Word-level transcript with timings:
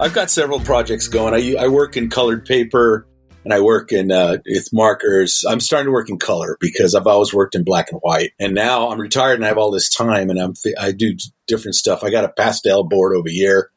I've 0.00 0.14
got 0.14 0.30
several 0.30 0.60
projects 0.60 1.08
going. 1.08 1.34
I, 1.34 1.64
I 1.64 1.68
work 1.68 1.96
in 1.96 2.08
colored 2.08 2.44
paper 2.44 3.06
and 3.44 3.52
I 3.52 3.60
work 3.60 3.90
in 3.90 4.12
uh, 4.12 4.38
with 4.46 4.68
markers. 4.72 5.42
I'm 5.48 5.58
starting 5.58 5.86
to 5.86 5.92
work 5.92 6.08
in 6.08 6.18
color 6.18 6.56
because 6.60 6.94
I've 6.94 7.06
always 7.06 7.34
worked 7.34 7.56
in 7.56 7.64
black 7.64 7.90
and 7.90 8.00
white, 8.00 8.32
and 8.38 8.54
now 8.54 8.90
I'm 8.90 9.00
retired 9.00 9.34
and 9.34 9.44
I 9.44 9.48
have 9.48 9.58
all 9.58 9.72
this 9.72 9.90
time, 9.90 10.30
and 10.30 10.38
I'm 10.38 10.54
I 10.78 10.92
do 10.92 11.16
different 11.46 11.74
stuff. 11.74 12.04
I 12.04 12.10
got 12.10 12.24
a 12.24 12.28
pastel 12.28 12.84
board 12.84 13.16
over 13.16 13.28
here 13.28 13.70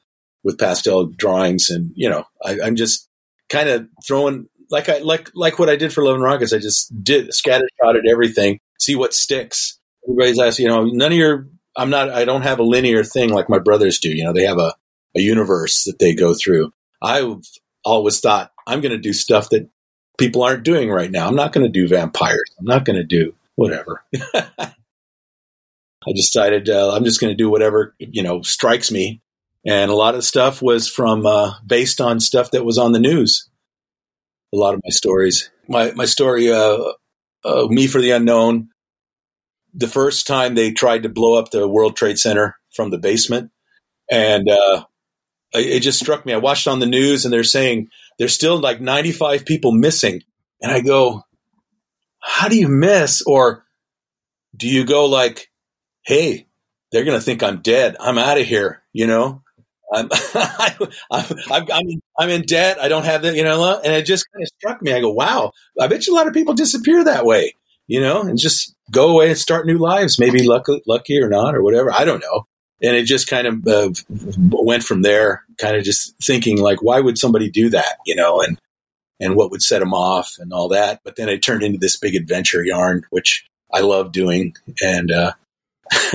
with 0.44 0.60
pastel 0.60 1.08
drawings, 1.08 1.70
and 1.70 1.92
you 1.96 2.10
know 2.10 2.26
I, 2.44 2.60
I'm 2.62 2.76
just 2.76 3.10
kind 3.50 3.70
of 3.70 3.88
throwing 4.06 4.48
like 4.70 4.90
I 4.90 5.00
like 5.00 5.32
like 5.34 5.58
what 5.58 5.70
I 5.70 5.76
did 5.76 5.92
for 5.92 6.04
Love 6.04 6.16
and 6.16 6.24
Rockets. 6.24 6.54
I 6.54 6.60
just 6.60 6.92
did 7.04 7.30
scattershotted 7.30 8.10
everything, 8.10 8.60
see 8.80 8.96
what 8.96 9.14
sticks. 9.14 9.80
Everybody's 10.08 10.40
asking, 10.40 10.66
you 10.66 10.72
know, 10.72 10.86
none 10.86 11.12
of 11.12 11.18
your. 11.18 11.48
I'm 11.76 11.90
not. 11.90 12.10
I 12.10 12.26
don't 12.26 12.42
have 12.42 12.60
a 12.60 12.64
linear 12.64 13.04
thing 13.04 13.30
like 13.30 13.50
my 13.50 13.60
brothers 13.60 14.00
do. 14.00 14.10
You 14.10 14.26
know, 14.26 14.34
they 14.34 14.44
have 14.44 14.58
a 14.58 14.76
a 15.16 15.22
universe 15.22 15.84
that 15.86 16.00
they 16.00 16.14
go 16.14 16.34
through. 16.34 16.74
I've 17.02 17.42
always 17.84 18.20
thought 18.20 18.52
I'm 18.68 18.82
going 18.82 18.92
to 18.92 18.98
do 18.98 19.14
stuff 19.14 19.50
that 19.50 19.70
people 20.18 20.44
aren't 20.44 20.64
doing 20.64 20.90
right 20.90 21.12
now. 21.12 21.28
I'm 21.28 21.36
not 21.36 21.54
going 21.54 21.66
to 21.66 21.72
do 21.72 21.88
vampires. 21.88 22.52
I'm 22.60 22.66
not 22.66 22.86
going 22.86 22.98
to 22.98 23.04
do 23.04 23.34
whatever. 23.56 24.04
I 26.08 26.14
decided 26.14 26.70
uh, 26.70 26.94
I'm 26.94 27.04
just 27.04 27.20
going 27.22 27.32
to 27.32 27.38
do 27.38 27.50
whatever 27.50 27.96
you 28.00 28.24
know 28.24 28.42
strikes 28.42 28.92
me, 28.92 29.22
and 29.66 29.92
a 29.92 29.96
lot 29.96 30.16
of 30.16 30.24
stuff 30.24 30.62
was 30.62 30.90
from 30.90 31.26
uh, 31.26 31.54
based 31.66 32.02
on 32.02 32.20
stuff 32.20 32.52
that 32.52 32.66
was 32.66 32.78
on 32.78 32.92
the 32.92 33.00
news. 33.00 33.48
A 34.54 34.58
lot 34.58 34.74
of 34.74 34.82
my 34.84 34.90
stories, 34.90 35.50
my 35.68 35.92
my 35.92 36.06
story, 36.06 36.52
uh, 36.52 36.94
uh 37.44 37.68
me 37.68 37.88
for 37.88 38.02
the 38.02 38.12
unknown. 38.12 38.70
The 39.74 39.88
first 39.88 40.28
time 40.28 40.56
they 40.56 40.72
tried 40.72 41.04
to 41.04 41.10
blow 41.10 41.38
up 41.38 41.52
the 41.52 41.68
World 41.68 41.96
Trade 41.96 42.20
Center 42.20 42.58
from 42.74 42.90
the 42.90 42.98
basement, 42.98 43.52
and 44.12 44.50
uh, 44.50 44.86
it 45.54 45.82
just 45.82 46.00
struck 46.00 46.26
me. 46.26 46.34
I 46.34 46.38
watched 46.38 46.68
on 46.68 46.80
the 46.80 46.86
news 46.86 47.26
and 47.26 47.34
they're 47.34 47.44
saying 47.44 47.90
there's 48.18 48.34
still 48.34 48.60
like 48.60 48.80
95 48.80 49.46
people 49.46 49.72
missing. 49.72 50.22
And 50.62 50.72
I 50.72 50.82
go, 50.82 51.24
how 52.22 52.48
do 52.48 52.58
you 52.58 52.68
miss? 52.68 53.22
Or 53.26 53.66
do 54.56 54.68
you 54.68 54.86
go 54.86 55.06
like, 55.06 55.50
hey, 56.06 56.48
they're 56.92 57.04
going 57.04 57.18
to 57.18 57.24
think 57.24 57.44
I'm 57.44 57.62
dead. 57.62 57.96
I'm 58.00 58.18
out 58.18 58.40
of 58.40 58.46
here. 58.46 58.84
You 58.94 59.08
know, 59.08 59.42
I'm, 59.94 60.10
I'm, 60.34 60.90
I'm, 61.72 61.86
I'm 62.20 62.30
in 62.30 62.44
debt. 62.44 62.80
I 62.82 62.88
don't 62.88 63.06
have 63.06 63.24
that, 63.24 63.36
you 63.36 63.44
know, 63.44 63.80
and 63.84 63.94
it 63.94 64.06
just 64.06 64.26
kind 64.32 64.44
of 64.44 64.50
struck 64.60 64.82
me. 64.82 64.94
I 64.94 65.02
go, 65.02 65.12
wow, 65.12 65.52
I 65.80 65.88
bet 65.88 66.08
you 66.08 66.14
a 66.14 66.18
lot 66.18 66.28
of 66.28 66.34
people 66.34 66.54
disappear 66.54 67.04
that 67.06 67.26
way, 67.26 67.56
you 67.88 68.00
know, 68.00 68.22
and 68.22 68.38
just 68.38 68.76
go 68.92 69.10
away 69.10 69.30
and 69.30 69.38
start 69.38 69.66
new 69.66 69.78
lives, 69.78 70.20
maybe 70.20 70.44
lucky, 70.44 70.82
lucky 70.86 71.20
or 71.20 71.30
not, 71.30 71.56
or 71.56 71.64
whatever. 71.64 71.92
I 71.92 72.06
don't 72.06 72.22
know 72.22 72.46
and 72.82 72.96
it 72.96 73.04
just 73.04 73.28
kind 73.28 73.48
of 73.48 73.68
uh, 73.68 73.92
went 74.50 74.84
from 74.84 75.02
there 75.02 75.44
kind 75.58 75.76
of 75.76 75.84
just 75.84 76.16
thinking 76.22 76.58
like 76.60 76.82
why 76.82 77.00
would 77.00 77.18
somebody 77.18 77.50
do 77.50 77.70
that 77.70 77.98
you 78.06 78.16
know 78.16 78.42
and 78.42 78.60
and 79.22 79.36
what 79.36 79.52
would 79.52 79.62
set 79.62 79.80
them 79.80 79.94
off 79.94 80.38
and 80.40 80.52
all 80.52 80.70
that. 80.70 81.02
But 81.06 81.16
then 81.16 81.30
it 81.30 81.44
turned 81.44 81.64
into 81.64 81.78
this 81.78 81.96
big 81.96 82.16
adventure 82.16 82.66
yarn 82.66 83.04
which 83.12 83.46
i 83.72 83.80
love 83.80 84.12
doing. 84.12 84.56
And 84.82 85.12
uh 85.12 85.34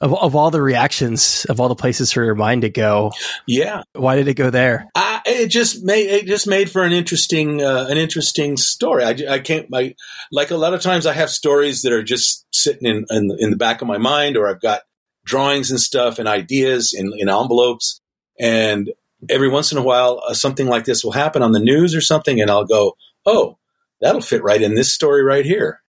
of, 0.00 0.14
of 0.14 0.36
all 0.36 0.52
the 0.52 0.62
reactions 0.62 1.44
of 1.48 1.60
all 1.60 1.68
the 1.68 1.74
places 1.74 2.12
for 2.12 2.22
your 2.22 2.36
mind 2.36 2.62
to 2.62 2.70
go 2.70 3.10
yeah. 3.48 3.82
why 3.92 4.14
did 4.14 4.28
it 4.28 4.34
go 4.34 4.48
there? 4.48 4.88
I, 4.94 5.20
it 5.26 5.48
just 5.48 5.82
made 5.82 6.08
it 6.08 6.26
just 6.26 6.46
made 6.46 6.70
for 6.70 6.84
an 6.84 6.92
interesting 6.92 7.60
uh, 7.60 7.86
an 7.90 7.98
interesting 7.98 8.56
story. 8.56 9.02
I, 9.02 9.16
I 9.28 9.38
can't 9.40 9.66
I, 9.74 9.96
like 10.30 10.52
a 10.52 10.56
lot 10.56 10.72
of 10.72 10.82
times 10.82 11.04
i 11.04 11.12
have 11.12 11.30
stories 11.30 11.82
that 11.82 11.92
are 11.92 12.02
just 12.04 12.46
sitting 12.52 12.88
in, 12.88 13.06
in 13.10 13.36
in 13.40 13.50
the 13.50 13.56
back 13.56 13.82
of 13.82 13.88
my 13.88 13.98
mind 13.98 14.36
or 14.36 14.48
i've 14.48 14.60
got 14.60 14.82
drawings 15.28 15.70
and 15.70 15.80
stuff 15.80 16.18
and 16.18 16.26
ideas 16.26 16.94
in, 16.96 17.12
in 17.16 17.28
envelopes. 17.28 18.00
And 18.40 18.90
every 19.28 19.48
once 19.48 19.70
in 19.70 19.78
a 19.78 19.82
while, 19.82 20.22
uh, 20.26 20.34
something 20.34 20.66
like 20.66 20.84
this 20.84 21.04
will 21.04 21.12
happen 21.12 21.42
on 21.42 21.52
the 21.52 21.60
news 21.60 21.94
or 21.94 22.00
something, 22.00 22.40
and 22.40 22.50
I'll 22.50 22.64
go, 22.64 22.96
"Oh, 23.26 23.58
that'll 24.00 24.20
fit 24.20 24.42
right 24.42 24.62
in 24.62 24.74
this 24.74 24.92
story 24.92 25.22
right 25.22 25.44
here." 25.44 25.80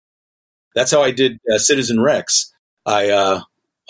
That's 0.75 0.91
how 0.91 1.03
I 1.03 1.11
did 1.11 1.39
uh, 1.53 1.59
Citizen 1.59 2.01
Rex. 2.01 2.53
I 2.87 3.11
uh, 3.11 3.41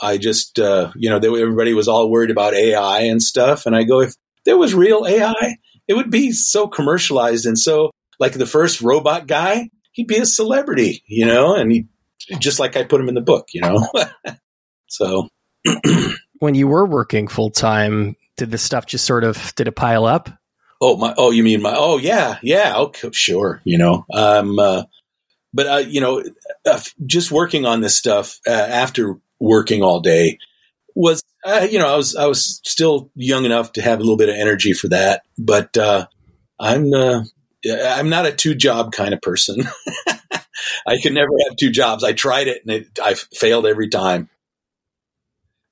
I 0.03 0.19
just 0.19 0.59
uh, 0.59 0.93
you 0.97 1.09
know 1.09 1.19
they, 1.19 1.29
everybody 1.29 1.73
was 1.73 1.89
all 1.89 2.11
worried 2.11 2.31
about 2.31 2.55
AI 2.55 3.01
and 3.03 3.23
stuff, 3.23 3.67
and 3.67 3.77
I 3.77 3.85
go, 3.85 4.01
if 4.01 4.15
there 4.45 4.59
was 4.59 4.75
real 4.75 5.07
AI, 5.07 5.57
it 5.87 5.95
would 5.95 6.11
be 6.11 6.33
so 6.33 6.67
commercialized 6.67 7.47
and 7.47 7.59
so 7.59 7.93
like 8.19 8.33
the 8.33 8.47
first 8.47 8.81
robot 8.81 9.27
guy, 9.27 9.71
he'd 9.93 10.09
be 10.09 10.19
a 10.19 10.27
celebrity, 10.27 11.03
you 11.07 11.27
know, 11.27 11.55
and 11.55 11.71
he 11.71 11.87
just 12.39 12.59
like 12.59 12.77
I 12.77 12.85
put 12.85 13.01
him 13.01 13.09
in 13.09 13.15
the 13.15 13.21
book, 13.21 13.49
you 13.53 13.61
know. 13.61 13.89
so 14.89 15.29
when 16.39 16.55
you 16.55 16.69
were 16.69 16.87
working 16.87 17.29
full 17.29 17.51
time, 17.51 18.17
did 18.37 18.51
the 18.51 18.59
stuff 18.59 18.87
just 18.87 19.05
sort 19.05 19.25
of 19.25 19.55
did 19.57 19.69
it 19.69 19.73
pile 19.73 20.07
up? 20.07 20.31
Oh 20.81 20.97
my! 20.97 21.15
Oh, 21.17 21.31
you 21.31 21.43
mean 21.43 21.63
my? 21.63 21.75
Oh 21.77 21.99
yeah, 21.99 22.39
yeah. 22.43 22.77
Okay, 22.77 23.11
sure. 23.13 23.61
You 23.65 23.79
know, 23.79 24.07
um, 24.13 24.59
uh, 24.59 24.85
but 25.53 25.67
uh, 25.67 25.85
you 25.89 26.01
know, 26.01 26.23
uh, 26.65 26.81
just 27.05 27.33
working 27.33 27.67
on 27.67 27.81
this 27.81 27.99
stuff 27.99 28.39
uh, 28.47 28.53
after 28.53 29.19
working 29.41 29.83
all 29.83 30.01
day 30.01 30.39
was, 30.95 31.23
uh, 31.45 31.67
you 31.69 31.79
know, 31.79 31.93
I 31.93 31.97
was 31.97 32.15
I 32.15 32.27
was 32.27 32.61
still 32.65 33.11
young 33.15 33.45
enough 33.45 33.73
to 33.73 33.83
have 33.83 33.99
a 33.99 34.03
little 34.03 34.17
bit 34.17 34.29
of 34.29 34.37
energy 34.37 34.73
for 34.73 34.89
that, 34.89 35.23
but 35.37 35.77
uh, 35.77 36.07
I'm 36.61 36.93
I'm 36.95 38.09
not 38.09 38.27
a 38.27 38.33
two 38.33 38.55
job 38.55 38.93
kind 38.93 39.13
of 39.13 39.21
person. 39.21 39.63
I 40.87 40.99
could 41.03 41.13
never 41.13 41.31
have 41.49 41.57
two 41.57 41.71
jobs. 41.71 42.05
I 42.05 42.13
tried 42.13 42.49
it 42.49 42.63
and 42.63 42.71
it, 42.73 42.99
I 43.03 43.15
failed 43.15 43.67
every 43.67 43.89
time. 43.89 44.29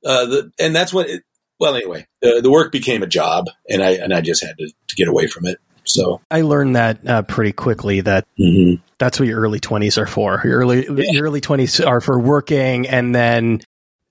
Uh, 0.06 0.26
the, 0.26 0.52
and 0.58 0.74
that's 0.74 0.92
what. 0.92 1.08
It, 1.08 1.22
well, 1.58 1.74
anyway, 1.74 2.06
the, 2.20 2.40
the 2.42 2.50
work 2.50 2.70
became 2.70 3.02
a 3.02 3.06
job, 3.06 3.46
and 3.68 3.82
I 3.82 3.92
and 3.92 4.12
I 4.12 4.20
just 4.20 4.44
had 4.44 4.56
to, 4.58 4.70
to 4.88 4.96
get 4.96 5.08
away 5.08 5.26
from 5.26 5.46
it. 5.46 5.58
So 5.84 6.20
I 6.30 6.42
learned 6.42 6.76
that 6.76 7.06
uh, 7.06 7.22
pretty 7.22 7.52
quickly 7.52 8.00
that 8.02 8.26
mm-hmm. 8.38 8.82
that's 8.98 9.18
what 9.18 9.28
your 9.28 9.40
early 9.40 9.60
twenties 9.60 9.98
are 9.98 10.06
for. 10.06 10.40
Your 10.44 10.58
early 10.58 10.84
yeah. 10.86 11.12
your 11.12 11.24
early 11.24 11.40
twenties 11.40 11.80
are 11.80 12.00
for 12.00 12.20
working, 12.20 12.86
and 12.88 13.14
then 13.14 13.60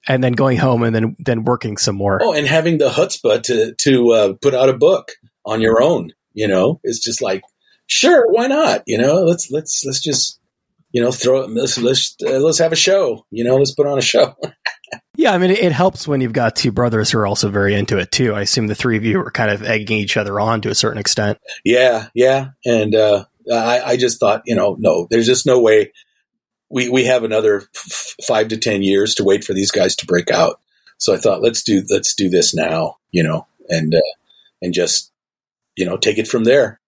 and 0.08 0.24
then 0.24 0.34
going 0.34 0.58
home, 0.58 0.84
and 0.84 0.96
then 0.96 1.16
then 1.20 1.44
working 1.44 1.78
some 1.78 1.96
more. 1.96 2.20
Oh, 2.22 2.34
and 2.34 2.48
having 2.48 2.78
the 2.78 2.90
chutzpah 2.90 3.44
to 3.44 3.76
to 3.76 4.12
uh, 4.12 4.34
put 4.42 4.54
out 4.54 4.70
a 4.70 4.78
book 4.78 5.12
on 5.46 5.62
your 5.62 5.82
own. 5.82 6.12
You 6.34 6.48
know, 6.48 6.80
it's 6.84 7.00
just 7.00 7.22
like, 7.22 7.44
sure, 7.88 8.32
why 8.32 8.48
not? 8.48 8.84
You 8.88 8.98
know, 8.98 9.24
let's 9.24 9.52
let's 9.52 9.84
let's 9.86 10.02
just 10.02 10.40
you 10.92 11.02
know 11.02 11.12
throw 11.12 11.42
it. 11.42 11.50
Let's 11.50 11.78
let's 11.78 12.16
uh, 12.26 12.40
let's 12.40 12.60
have 12.60 12.72
a 12.72 12.78
show. 12.78 13.26
You 13.32 13.44
know, 13.44 13.58
let's 13.58 13.74
put 13.74 13.88
on 13.88 13.98
a 13.98 14.02
show. 14.02 14.36
Yeah, 15.16 15.34
I 15.34 15.38
mean, 15.38 15.52
it 15.52 15.72
helps 15.72 16.08
when 16.08 16.22
you've 16.22 16.34
got 16.34 16.56
two 16.56 16.72
brothers 16.72 17.10
who 17.10 17.20
are 17.20 17.28
also 17.28 17.50
very 17.50 17.74
into 17.74 17.98
it 17.98 18.12
too. 18.12 18.34
I 18.34 18.42
assume 18.42 18.68
the 18.68 18.76
three 18.76 18.98
of 18.98 19.06
you 19.06 19.20
are 19.22 19.32
kind 19.32 19.50
of 19.50 19.64
egging 19.64 19.98
each 19.98 20.18
other 20.18 20.40
on 20.40 20.62
to 20.62 20.70
a 20.70 20.76
certain 20.76 21.00
extent. 21.00 21.40
Yeah, 21.64 22.08
yeah, 22.14 22.50
and 22.66 22.94
uh, 22.94 23.26
I, 23.52 23.82
I, 23.82 23.98
just 23.98 24.20
thought, 24.20 24.44
you 24.46 24.56
know, 24.56 24.76
no, 24.80 25.08
there's 25.10 25.26
just 25.26 25.46
no 25.46 25.60
way 25.60 25.92
we 26.70 26.90
we 26.90 27.06
have 27.06 27.24
another 27.24 27.64
f- 27.76 28.16
five 28.28 28.50
to 28.50 28.58
ten 28.58 28.82
years 28.82 29.16
to 29.16 29.24
wait 29.24 29.44
for 29.44 29.54
these 29.54 29.72
guys 29.72 29.96
to 29.98 30.06
break 30.06 30.32
out. 30.32 30.60
So 30.98 31.14
I 31.14 31.18
thought, 31.18 31.42
let's 31.42 31.64
do 31.64 31.84
let's 31.90 32.16
do 32.16 32.30
this 32.30 32.54
now, 32.54 32.98
you 33.12 33.24
know, 33.24 33.48
and 33.70 33.94
uh, 33.96 34.02
and 34.62 34.74
just 34.74 35.12
you 35.76 35.86
know 35.86 35.98
take 35.98 36.18
it 36.18 36.28
from 36.28 36.44
there. 36.44 36.80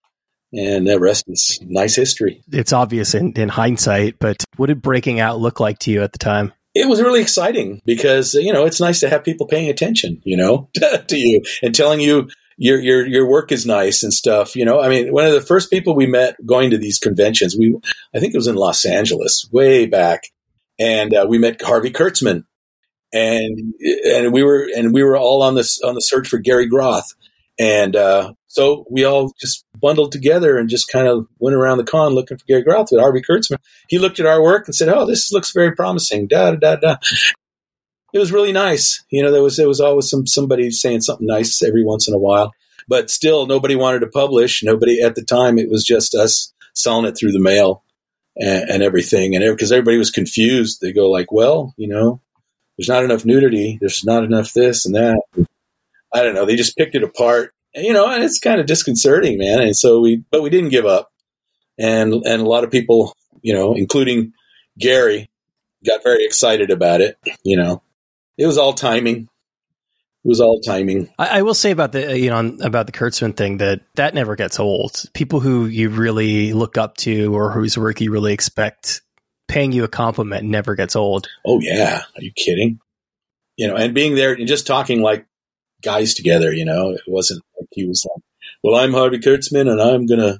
And 0.53 0.87
the 0.87 0.97
rest 0.97 1.25
is 1.27 1.59
nice 1.61 1.95
history. 1.95 2.41
It's 2.51 2.71
obvious 2.71 3.13
in, 3.13 3.33
in 3.33 3.49
hindsight, 3.49 4.17
but 4.17 4.45
what 4.55 4.67
did 4.67 4.81
breaking 4.81 5.19
out 5.19 5.39
look 5.39 5.59
like 5.59 5.79
to 5.79 5.91
you 5.91 6.03
at 6.03 6.13
the 6.13 6.19
time? 6.19 6.53
It 6.81 6.87
was 6.87 7.01
really 7.01 7.21
exciting 7.21 7.81
because 7.85 8.33
you 8.33 8.53
know 8.53 8.65
it's 8.65 8.79
nice 8.79 8.99
to 9.01 9.09
have 9.09 9.23
people 9.23 9.47
paying 9.47 9.69
attention, 9.69 10.21
you 10.23 10.37
know, 10.37 10.69
to 11.07 11.17
you 11.17 11.41
and 11.61 11.73
telling 11.73 11.99
you 11.99 12.29
your 12.57 12.79
your 12.79 13.05
your 13.05 13.29
work 13.29 13.51
is 13.51 13.65
nice 13.65 14.03
and 14.03 14.13
stuff. 14.13 14.55
You 14.55 14.65
know, 14.65 14.81
I 14.81 14.89
mean, 14.89 15.13
one 15.13 15.25
of 15.25 15.33
the 15.33 15.41
first 15.41 15.69
people 15.69 15.95
we 15.95 16.07
met 16.07 16.35
going 16.45 16.71
to 16.71 16.77
these 16.77 16.99
conventions, 16.99 17.55
we 17.57 17.77
I 18.15 18.19
think 18.19 18.33
it 18.33 18.37
was 18.37 18.47
in 18.47 18.55
Los 18.55 18.85
Angeles, 18.85 19.47
way 19.51 19.85
back, 19.85 20.23
and 20.79 21.13
uh, 21.13 21.25
we 21.29 21.37
met 21.37 21.61
Harvey 21.61 21.91
Kurtzman, 21.91 22.43
and 23.13 23.73
and 24.05 24.33
we 24.33 24.43
were 24.43 24.67
and 24.75 24.93
we 24.93 25.03
were 25.03 25.17
all 25.17 25.43
on 25.43 25.55
this 25.55 25.79
on 25.81 25.95
the 25.95 26.01
search 26.01 26.27
for 26.27 26.39
Gary 26.39 26.67
Groth, 26.67 27.07
and 27.59 27.95
uh, 27.95 28.33
so 28.47 28.85
we 28.89 29.03
all 29.03 29.33
just 29.39 29.65
bundled 29.79 30.11
together 30.11 30.57
and 30.57 30.69
just 30.69 30.87
kind 30.89 31.07
of 31.07 31.27
went 31.39 31.55
around 31.55 31.77
the 31.77 31.83
con 31.83 32.13
looking 32.13 32.37
for 32.37 32.45
Gary 32.45 32.63
Groth 32.63 32.89
with 32.91 33.01
Harvey 33.01 33.21
Kurtzman. 33.21 33.57
He 33.87 33.99
looked 33.99 34.19
at 34.19 34.25
our 34.25 34.41
work 34.41 34.67
and 34.67 34.75
said, 34.75 34.89
"Oh, 34.89 35.05
this 35.05 35.31
looks 35.31 35.51
very 35.51 35.75
promising." 35.75 36.27
Da 36.27 36.51
da 36.51 36.57
da 36.57 36.75
da. 36.75 36.95
It 38.13 38.19
was 38.19 38.31
really 38.31 38.51
nice. 38.51 39.03
You 39.09 39.23
know, 39.23 39.31
there 39.31 39.43
was 39.43 39.57
there 39.57 39.67
was 39.67 39.81
always 39.81 40.09
some 40.09 40.25
somebody 40.25 40.71
saying 40.71 41.01
something 41.01 41.27
nice 41.27 41.61
every 41.61 41.83
once 41.83 42.07
in 42.07 42.13
a 42.13 42.19
while, 42.19 42.53
but 42.87 43.09
still 43.09 43.47
nobody 43.47 43.75
wanted 43.75 43.99
to 43.99 44.07
publish. 44.07 44.63
Nobody 44.63 45.01
at 45.01 45.15
the 45.15 45.23
time. 45.23 45.57
It 45.57 45.69
was 45.69 45.83
just 45.83 46.15
us 46.15 46.53
selling 46.73 47.05
it 47.05 47.17
through 47.17 47.31
the 47.31 47.39
mail 47.39 47.83
and, 48.37 48.69
and 48.69 48.83
everything, 48.83 49.35
and 49.35 49.43
because 49.43 49.71
everybody 49.71 49.97
was 49.97 50.11
confused. 50.11 50.79
They 50.81 50.93
go 50.93 51.09
like, 51.09 51.31
"Well, 51.31 51.73
you 51.77 51.87
know, 51.87 52.21
there's 52.77 52.89
not 52.89 53.03
enough 53.03 53.25
nudity. 53.25 53.77
There's 53.79 54.05
not 54.05 54.23
enough 54.23 54.53
this 54.53 54.85
and 54.85 54.95
that." 54.95 55.19
I 56.13 56.23
don't 56.23 56.35
know. 56.35 56.45
They 56.45 56.55
just 56.55 56.77
picked 56.77 56.95
it 56.95 57.03
apart 57.03 57.53
you 57.77 57.93
know, 57.93 58.09
and 58.09 58.23
it's 58.23 58.39
kind 58.39 58.59
of 58.59 58.65
disconcerting, 58.65 59.37
man. 59.37 59.61
And 59.61 59.75
so 59.75 59.99
we, 59.99 60.23
but 60.31 60.41
we 60.41 60.49
didn't 60.49 60.69
give 60.69 60.85
up, 60.85 61.11
and 61.77 62.13
and 62.13 62.41
a 62.41 62.45
lot 62.45 62.63
of 62.63 62.71
people, 62.71 63.13
you 63.41 63.53
know, 63.53 63.73
including 63.73 64.33
Gary, 64.77 65.29
got 65.85 66.03
very 66.03 66.25
excited 66.25 66.71
about 66.71 67.01
it. 67.01 67.17
You 67.43 67.57
know, 67.57 67.83
it 68.37 68.45
was 68.45 68.57
all 68.57 68.73
timing. 68.73 69.29
It 70.25 70.27
was 70.27 70.41
all 70.41 70.59
timing. 70.59 71.09
I, 71.17 71.39
I, 71.39 71.41
will 71.43 71.53
say 71.53 71.71
about 71.71 71.91
the 71.91 72.11
uh, 72.11 72.13
you 72.13 72.29
know 72.29 72.57
about 72.61 72.85
the 72.85 72.91
Kurtzman 72.91 73.35
thing 73.35 73.57
that 73.57 73.81
that 73.95 74.13
never 74.13 74.35
gets 74.35 74.59
old. 74.59 75.03
People 75.13 75.39
who 75.39 75.65
you 75.65 75.89
really 75.89 76.53
look 76.53 76.77
up 76.77 76.97
to 76.97 77.33
or 77.33 77.51
whose 77.51 77.77
work 77.77 78.01
you 78.01 78.11
really 78.11 78.33
expect 78.33 79.01
paying 79.47 79.71
you 79.71 79.85
a 79.85 79.87
compliment 79.87 80.45
never 80.45 80.75
gets 80.75 80.95
old. 80.95 81.27
Oh 81.45 81.59
yeah, 81.61 82.01
are 82.15 82.21
you 82.21 82.31
kidding? 82.35 82.79
You 83.55 83.67
know, 83.67 83.75
and 83.75 83.93
being 83.93 84.15
there 84.15 84.33
and 84.33 84.47
just 84.47 84.67
talking 84.67 85.01
like 85.01 85.25
guys 85.81 86.13
together. 86.13 86.51
You 86.51 86.65
know, 86.65 86.91
it 86.91 87.01
wasn't 87.07 87.43
like 87.59 87.67
he 87.71 87.87
was 87.87 88.05
like, 88.05 88.23
"Well, 88.63 88.75
I'm 88.75 88.93
Harvey 88.93 89.19
Kurtzman, 89.19 89.69
and 89.69 89.81
I'm 89.81 90.05
gonna 90.05 90.39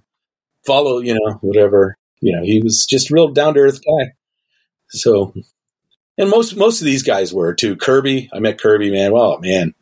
follow." 0.66 1.00
You 1.00 1.14
know, 1.14 1.38
whatever. 1.42 1.96
You 2.22 2.36
know, 2.36 2.44
he 2.44 2.62
was 2.62 2.86
just 2.90 3.12
real 3.12 3.30
down 3.30 3.54
to 3.54 3.60
earth 3.60 3.80
guy. 3.84 4.14
So, 4.90 5.34
and 6.18 6.30
most 6.30 6.56
most 6.56 6.82
of 6.82 6.86
these 6.86 7.04
guys 7.04 7.34
were 7.34 7.54
too. 7.54 7.76
Kirby, 7.76 8.30
I 8.34 8.40
met 8.40 8.60
Kirby, 8.60 8.92
man. 8.92 9.14
Well, 9.14 9.40
man, 9.40 9.74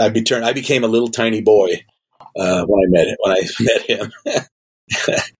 I 0.00 0.08
be 0.08 0.24
I 0.32 0.52
became 0.52 0.84
a 0.84 0.88
little 0.88 1.08
tiny 1.08 1.40
boy 1.40 1.84
uh, 2.36 2.64
when 2.66 2.82
I 2.84 2.90
met 2.90 3.08
him. 3.08 3.16
When 3.20 3.36
I 3.36 3.42
met 3.60 3.82
him, 3.82 4.12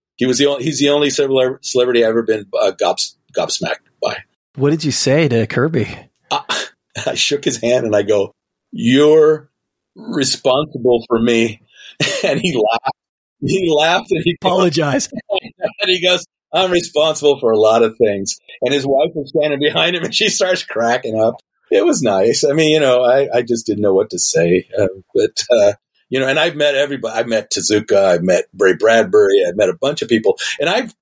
he 0.17 0.27
was 0.27 0.39
the 0.39 0.47
only. 0.47 0.65
He's 0.65 0.79
the 0.79 0.91
only 0.91 1.11
celebrity 1.11 2.05
I've 2.05 2.11
ever 2.11 2.23
been 2.23 2.47
uh, 2.61 2.73
gobs, 2.73 3.17
gobsmacked 3.33 3.87
by. 4.03 4.19
What 4.57 4.71
did 4.71 4.85
you 4.85 4.91
say 4.93 5.29
to 5.29 5.47
Kirby? 5.47 5.89
I, 6.31 6.67
I 7.07 7.15
shook 7.15 7.45
his 7.45 7.59
hand 7.59 7.87
and 7.87 7.95
I 7.95 8.03
go, 8.03 8.35
"You're 8.73 9.51
responsible 9.97 11.05
for 11.09 11.19
me," 11.21 11.61
and 12.25 12.41
he 12.41 12.55
laughed. 12.55 12.97
He 13.43 13.73
laughed 13.75 14.11
and 14.11 14.23
he 14.23 14.37
apologized. 14.41 15.13
and 15.31 15.89
he 15.91 16.03
goes, 16.03 16.27
I'm 16.53 16.71
responsible 16.71 17.39
for 17.39 17.53
a 17.53 17.59
lot 17.59 17.83
of 17.83 17.97
things. 17.97 18.39
And 18.63 18.75
his 18.75 18.87
wife 18.87 19.13
was 19.15 19.31
standing 19.31 19.61
behind 19.61 19.97
him 19.97 20.05
and 20.05 20.15
she 20.15 20.29
starts 20.29 20.65
cracking 20.65 21.21
up. 21.21 21.37
It 21.71 21.85
was 21.85 22.03
nice. 22.03 22.45
I 22.45 22.53
mean, 22.53 22.73
you 22.73 22.81
know, 22.81 23.05
I, 23.05 23.29
I 23.33 23.43
just 23.43 23.67
didn't 23.67 23.83
know 23.83 23.95
what 23.95 24.11
to 24.11 24.19
say. 24.19 24.69
Uh, 24.77 24.89
but, 25.15 25.45
uh, 25.51 25.73
you 26.09 26.19
know, 26.19 26.27
and 26.27 26.39
I've 26.39 26.57
met 26.57 26.75
everybody. 26.75 27.17
I've 27.17 27.29
met 27.29 27.53
Tezuka. 27.53 28.05
I've 28.05 28.25
met 28.25 28.47
Bray 28.53 28.75
Bradbury. 28.75 29.45
I've 29.47 29.57
met 29.57 29.69
a 29.69 29.79
bunch 29.81 30.03
of 30.03 30.09
people. 30.09 30.37
And 30.59 30.69
I've 30.69 30.95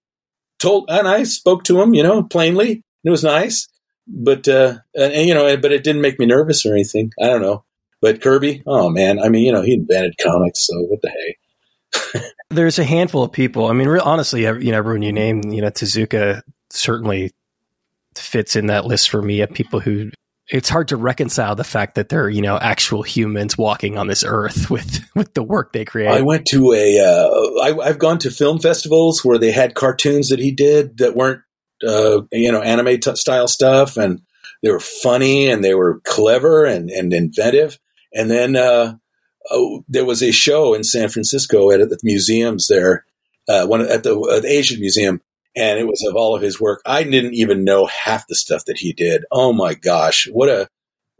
told, 0.58 0.90
and 0.90 1.08
I 1.08 1.22
spoke 1.22 1.64
to 1.64 1.80
him, 1.80 1.94
you 1.94 2.02
know, 2.02 2.22
plainly. 2.22 2.82
It 3.04 3.10
was 3.10 3.24
nice. 3.24 3.68
But, 4.08 4.48
uh, 4.48 4.78
and, 4.94 5.12
and, 5.12 5.28
you 5.28 5.34
know, 5.34 5.56
but 5.56 5.72
it 5.72 5.84
didn't 5.84 6.02
make 6.02 6.18
me 6.18 6.26
nervous 6.26 6.64
or 6.64 6.72
anything. 6.72 7.12
I 7.20 7.26
don't 7.26 7.42
know. 7.42 7.64
But 8.00 8.22
Kirby, 8.22 8.62
oh 8.66 8.88
man, 8.88 9.18
I 9.18 9.28
mean, 9.28 9.44
you 9.44 9.52
know, 9.52 9.62
he 9.62 9.74
invented 9.74 10.16
comics. 10.22 10.66
So 10.66 10.74
what 10.82 11.02
the 11.02 11.10
hey? 11.10 12.22
There's 12.50 12.78
a 12.78 12.84
handful 12.84 13.24
of 13.24 13.32
people. 13.32 13.66
I 13.66 13.72
mean, 13.72 13.88
real, 13.88 14.02
honestly, 14.04 14.42
you 14.42 14.70
know, 14.70 14.78
everyone 14.78 15.02
you 15.02 15.12
name, 15.12 15.42
you 15.50 15.60
know, 15.60 15.70
Tezuka 15.70 16.42
certainly 16.70 17.32
fits 18.14 18.56
in 18.56 18.66
that 18.66 18.84
list 18.84 19.10
for 19.10 19.22
me 19.22 19.40
of 19.40 19.50
people 19.50 19.80
who 19.80 20.10
it's 20.50 20.68
hard 20.68 20.88
to 20.88 20.96
reconcile 20.96 21.54
the 21.54 21.64
fact 21.64 21.94
that 21.96 22.08
they're 22.08 22.28
you 22.28 22.40
know 22.40 22.56
actual 22.56 23.02
humans 23.02 23.58
walking 23.58 23.98
on 23.98 24.06
this 24.06 24.24
earth 24.26 24.70
with 24.70 25.00
with 25.14 25.34
the 25.34 25.42
work 25.42 25.72
they 25.72 25.84
create. 25.84 26.08
I 26.08 26.22
went 26.22 26.46
to 26.46 26.72
a 26.72 27.00
uh, 27.00 27.62
I, 27.62 27.88
I've 27.88 27.98
gone 27.98 28.18
to 28.20 28.30
film 28.30 28.58
festivals 28.58 29.24
where 29.24 29.38
they 29.38 29.52
had 29.52 29.74
cartoons 29.74 30.28
that 30.28 30.38
he 30.38 30.52
did 30.52 30.98
that 30.98 31.16
weren't 31.16 31.42
uh, 31.86 32.22
you 32.32 32.52
know 32.52 32.62
anime 32.62 33.00
t- 33.00 33.16
style 33.16 33.48
stuff, 33.48 33.96
and 33.96 34.22
they 34.62 34.70
were 34.70 34.80
funny 34.80 35.48
and 35.50 35.64
they 35.64 35.74
were 35.74 36.00
clever 36.04 36.64
and 36.64 36.90
and 36.90 37.12
inventive. 37.12 37.78
And 38.14 38.30
then 38.30 38.56
uh, 38.56 38.94
oh, 39.50 39.84
there 39.88 40.04
was 40.04 40.22
a 40.22 40.32
show 40.32 40.74
in 40.74 40.84
San 40.84 41.08
Francisco 41.08 41.70
at, 41.70 41.80
at 41.80 41.90
the 41.90 41.98
museums 42.02 42.68
there, 42.68 43.04
uh, 43.48 43.66
one 43.66 43.82
at 43.82 44.02
the, 44.02 44.40
the, 44.42 44.48
Asian 44.48 44.80
Museum, 44.80 45.20
and 45.56 45.78
it 45.78 45.86
was 45.86 46.04
of 46.08 46.16
all 46.16 46.34
of 46.34 46.42
his 46.42 46.60
work. 46.60 46.80
I 46.86 47.02
didn't 47.02 47.34
even 47.34 47.64
know 47.64 47.86
half 47.86 48.26
the 48.26 48.34
stuff 48.34 48.64
that 48.66 48.78
he 48.78 48.92
did. 48.92 49.24
Oh 49.30 49.52
my 49.52 49.74
gosh, 49.74 50.28
what 50.30 50.48
a 50.48 50.68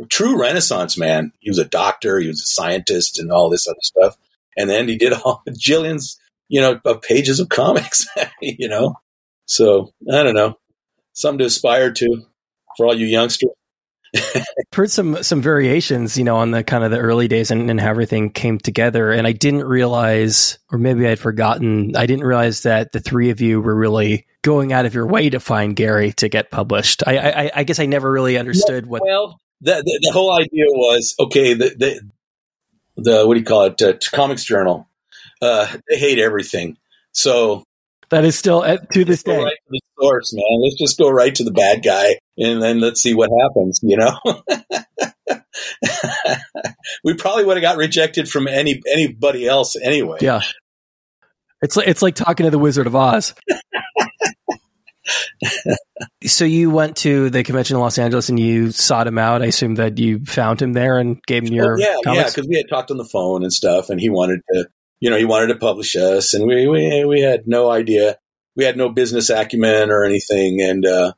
true 0.08 0.40
Renaissance 0.40 0.96
man! 0.96 1.32
He 1.40 1.50
was 1.50 1.58
a 1.58 1.64
doctor, 1.64 2.19
he 2.19 2.28
was 2.28 2.40
a 2.40 2.55
scientist, 2.55 3.19
and 3.19 3.31
all 3.31 3.50
this 3.50 3.66
other 3.69 3.78
stuff. 3.82 4.16
And 4.56 4.69
then 4.69 4.88
he 4.88 4.96
did 4.96 5.12
all 5.25 5.43
jillions, 5.49 6.16
you 6.49 6.60
know, 6.60 6.81
of 6.84 7.02
pages 7.02 7.40
of 7.40 7.49
comics. 7.49 8.06
you 8.40 8.69
know, 8.69 8.96
so 9.49 9.93
I 10.12 10.23
don't 10.23 10.35
know, 10.35 10.59
something 11.15 11.41
to 11.41 11.47
aspire 11.47 11.91
to 11.91 12.23
for 12.77 12.87
all 12.87 12.95
you 12.95 13.06
youngsters. 13.06 13.50
heard 14.73 14.91
some 14.91 15.23
some 15.23 15.43
variations, 15.43 16.17
you 16.17 16.25
know, 16.25 16.37
on 16.37 16.50
the 16.50 16.62
kind 16.62 16.85
of 16.85 16.91
the 16.91 16.99
early 16.99 17.29
days 17.29 17.50
and, 17.50 17.71
and, 17.71 17.81
how 17.81 17.91
everything 17.91 18.31
came 18.31 18.59
together. 18.59 19.11
And 19.11 19.27
I 19.27 19.33
didn't 19.33 19.65
realize, 19.65 20.59
or 20.71 20.79
maybe 20.79 21.06
I'd 21.06 21.19
forgotten, 21.19 21.95
I 21.97 22.06
didn't 22.06 22.25
realize 22.25 22.62
that 22.62 22.93
the 22.93 23.00
three 23.00 23.31
of 23.31 23.41
you 23.41 23.61
were 23.61 23.75
really 23.75 24.27
going 24.43 24.73
out 24.73 24.87
of 24.87 24.95
your 24.95 25.06
way 25.06 25.29
to 25.31 25.41
find 25.41 25.77
Gary 25.77 26.12
to 26.15 26.29
get 26.29 26.51
published. 26.51 27.03
I 27.06 27.19
I, 27.19 27.51
I 27.56 27.65
guess 27.65 27.81
I 27.81 27.87
never 27.87 28.11
really 28.11 28.39
understood 28.39 28.87
what. 28.87 29.03
Well, 29.05 29.41
the, 29.61 29.83
the, 29.85 30.01
the 30.05 30.12
whole 30.12 30.33
idea 30.33 30.65
was 30.69 31.15
okay. 31.21 31.55
The 31.55 31.75
the, 31.77 32.01
the 32.97 33.27
what 33.27 33.35
do 33.35 33.41
you 33.41 33.47
call 33.47 33.65
it? 33.65 33.83
Uh, 33.83 33.94
Comics 34.12 34.44
Journal. 34.44 34.89
Uh, 35.43 35.67
they 35.89 35.99
hate 35.99 36.19
everything. 36.19 36.79
So 37.12 37.65
that 38.10 38.25
is 38.25 38.38
still 38.38 38.64
at, 38.64 38.90
to 38.93 39.05
this 39.05 39.22
day. 39.22 39.37
Right 39.37 39.52
to 39.52 39.70
the 39.70 39.81
source, 40.00 40.32
man. 40.32 40.62
Let's 40.62 40.78
just 40.78 40.99
go 40.99 41.10
right 41.10 41.34
to 41.34 41.44
the 41.44 41.52
bad 41.52 41.82
guy, 41.82 42.19
and 42.37 42.62
then 42.62 42.81
let's 42.81 43.02
see 43.02 43.14
what 43.14 43.31
happens. 43.43 43.81
You 43.82 43.96
know, 43.96 44.19
we 47.05 47.14
probably 47.14 47.44
would 47.44 47.56
have 47.56 47.62
got 47.62 47.76
rejected 47.76 48.28
from 48.28 48.49
any 48.49 48.81
anybody 48.90 49.46
else 49.46 49.76
anyway. 49.76 50.19
Yeah, 50.20 50.40
it's 51.62 51.76
like 51.76 51.88
it's 51.88 52.02
like 52.02 52.14
talking 52.14 52.44
to 52.44 52.50
the 52.50 52.58
Wizard 52.58 52.87
of 52.87 52.96
Oz. 52.96 53.34
so 56.25 56.44
you 56.44 56.70
went 56.70 56.96
to 56.99 57.31
the 57.31 57.43
convention 57.43 57.76
in 57.76 57.81
Los 57.81 57.99
Angeles 57.99 58.28
and 58.28 58.38
you 58.38 58.70
sought 58.70 59.06
him 59.06 59.19
out. 59.19 59.43
I 59.43 59.46
assume 59.46 59.76
that 59.76 59.99
you 59.99 60.25
found 60.25 60.60
him 60.60 60.72
there 60.72 60.99
and 60.99 61.22
gave 61.25 61.44
him 61.44 61.52
your 61.52 61.76
well, 61.76 61.81
yeah, 61.81 61.96
comics? 62.05 62.22
yeah, 62.22 62.31
because 62.31 62.49
we 62.49 62.56
had 62.56 62.69
talked 62.69 62.90
on 62.90 62.96
the 62.96 63.05
phone 63.05 63.43
and 63.43 63.52
stuff, 63.52 63.90
and 63.90 64.00
he 64.00 64.08
wanted 64.08 64.40
to 64.52 64.69
you 65.00 65.11
know, 65.11 65.17
he 65.17 65.25
wanted 65.25 65.49
to 65.49 65.56
publish 65.56 65.97
us, 65.97 66.35
and 66.35 66.47
we 66.47 66.67
we 66.67 67.05
we 67.05 67.21
had 67.21 67.47
no 67.47 67.71
idea. 67.71 68.17
We 68.56 68.65
had 68.65 68.77
no 68.77 68.89
business 68.89 69.31
acumen 69.31 69.91
or 69.91 70.05
anything, 70.05 70.61
and 70.61 70.85
uh, 70.85 71.12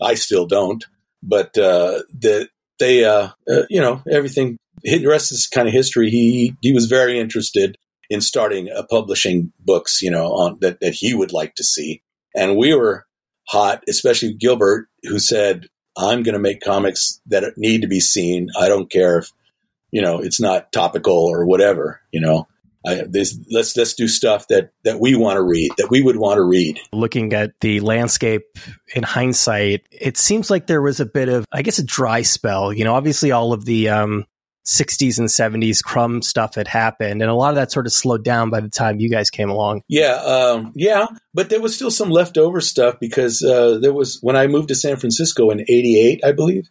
I 0.00 0.14
still 0.14 0.46
don't. 0.46 0.84
But 1.22 1.56
uh, 1.56 2.02
the 2.12 2.48
they, 2.78 3.04
uh, 3.04 3.28
uh, 3.50 3.62
you 3.70 3.80
know, 3.80 4.02
everything. 4.10 4.58
The 4.82 5.06
rest 5.06 5.30
is 5.30 5.46
kind 5.46 5.68
of 5.68 5.74
history. 5.74 6.10
He 6.10 6.56
he 6.60 6.72
was 6.72 6.86
very 6.86 7.18
interested 7.18 7.78
in 8.10 8.20
starting 8.20 8.68
a 8.68 8.82
publishing 8.82 9.52
books, 9.60 10.02
you 10.02 10.10
know, 10.10 10.26
on 10.32 10.58
that 10.60 10.80
that 10.80 10.94
he 10.94 11.14
would 11.14 11.32
like 11.32 11.54
to 11.54 11.64
see, 11.64 12.02
and 12.34 12.56
we 12.56 12.74
were 12.74 13.06
hot, 13.48 13.82
especially 13.88 14.34
Gilbert, 14.34 14.88
who 15.04 15.18
said, 15.18 15.66
"I'm 15.96 16.22
going 16.22 16.34
to 16.34 16.40
make 16.40 16.60
comics 16.60 17.20
that 17.26 17.44
need 17.56 17.82
to 17.82 17.88
be 17.88 18.00
seen. 18.00 18.48
I 18.58 18.68
don't 18.68 18.90
care 18.90 19.18
if." 19.18 19.30
You 19.94 20.00
know, 20.00 20.20
it's 20.20 20.40
not 20.40 20.72
topical 20.72 21.12
or 21.12 21.44
whatever. 21.44 22.00
You 22.12 22.22
know, 22.22 22.48
I, 22.86 23.04
let's 23.12 23.76
let's 23.76 23.94
do 23.94 24.08
stuff 24.08 24.48
that 24.48 24.70
that 24.84 25.00
we 25.00 25.14
want 25.14 25.36
to 25.36 25.42
read, 25.42 25.72
that 25.78 25.88
we 25.90 26.02
would 26.02 26.16
want 26.16 26.38
to 26.38 26.42
read. 26.42 26.80
Looking 26.92 27.32
at 27.32 27.52
the 27.60 27.80
landscape 27.80 28.42
in 28.94 29.02
hindsight, 29.02 29.86
it 29.90 30.16
seems 30.16 30.50
like 30.50 30.66
there 30.66 30.82
was 30.82 31.00
a 31.00 31.06
bit 31.06 31.28
of, 31.28 31.46
I 31.52 31.62
guess, 31.62 31.78
a 31.78 31.84
dry 31.84 32.22
spell. 32.22 32.72
You 32.72 32.84
know, 32.84 32.94
obviously 32.94 33.30
all 33.30 33.52
of 33.52 33.64
the 33.64 33.88
um, 33.88 34.26
60s 34.66 35.18
and 35.18 35.28
70s 35.28 35.82
Crumb 35.82 36.22
stuff 36.22 36.56
had 36.56 36.68
happened, 36.68 37.22
and 37.22 37.30
a 37.30 37.34
lot 37.34 37.50
of 37.50 37.56
that 37.56 37.70
sort 37.70 37.86
of 37.86 37.92
slowed 37.92 38.24
down 38.24 38.50
by 38.50 38.60
the 38.60 38.68
time 38.68 39.00
you 39.00 39.08
guys 39.08 39.30
came 39.30 39.50
along. 39.50 39.82
Yeah, 39.88 40.14
um, 40.14 40.72
yeah, 40.74 41.06
but 41.34 41.50
there 41.50 41.60
was 41.60 41.74
still 41.74 41.90
some 41.90 42.10
leftover 42.10 42.60
stuff 42.60 42.96
because 43.00 43.42
uh, 43.42 43.78
there 43.80 43.92
was 43.92 44.18
when 44.22 44.36
I 44.36 44.48
moved 44.48 44.68
to 44.68 44.74
San 44.74 44.96
Francisco 44.96 45.50
in 45.50 45.60
'88, 45.60 46.24
I 46.24 46.32
believe. 46.32 46.68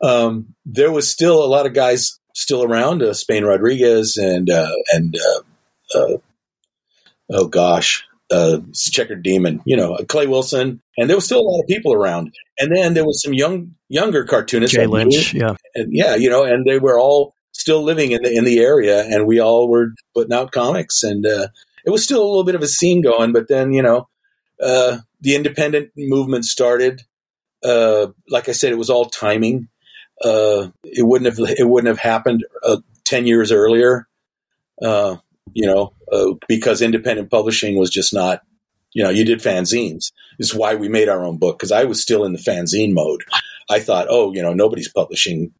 Um, 0.00 0.54
there 0.64 0.92
was 0.92 1.10
still 1.10 1.42
a 1.42 1.46
lot 1.46 1.66
of 1.66 1.74
guys 1.74 2.20
still 2.38 2.62
around, 2.62 3.02
uh, 3.02 3.14
Spain 3.14 3.44
Rodriguez 3.44 4.16
and 4.16 4.48
uh, 4.48 4.70
and 4.92 5.16
uh, 5.16 5.38
uh, 5.38 5.42
oh 5.94 7.46
gosh, 7.46 8.06
uh, 8.30 8.58
Checkered 8.74 9.22
Demon, 9.22 9.62
you 9.64 9.76
know, 9.76 9.96
Clay 10.08 10.26
Wilson, 10.26 10.80
and 10.96 11.08
there 11.08 11.16
was 11.16 11.24
still 11.24 11.40
a 11.40 11.48
lot 11.48 11.60
of 11.60 11.66
people 11.66 11.92
around. 11.92 12.34
And 12.58 12.74
then 12.74 12.94
there 12.94 13.04
was 13.04 13.22
some 13.22 13.32
young, 13.32 13.74
younger 13.88 14.24
cartoonists, 14.24 14.76
Jay 14.76 14.86
Lynch, 14.86 15.32
yeah, 15.34 15.54
and 15.74 15.88
yeah, 15.90 16.14
you 16.14 16.28
know, 16.28 16.44
and 16.44 16.66
they 16.66 16.78
were 16.78 16.98
all 16.98 17.34
still 17.52 17.82
living 17.82 18.12
in 18.12 18.22
the 18.22 18.32
in 18.32 18.44
the 18.44 18.60
area, 18.60 19.04
and 19.04 19.26
we 19.26 19.40
all 19.40 19.68
were 19.68 19.92
putting 20.14 20.32
out 20.32 20.52
comics, 20.52 21.02
and 21.02 21.26
uh, 21.26 21.48
it 21.84 21.90
was 21.90 22.04
still 22.04 22.22
a 22.22 22.26
little 22.26 22.44
bit 22.44 22.54
of 22.54 22.62
a 22.62 22.68
scene 22.68 23.02
going. 23.02 23.32
But 23.32 23.48
then, 23.48 23.72
you 23.72 23.82
know, 23.82 24.08
uh, 24.62 24.98
the 25.20 25.34
independent 25.34 25.90
movement 25.96 26.44
started. 26.44 27.02
Uh, 27.64 28.08
like 28.28 28.48
I 28.48 28.52
said, 28.52 28.72
it 28.72 28.78
was 28.78 28.90
all 28.90 29.06
timing. 29.06 29.68
Uh, 30.22 30.68
it 30.84 31.06
wouldn't 31.06 31.36
have 31.36 31.50
it 31.58 31.68
wouldn't 31.68 31.88
have 31.88 31.98
happened 31.98 32.44
uh, 32.64 32.78
ten 33.04 33.26
years 33.26 33.52
earlier. 33.52 34.06
Uh, 34.82 35.16
you 35.54 35.66
know, 35.66 35.92
uh, 36.12 36.34
because 36.48 36.82
independent 36.82 37.30
publishing 37.30 37.78
was 37.78 37.90
just 37.90 38.12
not, 38.14 38.42
you 38.92 39.02
know, 39.02 39.10
you 39.10 39.24
did 39.24 39.40
fanzines. 39.40 40.12
Is 40.38 40.54
why 40.54 40.74
we 40.74 40.88
made 40.88 41.08
our 41.08 41.24
own 41.24 41.38
book 41.38 41.58
because 41.58 41.72
I 41.72 41.84
was 41.84 42.00
still 42.00 42.24
in 42.24 42.32
the 42.32 42.38
fanzine 42.38 42.92
mode. 42.92 43.24
I 43.70 43.80
thought, 43.80 44.06
oh, 44.08 44.32
you 44.32 44.42
know, 44.42 44.54
nobody's 44.54 44.90
publishing 44.90 45.52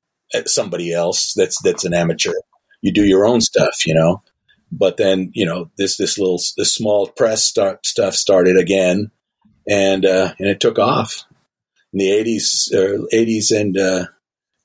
somebody 0.46 0.92
else. 0.92 1.34
That's 1.34 1.60
that's 1.62 1.84
an 1.84 1.94
amateur. 1.94 2.34
You 2.80 2.92
do 2.92 3.04
your 3.04 3.26
own 3.26 3.40
stuff, 3.40 3.86
you 3.86 3.94
know. 3.94 4.22
But 4.70 4.98
then, 4.98 5.30
you 5.34 5.46
know, 5.46 5.70
this 5.78 5.96
this 5.96 6.18
little 6.18 6.40
this 6.56 6.74
small 6.74 7.08
press 7.08 7.44
start, 7.44 7.86
stuff 7.86 8.14
started 8.14 8.56
again, 8.56 9.10
and 9.68 10.04
uh, 10.04 10.34
and 10.38 10.48
it 10.48 10.60
took 10.60 10.78
off 10.78 11.24
in 11.92 11.98
the 11.98 12.10
eighties, 12.10 12.70
uh, 12.74 13.04
eighties 13.12 13.50
and 13.50 13.76
uh, 13.76 14.06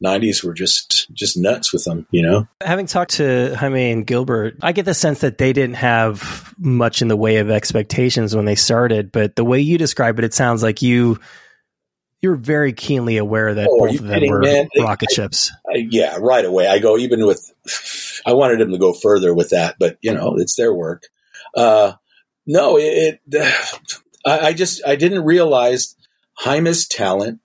90s 0.04 0.44
were 0.44 0.54
just 0.54 1.12
just 1.14 1.38
nuts 1.38 1.72
with 1.72 1.86
them, 1.86 2.06
you 2.12 2.22
know. 2.22 2.48
Having 2.62 2.88
talked 2.88 3.12
to 3.16 3.56
Jaime 3.56 3.92
and 3.92 4.06
Gilbert, 4.06 4.58
I 4.62 4.72
get 4.72 4.86
the 4.86 4.94
sense 4.94 5.22
that 5.22 5.38
they 5.38 5.54
didn't 5.54 5.76
have 5.76 6.54
much 6.58 7.02
in 7.02 7.08
the 7.08 7.18
way 7.18 7.38
of 7.38 7.50
expectations 7.50 8.36
when 8.36 8.46
they 8.46 8.56
started, 8.56 9.12
but 9.12 9.36
the 9.36 9.46
way 9.46 9.60
you 9.60 9.78
describe 9.78 10.20
it, 10.20 10.26
it 10.26 10.34
sounds 10.34 10.62
like 10.64 10.82
you 10.82 11.20
you're 12.22 12.36
very 12.36 12.72
keenly 12.72 13.18
aware 13.18 13.54
that 13.54 13.68
oh, 13.70 13.80
both 13.80 14.00
of 14.00 14.08
them 14.08 14.28
were 14.28 14.40
man? 14.40 14.70
rocket 14.80 15.10
I, 15.12 15.14
ships. 15.14 15.52
I, 15.68 15.86
yeah, 15.90 16.18
right 16.20 16.46
away. 16.46 16.68
I 16.68 16.80
go 16.80 16.98
even 16.98 17.26
with. 17.26 17.52
I 18.26 18.34
wanted 18.34 18.60
them 18.60 18.72
to 18.72 18.78
go 18.78 18.94
further 18.94 19.34
with 19.34 19.50
that, 19.50 19.76
but 19.78 19.98
you 20.02 20.14
know, 20.14 20.36
it's 20.38 20.56
their 20.56 20.74
work. 20.74 21.04
Uh, 21.56 21.94
no, 22.48 22.78
it. 22.78 23.20
it 23.30 23.84
I, 24.26 24.40
I 24.40 24.54
just 24.54 24.82
I 24.88 24.96
didn't 24.96 25.26
realize 25.26 25.98
Jaime's 26.38 26.88
talent 26.88 27.42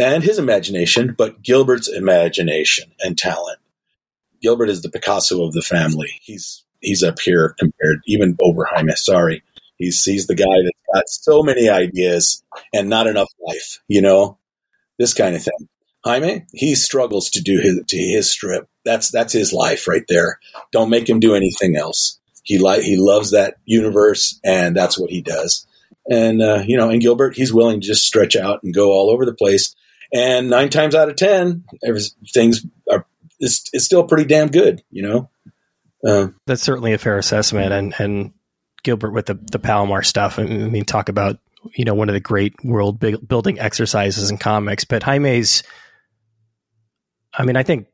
and 0.00 0.24
his 0.24 0.38
imagination, 0.38 1.14
but 1.16 1.42
Gilbert's 1.42 1.88
imagination 1.88 2.90
and 3.00 3.18
talent. 3.18 3.58
Gilbert 4.40 4.70
is 4.70 4.80
the 4.80 4.88
Picasso 4.88 5.44
of 5.44 5.52
the 5.52 5.60
family. 5.60 6.18
He's 6.22 6.64
he's 6.80 7.02
up 7.02 7.20
here 7.20 7.54
compared 7.58 8.00
even 8.06 8.36
over 8.42 8.64
Jaime. 8.64 8.94
Sorry, 8.96 9.42
he's 9.76 10.02
he's 10.02 10.26
the 10.26 10.34
guy 10.34 10.46
that's 10.46 10.94
got 10.94 11.08
so 11.08 11.42
many 11.42 11.68
ideas 11.68 12.42
and 12.72 12.88
not 12.88 13.06
enough 13.06 13.28
life. 13.46 13.80
You 13.88 14.00
know, 14.00 14.38
this 14.98 15.12
kind 15.12 15.36
of 15.36 15.42
thing. 15.42 15.68
Jaime, 16.02 16.46
he 16.54 16.74
struggles 16.74 17.28
to 17.30 17.42
do 17.42 17.60
his 17.60 17.82
to 17.86 17.96
his 17.98 18.30
strip. 18.30 18.68
That's 18.86 19.10
that's 19.10 19.34
his 19.34 19.52
life 19.52 19.86
right 19.86 20.04
there. 20.08 20.38
Don't 20.72 20.88
make 20.88 21.10
him 21.10 21.20
do 21.20 21.34
anything 21.34 21.76
else. 21.76 22.18
He 22.42 22.56
like 22.56 22.80
he 22.80 22.96
loves 22.96 23.32
that 23.32 23.56
universe, 23.66 24.40
and 24.42 24.74
that's 24.74 24.98
what 24.98 25.10
he 25.10 25.20
does. 25.20 25.66
And 26.08 26.40
uh, 26.40 26.62
you 26.66 26.78
know, 26.78 26.88
and 26.88 27.02
Gilbert, 27.02 27.36
he's 27.36 27.52
willing 27.52 27.82
to 27.82 27.86
just 27.86 28.06
stretch 28.06 28.34
out 28.34 28.62
and 28.62 28.72
go 28.72 28.92
all 28.92 29.10
over 29.10 29.26
the 29.26 29.34
place 29.34 29.76
and 30.12 30.50
nine 30.50 30.68
times 30.68 30.94
out 30.94 31.08
of 31.08 31.16
ten, 31.16 31.64
things 32.32 32.66
are 32.90 33.06
it's, 33.38 33.64
it's 33.72 33.84
still 33.84 34.04
pretty 34.04 34.24
damn 34.24 34.48
good, 34.48 34.82
you 34.90 35.02
know. 35.02 35.30
Uh, 36.06 36.28
That's 36.46 36.62
certainly 36.62 36.92
a 36.92 36.98
fair 36.98 37.18
assessment, 37.18 37.72
and 37.72 37.94
and 37.98 38.32
Gilbert 38.82 39.12
with 39.12 39.26
the 39.26 39.34
the 39.34 39.58
Palomar 39.58 40.02
stuff. 40.02 40.38
I 40.38 40.44
mean, 40.44 40.84
talk 40.84 41.08
about 41.08 41.38
you 41.74 41.84
know 41.84 41.94
one 41.94 42.08
of 42.08 42.14
the 42.14 42.20
great 42.20 42.54
world 42.64 43.00
building 43.00 43.58
exercises 43.58 44.30
in 44.30 44.38
comics, 44.38 44.84
but 44.84 45.02
Jaime's. 45.02 45.62
I 47.32 47.44
mean, 47.44 47.56
I 47.56 47.62
think 47.62 47.86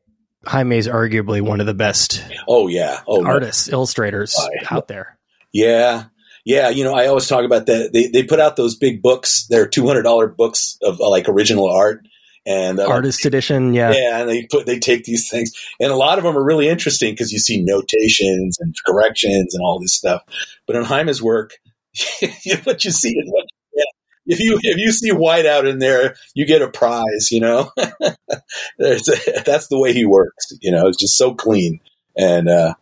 Jaime's 0.45 0.87
arguably 0.87 1.41
one 1.41 1.59
of 1.59 1.67
the 1.67 1.73
best. 1.73 2.23
Oh 2.47 2.67
yeah, 2.67 3.01
oh 3.07 3.25
artists, 3.25 3.67
no. 3.67 3.77
illustrators 3.77 4.39
out 4.71 4.87
there. 4.87 5.17
Yeah, 5.53 6.05
yeah, 6.47 6.69
you 6.69 6.85
know, 6.85 6.93
I 6.93 7.07
always 7.07 7.27
talk 7.27 7.43
about 7.43 7.65
that. 7.65 7.91
They 7.91 8.07
they 8.07 8.23
put 8.23 8.39
out 8.39 8.55
those 8.55 8.77
big 8.77 9.01
books. 9.01 9.45
They're 9.49 9.67
two 9.67 9.85
hundred 9.85 10.03
dollar 10.03 10.27
books 10.29 10.77
of 10.81 11.01
uh, 11.01 11.09
like 11.09 11.27
original 11.27 11.69
art 11.69 12.07
and 12.45 12.79
uh, 12.79 12.87
artist 12.87 13.25
edition. 13.25 13.73
Yeah, 13.73 13.91
yeah, 13.91 14.21
and 14.21 14.29
they 14.29 14.47
put 14.49 14.65
they 14.65 14.79
take 14.79 15.03
these 15.03 15.29
things, 15.29 15.51
and 15.81 15.91
a 15.91 15.97
lot 15.97 16.17
of 16.17 16.23
them 16.23 16.37
are 16.37 16.43
really 16.43 16.69
interesting 16.69 17.11
because 17.11 17.33
you 17.33 17.39
see 17.39 17.61
notations 17.61 18.59
and 18.61 18.73
corrections 18.85 19.55
and 19.55 19.61
all 19.61 19.81
this 19.81 19.93
stuff. 19.93 20.21
But 20.65 20.77
in 20.77 20.85
Jaime's 20.85 21.21
work, 21.21 21.57
what 22.63 22.85
you 22.85 22.91
see 22.91 23.09
is 23.09 23.29
what. 23.29 23.45
Yeah, 23.75 23.83
if 24.27 24.39
you 24.39 24.57
if 24.63 24.77
you 24.77 24.93
see 24.93 25.11
whiteout 25.11 25.69
in 25.69 25.79
there, 25.79 26.15
you 26.33 26.45
get 26.45 26.61
a 26.61 26.69
prize. 26.69 27.29
You 27.29 27.41
know, 27.41 27.71
that's 28.77 29.67
the 29.67 29.77
way 29.77 29.91
he 29.91 30.05
works. 30.05 30.53
You 30.61 30.71
know, 30.71 30.87
it's 30.87 30.97
just 30.97 31.17
so 31.17 31.33
clean. 31.33 31.81
And 32.17 32.47
uh, 32.47 32.75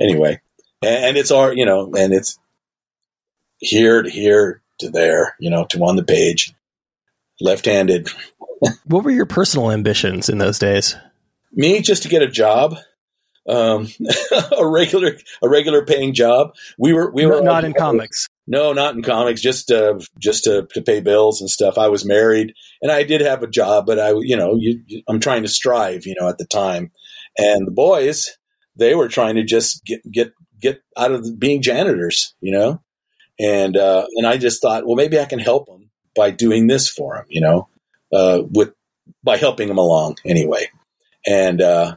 anyway, 0.00 0.40
and, 0.82 1.04
and 1.04 1.16
it's 1.16 1.30
our 1.30 1.54
you 1.54 1.64
know, 1.64 1.92
and 1.96 2.12
it's 2.12 2.36
here 3.62 4.02
to 4.02 4.10
here 4.10 4.60
to 4.80 4.90
there, 4.90 5.34
you 5.38 5.48
know, 5.48 5.64
to 5.70 5.78
on 5.78 5.96
the 5.96 6.04
page, 6.04 6.52
left 7.40 7.64
handed. 7.64 8.08
what 8.84 9.04
were 9.04 9.10
your 9.10 9.26
personal 9.26 9.70
ambitions 9.70 10.28
in 10.28 10.38
those 10.38 10.58
days? 10.58 10.96
Me, 11.52 11.80
just 11.80 12.02
to 12.02 12.08
get 12.08 12.22
a 12.22 12.28
job, 12.28 12.76
um, 13.48 13.88
a 14.58 14.66
regular, 14.66 15.16
a 15.42 15.48
regular 15.48 15.84
paying 15.84 16.12
job. 16.12 16.54
We 16.78 16.92
were, 16.92 17.10
we 17.10 17.24
were 17.24 17.40
not 17.40 17.64
in 17.64 17.72
comics. 17.72 18.26
No, 18.46 18.72
not 18.72 18.94
in 18.96 19.02
comics. 19.02 19.40
Just, 19.40 19.70
uh, 19.70 19.98
just 20.18 20.44
to, 20.44 20.66
to 20.74 20.82
pay 20.82 21.00
bills 21.00 21.40
and 21.40 21.48
stuff. 21.48 21.78
I 21.78 21.88
was 21.88 22.04
married, 22.04 22.54
and 22.80 22.90
I 22.90 23.04
did 23.04 23.20
have 23.20 23.42
a 23.42 23.48
job, 23.48 23.86
but 23.86 24.00
I, 24.00 24.10
you 24.10 24.36
know, 24.36 24.56
you, 24.58 24.82
you, 24.86 25.02
I'm 25.08 25.20
trying 25.20 25.42
to 25.42 25.48
strive, 25.48 26.06
you 26.06 26.14
know, 26.18 26.28
at 26.28 26.38
the 26.38 26.46
time. 26.46 26.90
And 27.38 27.66
the 27.66 27.72
boys, 27.72 28.36
they 28.74 28.94
were 28.94 29.08
trying 29.08 29.36
to 29.36 29.44
just 29.44 29.84
get 29.84 30.00
get 30.10 30.32
get 30.60 30.82
out 30.96 31.12
of 31.12 31.38
being 31.38 31.62
janitors, 31.62 32.34
you 32.40 32.52
know 32.52 32.82
and 33.38 33.76
uh, 33.76 34.06
and 34.16 34.26
I 34.26 34.36
just 34.36 34.60
thought, 34.60 34.86
well, 34.86 34.96
maybe 34.96 35.18
I 35.18 35.24
can 35.24 35.38
help 35.38 35.66
them 35.66 35.90
by 36.14 36.30
doing 36.30 36.66
this 36.66 36.88
for 36.88 37.16
them, 37.16 37.26
you 37.28 37.40
know, 37.40 37.68
uh, 38.12 38.42
with 38.50 38.72
by 39.22 39.36
helping 39.36 39.68
them 39.68 39.78
along 39.78 40.16
anyway. 40.24 40.68
And 41.26 41.60
uh, 41.60 41.96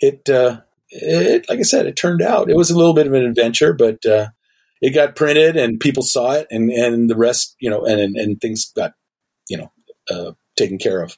it, 0.00 0.28
uh, 0.28 0.60
it, 0.90 1.48
like 1.48 1.58
I 1.58 1.62
said, 1.62 1.86
it 1.86 1.96
turned 1.96 2.22
out 2.22 2.50
it 2.50 2.56
was 2.56 2.70
a 2.70 2.76
little 2.76 2.94
bit 2.94 3.06
of 3.06 3.14
an 3.14 3.24
adventure, 3.24 3.72
but 3.72 4.04
uh, 4.04 4.28
it 4.80 4.90
got 4.90 5.16
printed 5.16 5.56
and 5.56 5.80
people 5.80 6.02
saw 6.02 6.32
it, 6.32 6.46
and 6.50 6.70
and 6.70 7.10
the 7.10 7.16
rest, 7.16 7.56
you 7.60 7.70
know, 7.70 7.84
and 7.84 8.16
and 8.16 8.40
things 8.40 8.72
got, 8.76 8.92
you 9.48 9.56
know, 9.56 9.72
uh, 10.10 10.32
taken 10.56 10.78
care 10.78 11.02
of 11.02 11.16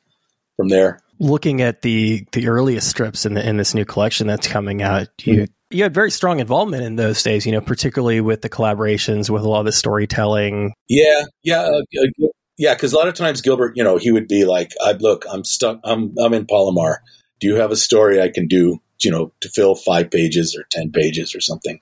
from 0.57 0.69
there. 0.69 1.01
Looking 1.19 1.61
at 1.61 1.83
the 1.83 2.27
the 2.33 2.49
earliest 2.49 2.89
strips 2.89 3.27
in 3.27 3.35
the, 3.35 3.47
in 3.47 3.57
this 3.57 3.75
new 3.75 3.85
collection 3.85 4.27
that's 4.27 4.47
coming 4.47 4.83
out, 4.83 5.09
you 5.23 5.35
mm-hmm 5.35 5.53
you 5.71 5.83
had 5.83 5.93
very 5.93 6.11
strong 6.11 6.41
involvement 6.41 6.83
in 6.83 6.97
those 6.97 7.23
days, 7.23 7.45
you 7.45 7.53
know, 7.53 7.61
particularly 7.61 8.21
with 8.21 8.43
the 8.43 8.49
collaborations 8.49 9.29
with 9.29 9.43
a 9.43 9.49
lot 9.49 9.61
of 9.61 9.67
the 9.67 9.73
storytelling. 9.73 10.73
Yeah, 10.89 11.25
yeah, 11.43 11.61
uh, 11.61 11.83
uh 12.01 12.29
yeah. 12.57 12.75
Because 12.75 12.93
a 12.93 12.97
lot 12.97 13.09
of 13.09 13.15
times 13.15 13.41
Gilbert, 13.41 13.77
you 13.77 13.85
know, 13.85 13.97
he 13.97 14.11
would 14.11 14.29
be 14.29 14.45
like, 14.45 14.73
I, 14.81 14.93
"Look, 14.93 15.25
I'm 15.31 15.45
stuck. 15.45 15.81
I'm 15.85 16.15
I'm 16.19 16.35
in 16.35 16.47
Palomar. 16.47 17.03
Do 17.41 17.47
you 17.47 17.57
have 17.57 17.71
a 17.71 17.77
story 17.77 18.21
I 18.21 18.31
can 18.31 18.47
do? 18.47 18.79
You 19.03 19.11
know, 19.11 19.33
to 19.41 19.49
fill 19.49 19.75
five 19.75 20.11
pages 20.11 20.57
or 20.57 20.65
ten 20.71 20.91
pages 20.91 21.35
or 21.35 21.41
something." 21.41 21.81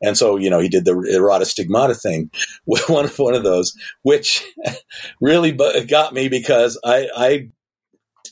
And 0.00 0.16
so, 0.16 0.36
you 0.36 0.48
know, 0.48 0.60
he 0.60 0.68
did 0.68 0.84
the 0.84 0.92
errata 0.92 1.44
stigmata 1.44 1.94
thing, 1.94 2.30
with 2.66 2.88
one 2.88 3.04
of 3.04 3.18
one 3.18 3.34
of 3.34 3.44
those, 3.44 3.74
which 4.02 4.44
really 5.20 5.52
got 5.52 6.12
me 6.12 6.28
because 6.28 6.78
I, 6.84 7.08
I 7.16 7.48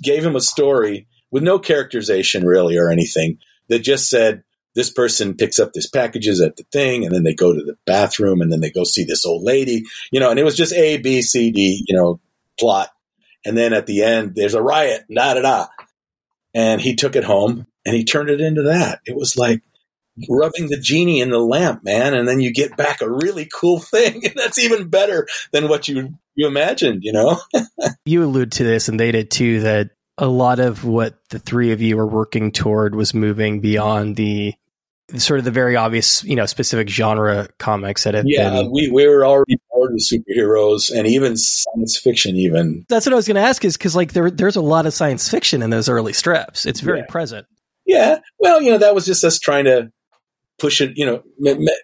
gave 0.02 0.24
him 0.24 0.36
a 0.36 0.40
story 0.40 1.06
with 1.30 1.42
no 1.42 1.58
characterization 1.58 2.44
really 2.44 2.76
or 2.76 2.90
anything 2.90 3.38
that 3.68 3.80
just 3.80 4.08
said 4.08 4.44
this 4.76 4.90
person 4.90 5.34
picks 5.34 5.58
up 5.58 5.72
these 5.72 5.88
packages 5.88 6.40
at 6.40 6.56
the 6.56 6.62
thing 6.70 7.04
and 7.04 7.12
then 7.12 7.24
they 7.24 7.34
go 7.34 7.52
to 7.52 7.64
the 7.64 7.76
bathroom 7.86 8.42
and 8.42 8.52
then 8.52 8.60
they 8.60 8.70
go 8.70 8.84
see 8.84 9.04
this 9.04 9.24
old 9.24 9.42
lady, 9.42 9.82
you 10.12 10.20
know, 10.20 10.30
and 10.30 10.38
it 10.38 10.44
was 10.44 10.54
just 10.54 10.74
A, 10.74 10.98
B, 10.98 11.22
C, 11.22 11.50
D, 11.50 11.82
you 11.88 11.96
know, 11.96 12.20
plot. 12.60 12.90
And 13.44 13.56
then 13.56 13.72
at 13.72 13.86
the 13.86 14.02
end, 14.02 14.34
there's 14.34 14.54
a 14.54 14.62
riot, 14.62 15.06
da 15.12 15.34
da 15.34 15.40
da. 15.40 15.66
And 16.54 16.80
he 16.80 16.94
took 16.94 17.16
it 17.16 17.24
home 17.24 17.66
and 17.86 17.96
he 17.96 18.04
turned 18.04 18.28
it 18.28 18.40
into 18.40 18.64
that. 18.64 19.00
It 19.06 19.16
was 19.16 19.36
like 19.36 19.62
rubbing 20.28 20.68
the 20.68 20.78
genie 20.78 21.20
in 21.20 21.30
the 21.30 21.38
lamp, 21.38 21.82
man. 21.82 22.12
And 22.12 22.28
then 22.28 22.40
you 22.40 22.52
get 22.52 22.76
back 22.76 23.00
a 23.00 23.10
really 23.10 23.48
cool 23.52 23.78
thing. 23.80 24.26
And 24.26 24.34
that's 24.36 24.58
even 24.58 24.88
better 24.88 25.26
than 25.52 25.68
what 25.68 25.88
you, 25.88 26.18
you 26.34 26.46
imagined, 26.46 27.02
you 27.02 27.12
know? 27.12 27.40
you 28.04 28.24
allude 28.24 28.52
to 28.52 28.64
this 28.64 28.90
and 28.90 29.00
they 29.00 29.10
did 29.10 29.30
too, 29.30 29.60
that 29.60 29.90
a 30.18 30.26
lot 30.26 30.58
of 30.58 30.84
what 30.84 31.18
the 31.30 31.38
three 31.38 31.72
of 31.72 31.80
you 31.80 31.96
were 31.96 32.06
working 32.06 32.52
toward 32.52 32.94
was 32.94 33.14
moving 33.14 33.60
beyond 33.60 34.16
the 34.16 34.54
sort 35.14 35.38
of 35.38 35.44
the 35.44 35.50
very 35.50 35.76
obvious, 35.76 36.24
you 36.24 36.34
know, 36.34 36.46
specific 36.46 36.88
genre 36.88 37.48
comics 37.58 38.04
that 38.04 38.14
have 38.14 38.24
yeah, 38.26 38.50
been... 38.50 38.70
we 38.72 38.90
we 38.90 39.06
were 39.06 39.24
already 39.24 39.56
bored 39.70 39.92
with 39.92 40.04
superheroes 40.04 40.90
and 40.90 41.06
even 41.06 41.36
science 41.36 41.96
fiction. 41.96 42.36
Even 42.36 42.84
that's 42.88 43.06
what 43.06 43.12
I 43.12 43.16
was 43.16 43.26
going 43.26 43.36
to 43.36 43.42
ask 43.42 43.64
is 43.64 43.76
because 43.76 43.94
like 43.94 44.12
there 44.12 44.30
there's 44.30 44.56
a 44.56 44.62
lot 44.62 44.86
of 44.86 44.94
science 44.94 45.28
fiction 45.28 45.62
in 45.62 45.70
those 45.70 45.88
early 45.88 46.12
strips. 46.12 46.66
It's 46.66 46.80
very 46.80 47.00
yeah. 47.00 47.06
present. 47.08 47.46
Yeah, 47.84 48.18
well, 48.40 48.60
you 48.60 48.72
know, 48.72 48.78
that 48.78 48.94
was 48.94 49.06
just 49.06 49.22
us 49.22 49.38
trying 49.38 49.66
to 49.66 49.92
push 50.58 50.80
it. 50.80 50.96
You 50.96 51.06
know, 51.06 51.22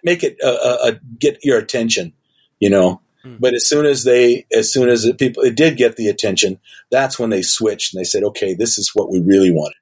make 0.03 0.23
it 0.23 0.37
a, 0.41 0.87
a 0.87 0.99
get 1.17 1.39
your 1.43 1.57
attention. 1.57 2.13
You 2.59 2.69
know, 2.69 3.01
hmm. 3.23 3.37
but 3.39 3.53
as 3.53 3.65
soon 3.65 3.85
as 3.85 4.03
they, 4.03 4.45
as 4.51 4.71
soon 4.71 4.89
as 4.89 5.05
it, 5.05 5.17
people, 5.17 5.43
it 5.43 5.55
did 5.55 5.77
get 5.77 5.95
the 5.95 6.09
attention. 6.09 6.59
That's 6.91 7.17
when 7.17 7.29
they 7.29 7.41
switched 7.41 7.93
and 7.93 8.01
they 8.01 8.05
said, 8.05 8.23
"Okay, 8.23 8.53
this 8.53 8.77
is 8.77 8.91
what 8.93 9.09
we 9.09 9.21
really 9.21 9.51
wanted." 9.51 9.77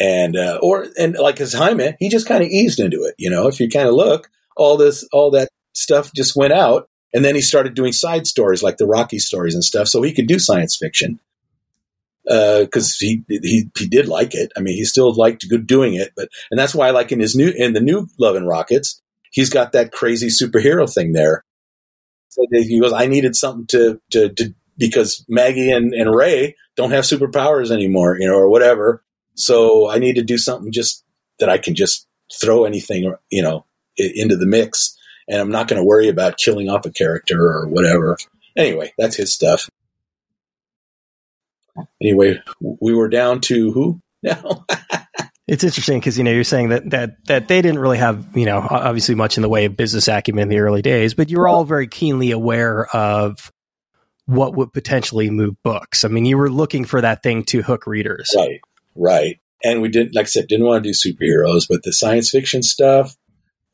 And 0.00 0.36
uh, 0.36 0.58
or 0.62 0.86
and 0.98 1.14
like 1.16 1.38
his 1.38 1.52
Jaime, 1.52 1.94
he 2.00 2.08
just 2.08 2.26
kind 2.26 2.42
of 2.42 2.48
eased 2.48 2.80
into 2.80 3.04
it. 3.04 3.14
You 3.18 3.30
know, 3.30 3.46
if 3.46 3.60
you 3.60 3.68
kind 3.68 3.88
of 3.88 3.94
look, 3.94 4.30
all 4.56 4.76
this, 4.76 5.06
all 5.12 5.30
that 5.32 5.48
stuff 5.74 6.12
just 6.14 6.34
went 6.34 6.52
out, 6.52 6.88
and 7.14 7.24
then 7.24 7.34
he 7.34 7.42
started 7.42 7.74
doing 7.74 7.92
side 7.92 8.26
stories 8.26 8.62
like 8.62 8.78
the 8.78 8.86
Rocky 8.86 9.18
stories 9.18 9.54
and 9.54 9.62
stuff, 9.62 9.88
so 9.88 10.02
he 10.02 10.14
could 10.14 10.26
do 10.26 10.38
science 10.38 10.76
fiction 10.76 11.20
because 12.24 12.92
uh, 12.92 13.04
he 13.04 13.24
he 13.28 13.70
he 13.76 13.86
did 13.86 14.08
like 14.08 14.34
it. 14.34 14.50
I 14.56 14.60
mean, 14.60 14.74
he 14.74 14.84
still 14.84 15.14
liked 15.14 15.44
doing 15.66 15.94
it, 15.94 16.12
but 16.16 16.28
and 16.50 16.58
that's 16.58 16.74
why, 16.74 16.90
like 16.90 17.12
in 17.12 17.20
his 17.20 17.36
new 17.36 17.52
in 17.54 17.74
the 17.74 17.80
new 17.80 18.08
Love 18.18 18.36
and 18.36 18.48
Rockets, 18.48 19.02
he's 19.30 19.50
got 19.50 19.72
that 19.72 19.92
crazy 19.92 20.28
superhero 20.28 20.92
thing 20.92 21.12
there. 21.12 21.44
So 22.28 22.46
he 22.50 22.80
goes, 22.80 22.92
I 22.92 23.06
needed 23.06 23.36
something 23.36 23.66
to 23.68 24.00
to, 24.12 24.28
to 24.30 24.54
because 24.78 25.24
Maggie 25.28 25.70
and, 25.70 25.92
and 25.92 26.14
Ray 26.14 26.56
don't 26.76 26.92
have 26.92 27.04
superpowers 27.04 27.70
anymore, 27.70 28.16
you 28.18 28.26
know, 28.26 28.34
or 28.34 28.48
whatever. 28.48 29.02
So 29.34 29.88
I 29.88 29.98
need 29.98 30.16
to 30.16 30.22
do 30.22 30.38
something 30.38 30.72
just 30.72 31.04
that 31.38 31.48
I 31.48 31.58
can 31.58 31.74
just 31.74 32.06
throw 32.40 32.64
anything, 32.64 33.14
you 33.30 33.42
know, 33.42 33.64
into 33.96 34.36
the 34.36 34.46
mix. 34.46 34.96
And 35.28 35.40
I'm 35.40 35.50
not 35.50 35.68
going 35.68 35.80
to 35.80 35.86
worry 35.86 36.08
about 36.08 36.38
killing 36.38 36.68
off 36.68 36.86
a 36.86 36.90
character 36.90 37.40
or 37.40 37.68
whatever. 37.68 38.16
Anyway, 38.56 38.92
that's 38.98 39.16
his 39.16 39.32
stuff. 39.32 39.68
anyway, 42.02 42.42
we 42.60 42.94
were 42.94 43.08
down 43.08 43.40
to 43.42 43.72
who 43.72 44.00
now? 44.22 44.66
It's 45.50 45.64
interesting 45.64 45.98
because 45.98 46.16
you 46.16 46.22
know 46.22 46.30
you're 46.30 46.44
saying 46.44 46.68
that 46.68 46.90
that 46.90 47.24
that 47.26 47.48
they 47.48 47.60
didn't 47.60 47.80
really 47.80 47.98
have 47.98 48.36
you 48.36 48.46
know 48.46 48.64
obviously 48.70 49.16
much 49.16 49.36
in 49.36 49.42
the 49.42 49.48
way 49.48 49.64
of 49.64 49.76
business 49.76 50.06
acumen 50.06 50.44
in 50.44 50.48
the 50.48 50.60
early 50.60 50.80
days, 50.80 51.14
but 51.14 51.28
you 51.28 51.38
were 51.38 51.48
all 51.48 51.64
very 51.64 51.88
keenly 51.88 52.30
aware 52.30 52.86
of 52.94 53.50
what 54.26 54.54
would 54.54 54.72
potentially 54.72 55.28
move 55.28 55.60
books. 55.64 56.04
I 56.04 56.08
mean, 56.08 56.24
you 56.24 56.38
were 56.38 56.50
looking 56.50 56.84
for 56.84 57.00
that 57.00 57.24
thing 57.24 57.42
to 57.46 57.62
hook 57.62 57.88
readers, 57.88 58.32
right? 58.36 58.60
Right. 59.00 59.40
And 59.64 59.80
we 59.80 59.88
didn't, 59.88 60.14
like 60.14 60.26
I 60.26 60.28
said, 60.28 60.46
didn't 60.46 60.66
want 60.66 60.84
to 60.84 60.92
do 60.92 60.94
superheroes, 60.94 61.66
but 61.68 61.82
the 61.82 61.92
science 61.92 62.30
fiction 62.30 62.62
stuff, 62.62 63.16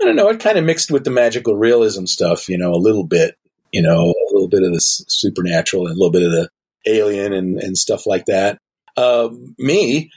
I 0.01 0.05
don't 0.05 0.17
know, 0.17 0.29
it 0.29 0.41
kind 0.41 0.59
of 0.59 0.65
mixed 0.65 0.91
with 0.91 1.05
the 1.05 1.11
magical 1.11 1.57
realism 1.57 2.07
stuff, 2.07 2.49
you 2.49 2.57
know, 2.57 2.73
a 2.73 2.77
little 2.77 3.05
bit, 3.05 3.35
you 3.73 3.83
know, 3.83 4.11
a 4.11 4.33
little 4.33 4.49
bit 4.49 4.63
of 4.63 4.73
the 4.73 4.81
supernatural 4.81 5.87
and 5.87 5.97
a 5.97 5.99
little 5.99 6.13
bit 6.13 6.23
of 6.23 6.31
the 6.31 6.49
alien 6.87 7.33
and, 7.33 7.59
and 7.59 7.77
stuff 7.77 8.07
like 8.07 8.27
that. 8.27 8.59
Uh, 8.97 9.29
me, 9.59 10.11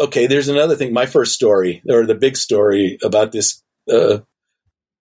okay, 0.00 0.26
there's 0.26 0.48
another 0.48 0.76
thing. 0.76 0.92
My 0.92 1.06
first 1.06 1.34
story, 1.34 1.82
or 1.88 2.06
the 2.06 2.14
big 2.14 2.36
story 2.36 2.98
about 3.02 3.32
this 3.32 3.62
uh, 3.92 4.18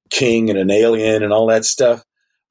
king 0.10 0.50
and 0.50 0.60
an 0.60 0.70
alien 0.70 1.24
and 1.24 1.32
all 1.34 1.48
that 1.48 1.66
stuff. 1.66 2.04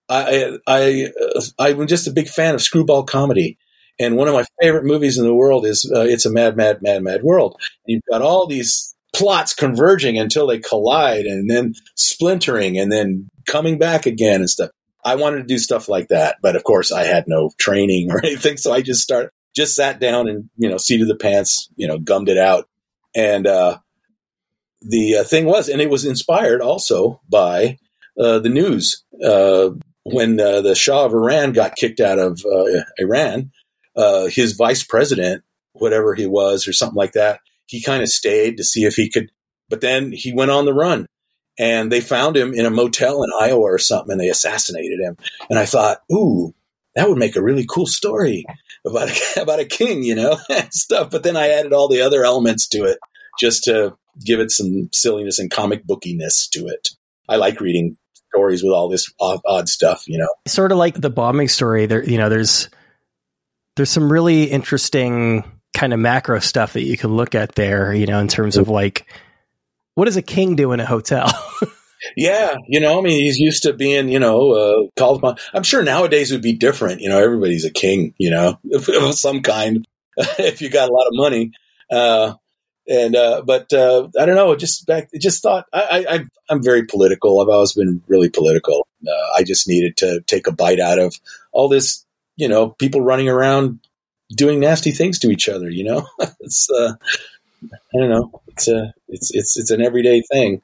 I, 0.09 0.59
I, 0.66 1.12
I, 1.59 1.68
I'm 1.70 1.87
just 1.87 2.09
a 2.09 2.12
big 2.12 2.28
fan 2.28 2.54
of 2.54 2.62
screwball 2.62 3.04
comedy. 3.04 3.59
And 4.00 4.16
one 4.16 4.26
of 4.26 4.35
my 4.35 4.45
favorite 4.61 4.85
movies 4.85 5.19
in 5.19 5.25
the 5.25 5.35
world 5.35 5.66
is 5.66 5.90
uh, 5.95 6.00
It's 6.00 6.25
a 6.26 6.30
Mad, 6.30 6.57
Mad, 6.57 6.80
Mad, 6.80 7.02
Mad 7.02 7.23
World. 7.23 7.57
And 7.87 7.95
you've 7.95 8.02
got 8.11 8.23
all 8.23 8.47
these 8.47 8.95
plots 9.14 9.54
converging 9.54 10.19
until 10.19 10.47
they 10.47 10.59
collide 10.59 11.26
and 11.26 11.50
then 11.50 11.75
splintering 11.97 12.78
and 12.78 12.90
then 12.90 13.28
coming 13.47 13.78
back 13.78 14.07
again 14.07 14.40
and 14.40 14.50
stuff. 14.50 14.71
I 15.04 15.16
wanted 15.16 15.38
to 15.38 15.45
do 15.45 15.59
stuff 15.59 15.88
like 15.88 16.09
that, 16.09 16.37
but 16.42 16.57
of 16.57 16.64
course 16.64 16.92
I 16.92 17.04
had 17.04 17.25
no 17.26 17.50
training 17.59 18.11
or 18.11 18.19
anything, 18.25 18.57
so 18.57 18.73
I 18.73 18.83
just 18.83 19.02
started 19.02 19.30
just 19.54 19.75
sat 19.75 19.99
down 19.99 20.28
and 20.28 20.49
you 20.57 20.69
know 20.69 20.76
seated 20.76 21.09
the 21.09 21.16
pants, 21.16 21.69
you 21.76 21.88
know, 21.88 21.99
gummed 21.99 22.28
it 22.28 22.38
out, 22.38 22.69
and 23.14 23.47
uh, 23.47 23.78
the 24.83 25.16
uh, 25.16 25.25
thing 25.25 25.47
was, 25.47 25.69
and 25.69 25.80
it 25.80 25.90
was 25.90 26.04
inspired 26.04 26.61
also 26.61 27.21
by 27.28 27.78
uh, 28.19 28.38
the 28.38 28.49
news 28.49 29.04
uh, 29.25 29.71
when 30.04 30.38
uh, 30.38 30.61
the 30.61 30.75
Shah 30.75 31.07
of 31.07 31.12
Iran 31.12 31.52
got 31.52 31.76
kicked 31.76 32.00
out 32.00 32.19
of 32.19 32.42
uh, 34.00 34.26
his 34.26 34.52
vice 34.52 34.83
president, 34.83 35.42
whatever 35.73 36.14
he 36.14 36.26
was, 36.26 36.66
or 36.66 36.73
something 36.73 36.97
like 36.97 37.12
that, 37.12 37.40
he 37.66 37.83
kind 37.83 38.02
of 38.02 38.09
stayed 38.09 38.57
to 38.57 38.64
see 38.64 38.85
if 38.85 38.95
he 38.95 39.11
could, 39.11 39.30
but 39.69 39.80
then 39.80 40.11
he 40.12 40.33
went 40.33 40.50
on 40.50 40.64
the 40.64 40.75
run. 40.75 41.07
And 41.59 41.92
they 41.92 42.00
found 42.00 42.37
him 42.37 42.54
in 42.54 42.64
a 42.64 42.71
motel 42.71 43.23
in 43.23 43.30
Iowa 43.38 43.61
or 43.61 43.78
something, 43.78 44.12
and 44.12 44.21
they 44.21 44.30
assassinated 44.30 44.99
him. 44.99 45.19
And 45.50 45.59
I 45.59 45.66
thought, 45.66 45.99
ooh, 46.11 46.54
that 46.95 47.09
would 47.09 47.19
make 47.19 47.37
a 47.37 47.42
really 47.42 47.66
cool 47.69 47.87
story 47.87 48.47
about 48.87 49.11
a, 49.11 49.42
about 49.42 49.61
a 49.61 49.66
king, 49.66 50.02
you 50.02 50.14
know, 50.14 50.38
and 50.49 50.73
stuff. 50.73 51.11
But 51.11 51.23
then 51.23 51.37
I 51.37 51.49
added 51.49 51.73
all 51.73 51.88
the 51.88 52.00
other 52.00 52.25
elements 52.25 52.66
to 52.69 52.85
it 52.85 52.99
just 53.38 53.64
to 53.64 53.97
give 54.25 54.40
it 54.40 54.50
some 54.50 54.88
silliness 54.92 55.38
and 55.38 55.50
comic 55.50 55.87
bookiness 55.87 56.49
to 56.50 56.66
it. 56.66 56.88
I 57.28 57.37
like 57.37 57.61
reading 57.61 57.97
stories 58.33 58.62
with 58.62 58.73
all 58.73 58.88
this 58.88 59.12
odd, 59.21 59.40
odd 59.45 59.69
stuff, 59.69 60.04
you 60.09 60.19
know. 60.19 60.28
Sort 60.47 60.73
of 60.73 60.78
like 60.78 61.00
the 61.00 61.11
bombing 61.11 61.49
story. 61.49 61.87
There, 61.87 62.02
you 62.02 62.16
know, 62.16 62.28
there's 62.28 62.69
there's 63.77 63.91
some 63.91 64.12
really 64.12 64.45
interesting 64.45 65.45
kind 65.73 65.93
of 65.93 66.00
macro 66.00 66.39
stuff 66.41 66.73
that 66.73 66.83
you 66.83 66.97
can 66.97 67.17
look 67.17 67.35
at 67.35 67.55
there, 67.55 67.93
you 67.93 68.07
know, 68.07 68.19
in 68.19 68.29
terms 68.29 68.57
of 68.57 68.69
like 68.69 69.07
what 69.95 70.07
does 70.07 70.17
a 70.17 70.23
king 70.23 70.57
do 70.57 70.73
in 70.73 70.81
a 70.81 70.87
hotel? 70.87 71.31
Yeah, 72.17 72.57
you 72.67 72.81
know, 72.81 72.99
I 72.99 73.03
mean, 73.03 73.23
he's 73.23 73.39
used 73.39 73.65
to 73.65 73.73
being, 73.73 74.09
you 74.09 74.19
know, 74.19 74.53
uh, 74.53 74.83
called 74.97 75.19
upon. 75.19 75.37
I'm 75.53 75.62
sure 75.62 75.83
nowadays 75.83 76.33
would 76.33 76.43
be 76.43 76.55
different. 76.55 77.00
You 77.00 77.09
know, 77.09 77.23
everybody's 77.23 77.65
a 77.65 77.71
king, 77.71 78.15
you 78.19 78.30
know, 78.30 78.59
of 78.73 79.15
some 79.15 79.43
kind, 79.43 79.87
if 80.17 80.63
you 80.63 80.71
got 80.71 80.89
a 80.89 80.93
lot 80.93 81.06
of 81.06 81.13
money. 81.13 81.52
Uh, 81.91 82.35
and 82.89 83.15
uh, 83.15 83.43
but 83.45 83.73
uh, 83.73 84.09
I 84.19 84.25
don't 84.25 84.35
know. 84.35 84.56
Just 84.56 84.87
back, 84.87 85.11
just 85.21 85.43
thought 85.43 85.67
I, 85.73 86.06
I, 86.09 86.25
I'm 86.49 86.63
very 86.63 86.85
political. 86.87 87.41
I've 87.41 87.49
always 87.49 87.75
been 87.75 88.02
really 88.09 88.30
political. 88.30 88.87
Uh, 89.06 89.37
I 89.37 89.45
just 89.45 89.69
needed 89.69 89.97
to 89.99 90.23
take 90.26 90.47
a 90.47 90.52
bite 90.52 90.80
out 90.80 90.99
of 90.99 91.15
all 91.52 91.69
this, 91.69 92.04
you 92.36 92.49
know, 92.49 92.71
people 92.71 93.00
running 93.00 93.28
around 93.28 93.80
doing 94.30 94.60
nasty 94.60 94.90
things 94.93 95.19
to 95.21 95.30
each 95.30 95.49
other. 95.49 95.69
You 95.71 95.84
know, 95.84 96.06
it's 96.40 96.69
uh, 96.71 96.95
I 97.62 97.99
don't 97.99 98.10
know. 98.10 98.43
It's 98.49 98.69
a 98.69 98.93
it's 99.08 99.30
it's 99.34 99.58
it's 99.58 99.71
an 99.71 99.82
everyday 99.82 100.23
thing. 100.23 100.62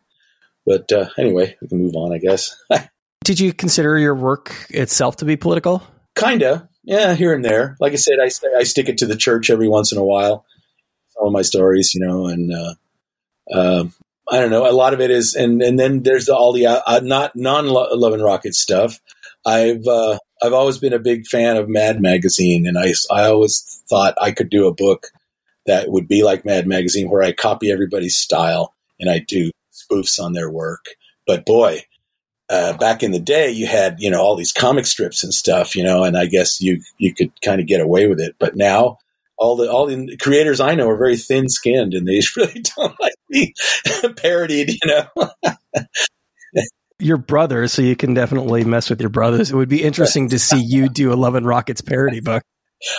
But 0.65 0.91
uh, 0.91 1.09
anyway, 1.17 1.57
we 1.61 1.69
can 1.69 1.79
move 1.79 1.95
on, 1.95 2.13
I 2.13 2.19
guess. 2.19 2.57
Did 3.25 3.41
you 3.41 3.53
consider 3.53 3.99
your 3.99 4.15
work 4.15 4.67
itself 4.71 5.17
to 5.17 5.25
be 5.25 5.37
political? 5.37 5.83
Kinda, 6.17 6.69
yeah, 6.85 7.15
here 7.15 7.35
and 7.35 7.45
there. 7.45 7.77
Like 7.81 7.93
I 7.93 7.97
said, 7.97 8.19
I 8.21 8.31
I 8.57 8.63
stick 8.65 8.89
it 8.89 8.99
to 8.99 9.07
the 9.07 9.17
church 9.17 9.51
every 9.51 9.69
once 9.69 9.93
in 9.93 9.99
a 9.99 10.05
while. 10.05 10.45
Some 11.11 11.27
of 11.27 11.33
my 11.33 11.43
stories, 11.43 11.95
you 11.95 12.07
know, 12.07 12.27
and 12.27 12.53
uh, 12.53 12.75
uh, 13.53 13.85
I 14.31 14.41
don't 14.41 14.51
know. 14.51 14.69
A 14.69 14.73
lot 14.73 14.95
of 14.95 15.01
it 15.01 15.11
is, 15.11 15.35
and 15.35 15.63
and 15.63 15.79
then 15.79 16.03
there's 16.03 16.27
the, 16.27 16.35
all 16.35 16.53
the 16.53 16.67
uh, 16.67 16.81
uh 16.87 17.01
not 17.03 17.37
non 17.37 17.67
Love 17.67 18.13
and 18.13 18.23
Rocket 18.23 18.55
stuff. 18.55 19.01
I've 19.45 19.87
uh, 19.87 20.19
I've 20.43 20.53
always 20.53 20.79
been 20.79 20.93
a 20.93 20.99
big 20.99 21.27
fan 21.27 21.57
of 21.57 21.69
Mad 21.69 22.01
Magazine, 22.01 22.67
and 22.67 22.79
I 22.79 22.93
I 23.11 23.25
always 23.25 23.83
thought 23.89 24.15
I 24.21 24.33
could 24.33 24.51
do 24.51 24.67
a 24.67 24.75
book 24.75 25.09
that 25.67 25.91
would 25.91 26.09
be 26.09 26.23
like 26.23 26.45
Mad 26.45 26.67
Magazine, 26.67 27.11
where 27.11 27.23
I 27.23 27.33
copy 27.33 27.71
everybody's 27.71 28.17
style 28.17 28.75
and 29.01 29.11
I 29.11 29.19
do 29.19 29.51
spoofs 29.73 30.21
on 30.21 30.33
their 30.33 30.51
work. 30.51 30.87
But 31.27 31.45
boy, 31.45 31.83
uh, 32.49 32.77
back 32.77 33.03
in 33.03 33.11
the 33.11 33.19
day, 33.21 33.51
you 33.51 33.67
had 33.67 33.97
you 33.99 34.11
know 34.11 34.21
all 34.21 34.37
these 34.37 34.53
comic 34.53 34.87
strips 34.87 35.25
and 35.25 35.35
stuff, 35.35 35.75
you 35.75 35.83
know, 35.83 36.05
and 36.05 36.17
I 36.17 36.27
guess 36.27 36.61
you 36.61 36.81
you 36.99 37.15
could 37.15 37.31
kind 37.43 37.61
of 37.61 37.67
get 37.67 37.81
away 37.81 38.07
with 38.07 38.21
it. 38.21 38.37
But 38.39 38.57
now, 38.57 38.99
all 39.37 39.57
the 39.57 39.71
all 39.71 39.87
the 39.87 40.17
creators 40.19 40.61
I 40.61 40.75
know 40.75 40.89
are 40.89 40.99
very 40.99 41.17
thin 41.17 41.49
skinned, 41.49 41.95
and 41.95 42.07
they 42.07 42.21
really 42.37 42.63
don't 42.77 42.95
like 43.01 43.15
be 43.31 43.55
parodied, 44.17 44.71
you 44.71 44.79
know. 44.85 45.31
your 46.99 47.17
brother, 47.17 47.69
so 47.69 47.83
you 47.83 47.97
can 47.97 48.15
definitely 48.15 48.65
mess 48.65 48.91
with 48.91 49.01
your 49.01 49.11
brothers. 49.11 49.51
It 49.51 49.57
would 49.57 49.69
be 49.69 49.83
interesting 49.83 50.31
to 50.31 50.39
see 50.39 50.63
you 50.63 50.89
do 50.89 51.13
a 51.13 51.15
Love 51.15 51.35
and 51.35 51.47
Rockets 51.47 51.81
parody 51.81 52.21
book. 52.21 52.43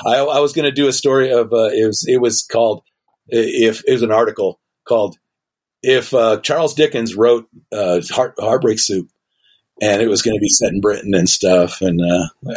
I, 0.06 0.18
I 0.18 0.40
was 0.40 0.54
going 0.54 0.66
to 0.66 0.72
do 0.72 0.88
a 0.88 0.94
story 0.94 1.32
of 1.32 1.54
uh, 1.54 1.70
it 1.74 1.86
was 1.86 2.06
it 2.08 2.22
was 2.22 2.46
called 2.50 2.84
if 3.28 3.84
it 3.88 3.92
was 3.92 4.02
an 4.02 4.12
article 4.12 4.60
called 4.88 5.18
if 5.84 6.14
uh, 6.14 6.40
Charles 6.42 6.74
Dickens 6.74 7.16
wrote 7.16 7.48
uh, 7.72 8.02
Heart, 8.10 8.36
Heartbreak 8.40 8.80
Soup, 8.80 9.08
and 9.82 10.02
it 10.02 10.08
was 10.08 10.22
going 10.22 10.36
to 10.36 10.42
be 10.42 10.50
set 10.50 10.74
in 10.74 10.82
Britain 10.82 11.14
and 11.14 11.30
stuff, 11.30 11.82
and 11.82 12.00
uh, 12.02 12.54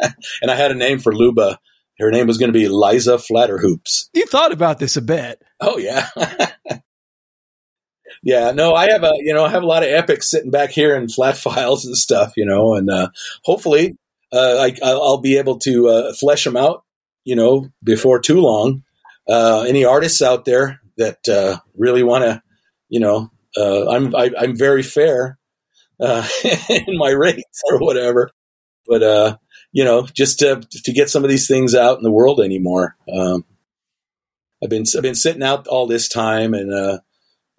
and 0.42 0.50
I 0.50 0.54
had 0.54 0.70
a 0.70 0.76
name 0.76 0.98
for 0.98 1.14
Luba. 1.14 1.58
Her 1.98 2.10
name 2.10 2.26
was 2.26 2.38
going 2.38 2.52
to 2.52 2.58
be 2.58 2.68
Liza 2.68 3.18
Flatterhoops. 3.18 4.10
You 4.14 4.26
thought 4.26 4.52
about 4.52 4.78
this 4.78 4.96
a 4.96 5.02
bit. 5.02 5.42
Oh 5.60 5.78
yeah, 5.78 6.08
yeah. 8.22 8.52
No, 8.52 8.74
I 8.74 8.90
have 8.90 9.02
a 9.02 9.12
you 9.18 9.34
know 9.34 9.44
I 9.44 9.50
have 9.50 9.62
a 9.62 9.66
lot 9.66 9.82
of 9.82 9.90
epics 9.90 10.30
sitting 10.30 10.50
back 10.50 10.70
here 10.70 10.96
in 10.96 11.08
flat 11.08 11.36
files 11.38 11.84
and 11.84 11.96
stuff, 11.96 12.34
you 12.36 12.46
know, 12.46 12.74
and 12.74 12.90
uh, 12.90 13.08
hopefully 13.44 13.96
uh, 14.32 14.68
I, 14.68 14.76
I'll 14.82 15.20
be 15.20 15.36
able 15.36 15.58
to 15.60 15.88
uh, 15.88 16.12
flesh 16.14 16.44
them 16.44 16.56
out, 16.56 16.84
you 17.24 17.36
know, 17.36 17.68
before 17.84 18.20
too 18.20 18.40
long. 18.40 18.82
any 19.28 19.84
artists 19.84 20.22
out 20.22 20.44
there 20.44 20.80
that 20.96 21.60
really 21.76 22.02
want 22.02 22.24
to 22.24 22.42
you 22.92 23.00
know, 23.00 23.30
uh, 23.56 23.88
I'm 23.88 24.14
I, 24.14 24.26
am 24.26 24.34
i 24.38 24.44
am 24.44 24.56
very 24.56 24.82
fair 24.82 25.38
uh, 25.98 26.28
in 26.68 26.98
my 26.98 27.08
rates 27.10 27.62
or 27.70 27.78
whatever. 27.78 28.30
But 28.86 29.02
uh, 29.02 29.36
you 29.72 29.82
know, 29.82 30.06
just 30.06 30.40
to 30.40 30.60
to 30.70 30.92
get 30.92 31.08
some 31.08 31.24
of 31.24 31.30
these 31.30 31.48
things 31.48 31.74
out 31.74 31.96
in 31.96 32.04
the 32.04 32.12
world 32.12 32.40
anymore. 32.40 32.96
Um, 33.10 33.46
I've 34.62 34.68
been 34.68 34.84
I've 34.94 35.02
been 35.02 35.14
sitting 35.14 35.42
out 35.42 35.66
all 35.68 35.86
this 35.86 36.06
time, 36.06 36.52
and 36.52 36.72
uh, 36.72 36.98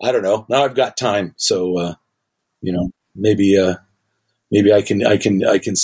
I 0.01 0.11
don't 0.11 0.23
know. 0.23 0.45
Now 0.49 0.63
I've 0.63 0.75
got 0.75 0.97
time, 0.97 1.33
so 1.37 1.77
uh, 1.77 1.93
you 2.61 2.73
know, 2.73 2.89
maybe 3.15 3.57
uh, 3.57 3.75
maybe 4.51 4.73
I 4.73 4.81
can 4.81 5.05
I 5.05 5.17
can 5.17 5.45
I 5.45 5.57
can 5.57 5.75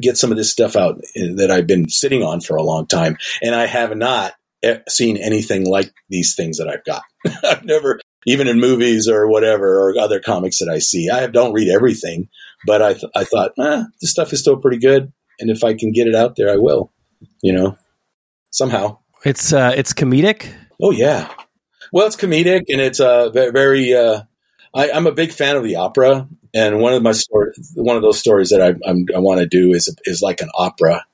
get 0.00 0.16
some 0.16 0.30
of 0.30 0.36
this 0.36 0.50
stuff 0.50 0.76
out 0.76 1.00
that 1.14 1.50
I've 1.50 1.66
been 1.66 1.88
sitting 1.88 2.22
on 2.22 2.40
for 2.40 2.56
a 2.56 2.62
long 2.62 2.86
time, 2.86 3.16
and 3.42 3.54
I 3.54 3.66
have 3.66 3.96
not 3.96 4.34
seen 4.88 5.16
anything 5.16 5.66
like 5.66 5.92
these 6.08 6.34
things 6.34 6.58
that 6.58 6.68
I've 6.68 6.84
got. 6.84 7.02
I've 7.44 7.64
never 7.64 8.00
even 8.26 8.48
in 8.48 8.58
movies 8.58 9.08
or 9.08 9.28
whatever 9.28 9.78
or 9.78 9.98
other 9.98 10.20
comics 10.20 10.58
that 10.58 10.68
I 10.68 10.78
see. 10.78 11.10
I 11.10 11.26
don't 11.26 11.52
read 11.52 11.68
everything, 11.68 12.28
but 12.66 12.82
I 12.82 12.94
th- 12.94 13.12
I 13.14 13.24
thought, 13.24 13.52
eh, 13.58 13.84
this 14.00 14.10
stuff 14.10 14.32
is 14.32 14.40
still 14.40 14.56
pretty 14.56 14.78
good, 14.78 15.12
and 15.38 15.50
if 15.50 15.62
I 15.62 15.74
can 15.74 15.92
get 15.92 16.06
it 16.06 16.14
out 16.14 16.36
there, 16.36 16.50
I 16.50 16.56
will. 16.56 16.92
You 17.42 17.52
know, 17.52 17.78
somehow. 18.50 18.98
It's 19.24 19.52
uh, 19.52 19.72
it's 19.76 19.92
comedic. 19.92 20.52
Oh 20.82 20.90
yeah, 20.90 21.30
well, 21.94 22.08
it's 22.08 22.16
comedic 22.16 22.64
and 22.68 22.80
it's 22.80 22.98
uh, 22.98 23.30
very. 23.30 23.94
Uh, 23.94 24.22
I, 24.74 24.88
am 24.88 25.06
a 25.06 25.12
big 25.12 25.30
fan 25.30 25.54
of 25.54 25.62
the 25.62 25.76
opera, 25.76 26.26
and 26.52 26.80
one 26.80 26.92
of 26.92 27.04
my 27.04 27.12
stories, 27.12 27.72
one 27.76 27.94
of 27.94 28.02
those 28.02 28.18
stories 28.18 28.50
that 28.50 28.60
I, 28.60 28.74
i 28.84 29.18
want 29.20 29.38
to 29.38 29.46
do 29.46 29.72
is 29.72 29.96
is 30.04 30.20
like 30.20 30.40
an 30.40 30.50
opera, 30.56 31.06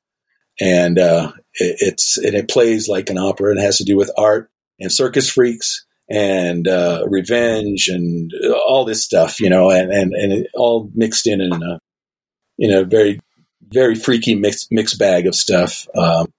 and 0.58 0.98
uh, 0.98 1.32
it, 1.52 1.76
it's 1.80 2.16
and 2.16 2.34
it 2.34 2.48
plays 2.48 2.88
like 2.88 3.10
an 3.10 3.18
opera 3.18 3.50
and 3.50 3.60
it 3.60 3.62
has 3.62 3.76
to 3.76 3.84
do 3.84 3.94
with 3.94 4.10
art 4.16 4.50
and 4.80 4.90
circus 4.90 5.28
freaks 5.28 5.84
and 6.08 6.66
uh, 6.66 7.04
revenge 7.06 7.88
and 7.88 8.32
all 8.66 8.86
this 8.86 9.04
stuff, 9.04 9.38
you 9.38 9.50
know, 9.50 9.70
and, 9.70 9.92
and, 9.92 10.14
and 10.14 10.48
all 10.54 10.90
mixed 10.94 11.26
in 11.26 11.42
in 11.42 11.52
a, 11.52 11.78
in 12.58 12.72
a 12.72 12.84
very, 12.84 13.20
very 13.68 13.94
freaky 13.94 14.34
mix, 14.34 14.66
mixed 14.70 14.98
bag 14.98 15.26
of 15.26 15.34
stuff. 15.34 15.86
Um, 15.94 16.32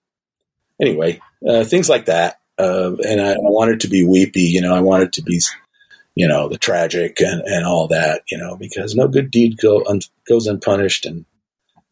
anyway, 0.81 1.21
uh, 1.47 1.63
things 1.63 1.87
like 1.87 2.07
that. 2.07 2.40
Uh, 2.61 2.95
and 3.07 3.19
I, 3.19 3.31
I 3.31 3.37
wanted 3.39 3.79
to 3.81 3.87
be 3.87 4.03
weepy, 4.03 4.43
you 4.43 4.61
know, 4.61 4.75
I 4.75 4.81
wanted 4.81 5.13
to 5.13 5.23
be, 5.23 5.41
you 6.15 6.27
know, 6.27 6.47
the 6.47 6.57
tragic 6.57 7.19
and, 7.19 7.41
and 7.41 7.65
all 7.65 7.87
that, 7.87 8.21
you 8.29 8.37
know, 8.37 8.55
because 8.55 8.93
no 8.95 9.07
good 9.07 9.31
deed 9.31 9.57
go 9.57 9.83
un, 9.85 10.01
goes 10.27 10.45
unpunished. 10.45 11.05
And, 11.05 11.25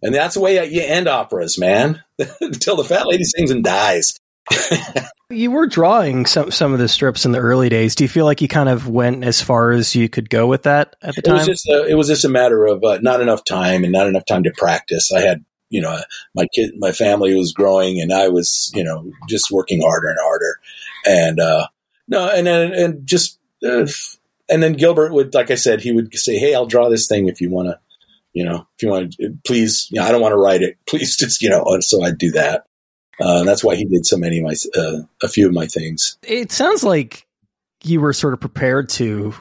and 0.03 0.13
that's 0.13 0.36
the 0.36 0.41
way 0.41 0.63
you 0.69 0.82
end 0.82 1.08
operas, 1.08 1.58
man, 1.58 2.03
until 2.41 2.75
the 2.75 2.84
fat 2.84 3.08
lady 3.08 3.23
sings 3.23 3.49
and 3.49 3.63
dies. 3.63 4.19
you 5.29 5.51
were 5.51 5.67
drawing 5.67 6.25
some 6.25 6.51
some 6.51 6.73
of 6.73 6.79
the 6.79 6.88
strips 6.88 7.25
in 7.25 7.32
the 7.32 7.39
early 7.39 7.69
days. 7.69 7.95
Do 7.95 8.03
you 8.03 8.08
feel 8.08 8.25
like 8.25 8.41
you 8.41 8.47
kind 8.47 8.69
of 8.69 8.88
went 8.88 9.23
as 9.23 9.41
far 9.41 9.71
as 9.71 9.95
you 9.95 10.10
could 10.10 10.29
go 10.29 10.47
with 10.47 10.63
that 10.63 10.95
at 11.01 11.15
the 11.15 11.21
time? 11.21 11.36
It 11.36 11.38
was 11.39 11.47
just 11.47 11.69
a, 11.69 11.86
it 11.86 11.93
was 11.93 12.08
just 12.08 12.25
a 12.25 12.29
matter 12.29 12.65
of 12.65 12.84
uh, 12.84 12.99
not 13.01 13.21
enough 13.21 13.43
time 13.43 13.84
and 13.84 13.93
not 13.93 14.08
enough 14.08 14.25
time 14.27 14.43
to 14.43 14.51
practice. 14.58 15.12
I 15.12 15.21
had 15.21 15.45
you 15.69 15.82
know 15.82 15.99
my 16.36 16.47
kid, 16.53 16.73
my 16.77 16.91
family 16.91 17.36
was 17.36 17.53
growing, 17.53 17.99
and 17.99 18.12
I 18.12 18.29
was 18.29 18.71
you 18.73 18.84
know 18.84 19.12
just 19.27 19.51
working 19.51 19.82
harder 19.82 20.10
and 20.10 20.17
harder, 20.21 20.60
and 21.05 21.39
uh, 21.39 21.67
no, 22.08 22.29
and 22.29 22.47
then 22.47 22.71
and 22.73 23.08
just 23.08 23.39
uh, 23.65 23.88
and 24.49 24.63
then 24.63 24.73
Gilbert 24.73 25.13
would, 25.13 25.34
like 25.34 25.51
I 25.51 25.55
said, 25.55 25.82
he 25.82 25.91
would 25.91 26.13
say, 26.13 26.38
"Hey, 26.38 26.55
I'll 26.55 26.65
draw 26.65 26.89
this 26.89 27.08
thing 27.08 27.27
if 27.27 27.39
you 27.41 27.49
want 27.49 27.67
to." 27.67 27.79
You 28.34 28.45
know, 28.45 28.67
if 28.75 28.84
you 28.84 28.89
want 28.89 29.13
to, 29.13 29.38
please, 29.45 29.88
you 29.89 29.99
know, 29.99 30.05
I 30.05 30.12
don't 30.12 30.21
want 30.21 30.34
to 30.34 30.38
write 30.38 30.62
it. 30.62 30.77
Please 30.88 31.17
just, 31.17 31.41
you 31.41 31.49
know, 31.49 31.65
so 31.79 32.03
I'd 32.03 32.19
do 32.19 32.32
that. 32.34 32.63
Uh, 33.19 33.43
that's 33.43 33.63
why 33.63 33.75
he 33.75 33.86
did 33.86 34.05
so 34.05 34.17
many 34.17 34.38
of 34.38 34.45
my, 34.45 34.53
uh, 34.79 34.99
a 35.23 35.27
few 35.27 35.47
of 35.47 35.53
my 35.53 35.65
things. 35.65 36.15
It 36.21 36.51
sounds 36.51 36.84
like 36.84 37.25
you 37.84 37.99
were 37.99 38.13
sort 38.13 38.34
of 38.34 38.39
prepared 38.39 38.88
to 38.89 39.34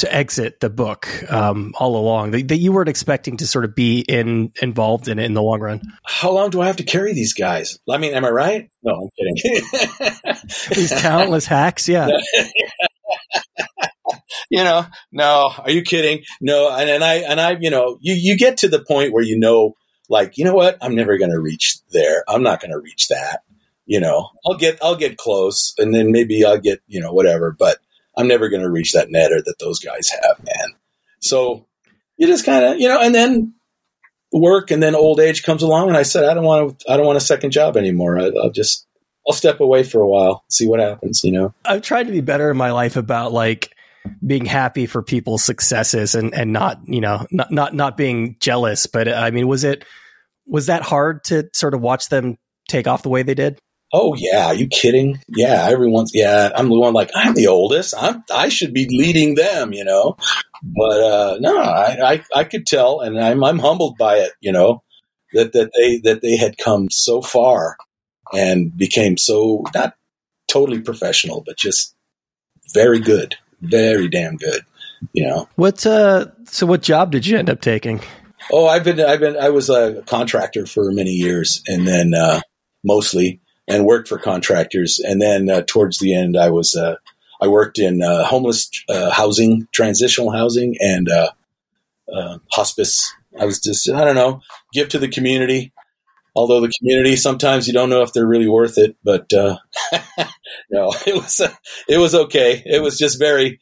to 0.00 0.14
exit 0.14 0.60
the 0.60 0.68
book 0.68 1.08
um, 1.32 1.72
all 1.78 1.96
along 1.96 2.32
that, 2.32 2.48
that, 2.48 2.58
you 2.58 2.72
weren't 2.72 2.88
expecting 2.88 3.38
to 3.38 3.46
sort 3.46 3.64
of 3.64 3.74
be 3.74 4.00
in 4.00 4.52
involved 4.60 5.08
in 5.08 5.18
it 5.18 5.24
in 5.24 5.34
the 5.34 5.42
long 5.42 5.60
run. 5.60 5.80
How 6.04 6.30
long 6.32 6.50
do 6.50 6.60
I 6.60 6.66
have 6.66 6.76
to 6.76 6.84
carry 6.84 7.14
these 7.14 7.32
guys? 7.32 7.78
I 7.88 7.98
mean, 7.98 8.14
am 8.14 8.24
I 8.24 8.30
right? 8.30 8.70
No, 8.82 8.94
I'm 8.94 9.08
kidding. 9.16 9.36
these 10.74 10.90
talentless 10.90 11.46
hacks, 11.46 11.88
yeah. 11.88 12.08
you 14.50 14.64
know, 14.64 14.84
no, 15.12 15.52
are 15.56 15.70
you 15.70 15.82
kidding? 15.82 16.24
No, 16.40 16.70
and, 16.70 16.90
and 16.90 17.04
I 17.04 17.14
and 17.16 17.40
I, 17.40 17.56
you 17.60 17.70
know, 17.70 17.98
you 18.00 18.14
you 18.14 18.36
get 18.36 18.58
to 18.58 18.68
the 18.68 18.82
point 18.82 19.12
where 19.12 19.24
you 19.24 19.38
know 19.38 19.74
like, 20.10 20.36
you 20.36 20.44
know 20.44 20.54
what? 20.54 20.76
I'm 20.82 20.96
never 20.96 21.16
going 21.16 21.30
to 21.30 21.38
reach 21.38 21.78
there. 21.92 22.24
I'm 22.28 22.42
not 22.42 22.60
going 22.60 22.72
to 22.72 22.80
reach 22.80 23.08
that. 23.08 23.42
You 23.86 24.00
know, 24.00 24.28
I'll 24.44 24.56
get, 24.56 24.78
I'll 24.82 24.96
get 24.96 25.16
close 25.16 25.72
and 25.78 25.94
then 25.94 26.10
maybe 26.10 26.44
I'll 26.44 26.58
get, 26.58 26.80
you 26.88 27.00
know, 27.00 27.12
whatever, 27.12 27.54
but 27.56 27.78
I'm 28.16 28.28
never 28.28 28.48
going 28.48 28.62
to 28.62 28.70
reach 28.70 28.92
that 28.92 29.08
netter 29.08 29.42
that 29.44 29.56
those 29.60 29.78
guys 29.78 30.10
have, 30.10 30.38
man. 30.38 30.74
So 31.20 31.66
you 32.16 32.26
just 32.26 32.44
kind 32.44 32.64
of, 32.64 32.80
you 32.80 32.88
know, 32.88 33.00
and 33.00 33.14
then 33.14 33.54
work 34.32 34.70
and 34.70 34.82
then 34.82 34.94
old 34.94 35.20
age 35.20 35.42
comes 35.42 35.62
along 35.62 35.88
and 35.88 35.96
I 35.96 36.02
said, 36.02 36.24
I 36.24 36.34
don't 36.34 36.44
want 36.44 36.80
to, 36.80 36.92
I 36.92 36.96
don't 36.96 37.06
want 37.06 37.16
a 37.18 37.20
second 37.20 37.50
job 37.50 37.76
anymore. 37.76 38.18
I, 38.18 38.30
I'll 38.42 38.50
just, 38.50 38.86
I'll 39.26 39.34
step 39.34 39.60
away 39.60 39.82
for 39.82 40.00
a 40.00 40.08
while, 40.08 40.44
see 40.48 40.66
what 40.66 40.80
happens, 40.80 41.22
you 41.24 41.32
know? 41.32 41.54
I've 41.64 41.82
tried 41.82 42.06
to 42.06 42.12
be 42.12 42.20
better 42.20 42.50
in 42.50 42.56
my 42.56 42.72
life 42.72 42.96
about 42.96 43.32
like, 43.32 43.72
being 44.26 44.46
happy 44.46 44.86
for 44.86 45.02
people's 45.02 45.44
successes 45.44 46.14
and, 46.14 46.34
and 46.34 46.54
not, 46.54 46.80
you 46.86 47.02
know, 47.02 47.26
not, 47.30 47.50
not, 47.50 47.74
not 47.74 47.98
being 47.98 48.34
jealous. 48.40 48.86
But 48.86 49.12
I 49.12 49.30
mean, 49.30 49.46
was 49.46 49.62
it, 49.62 49.84
was 50.46 50.66
that 50.66 50.82
hard 50.82 51.22
to 51.24 51.50
sort 51.52 51.74
of 51.74 51.82
watch 51.82 52.08
them 52.08 52.38
take 52.66 52.86
off 52.86 53.02
the 53.02 53.10
way 53.10 53.22
they 53.22 53.34
did? 53.34 53.58
Oh 53.92 54.14
yeah, 54.14 54.46
are 54.46 54.54
you 54.54 54.68
kidding? 54.68 55.20
Yeah, 55.28 55.66
everyone's 55.68 56.12
yeah. 56.14 56.50
I'm 56.54 56.68
the 56.68 56.78
one 56.78 56.94
like 56.94 57.10
I'm 57.14 57.34
the 57.34 57.48
oldest. 57.48 57.94
I'm 57.98 58.22
I 58.32 58.48
should 58.48 58.72
be 58.72 58.86
leading 58.88 59.34
them, 59.34 59.72
you 59.72 59.84
know. 59.84 60.16
But 60.62 61.00
uh, 61.02 61.36
no, 61.40 61.58
I, 61.58 62.12
I, 62.12 62.24
I 62.34 62.44
could 62.44 62.66
tell, 62.66 63.00
and 63.00 63.18
I'm 63.18 63.42
I'm 63.42 63.58
humbled 63.58 63.96
by 63.98 64.16
it, 64.16 64.32
you 64.40 64.52
know, 64.52 64.82
that 65.32 65.52
that 65.52 65.70
they 65.76 65.98
that 66.00 66.22
they 66.22 66.36
had 66.36 66.58
come 66.58 66.88
so 66.90 67.20
far 67.20 67.76
and 68.32 68.76
became 68.76 69.16
so 69.16 69.64
not 69.74 69.94
totally 70.48 70.80
professional, 70.80 71.42
but 71.44 71.56
just 71.56 71.94
very 72.74 73.00
good, 73.00 73.36
very 73.60 74.08
damn 74.08 74.36
good, 74.36 74.62
you 75.12 75.26
know. 75.26 75.48
What 75.56 75.84
uh? 75.84 76.26
So 76.44 76.66
what 76.66 76.82
job 76.82 77.10
did 77.10 77.26
you 77.26 77.38
end 77.38 77.50
up 77.50 77.60
taking? 77.60 78.00
Oh, 78.52 78.66
I've 78.66 78.84
been, 78.84 79.00
I've 79.00 79.20
been, 79.20 79.36
I 79.36 79.50
was 79.50 79.70
a 79.70 80.02
contractor 80.06 80.66
for 80.66 80.90
many 80.90 81.10
years, 81.10 81.62
and 81.68 81.86
then 81.86 82.14
uh, 82.14 82.40
mostly, 82.82 83.40
and 83.70 83.86
worked 83.86 84.08
for 84.08 84.18
contractors, 84.18 84.98
and 84.98 85.20
then 85.22 85.48
uh, 85.48 85.62
towards 85.66 85.98
the 85.98 86.14
end, 86.14 86.36
I 86.36 86.50
was, 86.50 86.74
uh, 86.74 86.96
I 87.40 87.48
worked 87.48 87.78
in 87.78 88.02
uh, 88.02 88.24
homeless 88.24 88.70
uh, 88.88 89.10
housing, 89.10 89.68
transitional 89.72 90.32
housing, 90.32 90.76
and 90.80 91.08
uh, 91.08 92.38
hospice. 92.52 93.12
I 93.38 93.44
was 93.44 93.60
just, 93.60 93.88
I 93.88 94.04
don't 94.04 94.16
know, 94.16 94.40
give 94.72 94.88
to 94.90 94.98
the 94.98 95.08
community. 95.08 95.72
Although 96.36 96.60
the 96.60 96.72
community, 96.78 97.16
sometimes 97.16 97.66
you 97.66 97.72
don't 97.72 97.90
know 97.90 98.02
if 98.02 98.12
they're 98.12 98.26
really 98.26 98.48
worth 98.48 98.78
it, 98.78 98.96
but 99.02 99.26
no, 99.32 99.58
it 101.06 101.14
was, 101.14 101.40
it 101.88 101.98
was 101.98 102.14
okay. 102.14 102.62
It 102.64 102.82
was 102.82 102.98
just 102.98 103.18
very, 103.18 103.60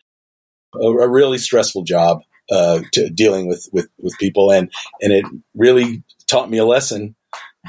a, 0.75 0.87
a 0.87 1.09
really 1.09 1.38
stressful 1.38 1.85
job 1.85 2.23
uh, 2.51 2.81
to 2.92 3.11
dealing 3.11 3.47
with, 3.47 3.68
with, 3.73 3.88
with 3.99 4.16
people. 4.18 4.51
And, 4.51 4.71
and 5.01 5.12
it 5.12 5.25
really 5.55 6.03
taught 6.27 6.51
me 6.51 6.59
a 6.59 6.64
lesson. 6.64 7.14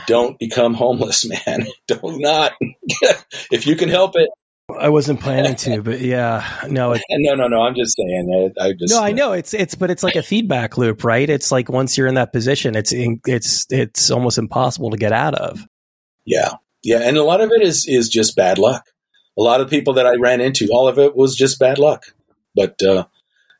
Don't 0.07 0.37
become 0.39 0.73
homeless, 0.73 1.27
man. 1.47 1.67
Don't 1.87 2.21
not. 2.21 2.53
if 3.51 3.67
you 3.67 3.75
can 3.75 3.89
help 3.89 4.15
it. 4.15 4.29
I 4.77 4.89
wasn't 4.89 5.19
planning 5.19 5.55
to, 5.55 5.81
but 5.81 5.99
yeah, 5.99 6.47
no, 6.69 6.91
it, 6.91 7.01
no, 7.09 7.33
no, 7.33 7.47
no. 7.47 7.61
I'm 7.61 7.73
just 7.73 7.97
saying. 7.97 8.53
I, 8.59 8.65
I 8.65 8.73
just 8.73 8.93
no, 8.93 9.01
I 9.01 9.13
know 9.13 9.31
it's 9.31 9.53
it's, 9.53 9.73
but 9.73 9.89
it's 9.89 10.03
like 10.03 10.15
a 10.15 10.21
feedback 10.21 10.77
loop, 10.77 11.03
right? 11.03 11.27
It's 11.27 11.51
like 11.51 11.69
once 11.69 11.97
you're 11.97 12.05
in 12.05 12.15
that 12.15 12.31
position, 12.31 12.75
it's 12.75 12.91
in, 12.91 13.19
it's 13.25 13.65
it's 13.71 14.11
almost 14.11 14.37
impossible 14.37 14.91
to 14.91 14.97
get 14.97 15.11
out 15.11 15.33
of. 15.33 15.65
Yeah, 16.23 16.53
yeah, 16.83 16.99
and 16.99 17.17
a 17.17 17.23
lot 17.23 17.41
of 17.41 17.51
it 17.51 17.63
is 17.63 17.87
is 17.87 18.09
just 18.09 18.35
bad 18.35 18.59
luck. 18.59 18.85
A 19.39 19.41
lot 19.41 19.59
of 19.59 19.71
people 19.71 19.93
that 19.93 20.05
I 20.05 20.17
ran 20.17 20.39
into, 20.39 20.67
all 20.71 20.87
of 20.87 20.99
it 20.99 21.15
was 21.15 21.35
just 21.35 21.59
bad 21.59 21.79
luck. 21.79 22.13
But 22.55 22.81
uh, 22.83 23.05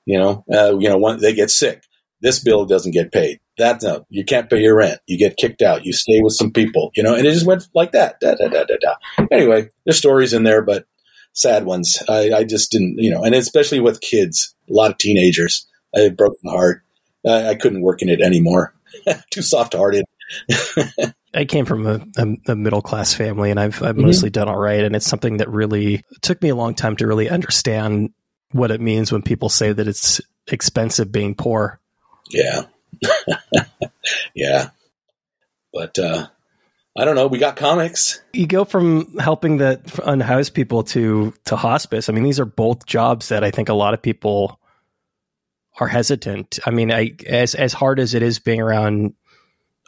you 0.06 0.20
know, 0.20 0.44
uh, 0.54 0.78
you 0.78 0.90
know, 0.90 0.98
when 0.98 1.20
they 1.20 1.34
get 1.34 1.50
sick, 1.50 1.84
this 2.22 2.40
bill 2.40 2.66
doesn't 2.66 2.92
get 2.92 3.12
paid. 3.12 3.40
That 3.60 3.84
no, 3.84 4.06
you 4.10 4.24
can't 4.26 4.50
pay 4.50 4.62
your 4.62 4.76
rent. 4.76 5.00
You 5.06 5.18
get 5.18 5.38
kicked 5.38 5.62
out. 5.62 5.86
You 5.86 5.94
stay 5.94 6.22
with 6.22 6.34
some 6.34 6.52
people. 6.52 6.92
You 6.96 7.04
know, 7.04 7.14
and 7.14 7.28
it 7.28 7.34
just 7.34 7.46
went 7.46 7.68
like 7.76 7.92
that. 7.92 8.20
Da, 8.20 8.36
da, 8.36 8.48
da, 8.48 8.64
da, 8.64 8.76
da. 8.82 9.26
Anyway, 9.32 9.70
there's 9.86 9.98
stories 9.98 10.34
in 10.34 10.44
there, 10.44 10.62
but 10.62 10.86
sad 11.34 11.66
ones. 11.66 12.02
I, 12.08 12.32
I 12.32 12.44
just 12.46 12.72
didn't, 12.72 12.96
you 12.98 13.12
know, 13.12 13.24
and 13.24 13.36
especially 13.36 13.82
with 13.82 14.02
kids, 14.02 14.56
a 14.70 14.74
lot 14.74 14.92
of 14.92 14.98
teenagers. 14.98 15.68
I 15.96 16.10
broke 16.10 16.38
my 16.44 16.52
heart. 16.52 16.84
I, 17.28 17.50
I 17.50 17.56
couldn't 17.56 17.82
work 17.82 18.02
in 18.02 18.10
it 18.10 18.22
anymore. 18.22 18.74
Too 19.32 19.42
soft 19.42 19.74
hearted. 19.74 20.06
I 21.34 21.46
came 21.46 21.66
from 21.66 21.86
a, 21.86 22.02
a, 22.18 22.52
a, 22.52 22.56
middle 22.56 22.82
class 22.82 23.14
family, 23.14 23.52
and 23.52 23.60
I've 23.60 23.84
I've 23.84 23.96
mm-hmm. 23.96 24.06
mostly 24.06 24.30
done 24.30 24.48
all 24.48 24.58
right. 24.58 24.84
And 24.84 24.96
it's 24.96 25.06
something 25.06 25.38
that 25.38 25.50
really 25.50 26.04
took 26.22 26.42
me 26.42 26.50
a 26.50 26.56
long 26.56 26.76
time 26.76 26.96
to 26.98 27.08
really 27.08 27.30
understand 27.30 28.14
what 28.52 28.72
it 28.72 28.82
means 28.82 29.12
when 29.12 29.22
people 29.22 29.50
say 29.50 29.72
that 29.72 29.88
it's 29.88 30.22
expensive 30.48 31.12
being 31.12 31.36
poor. 31.36 31.80
Yeah. 32.30 32.64
yeah. 34.36 34.70
But 35.74 35.98
uh, 36.00 36.28
I 36.98 37.06
don't 37.06 37.16
know. 37.16 37.28
We 37.28 37.38
got 37.38 37.56
comics. 37.56 38.22
You 38.34 38.48
go 38.48 38.66
from 38.66 39.18
helping 39.18 39.58
the 39.58 39.82
unhoused 40.06 40.54
people 40.54 40.84
to 40.84 41.34
to 41.46 41.56
hospice. 41.56 42.10
I 42.10 42.14
mean, 42.14 42.24
these 42.24 42.40
are 42.40 42.46
both 42.46 42.86
jobs 42.86 43.30
that 43.30 43.44
I 43.44 43.52
think 43.52 43.70
a 43.70 43.74
lot 43.74 43.94
of 43.94 44.02
people 44.02 44.60
are 45.80 45.88
hesitant. 45.88 46.60
I 46.66 46.72
mean, 46.72 46.92
I, 46.92 47.16
as 47.28 47.56
as 47.56 47.74
hard 47.74 48.00
as 48.00 48.14
it 48.14 48.24
is 48.24 48.40
being 48.40 48.62
around 48.62 49.14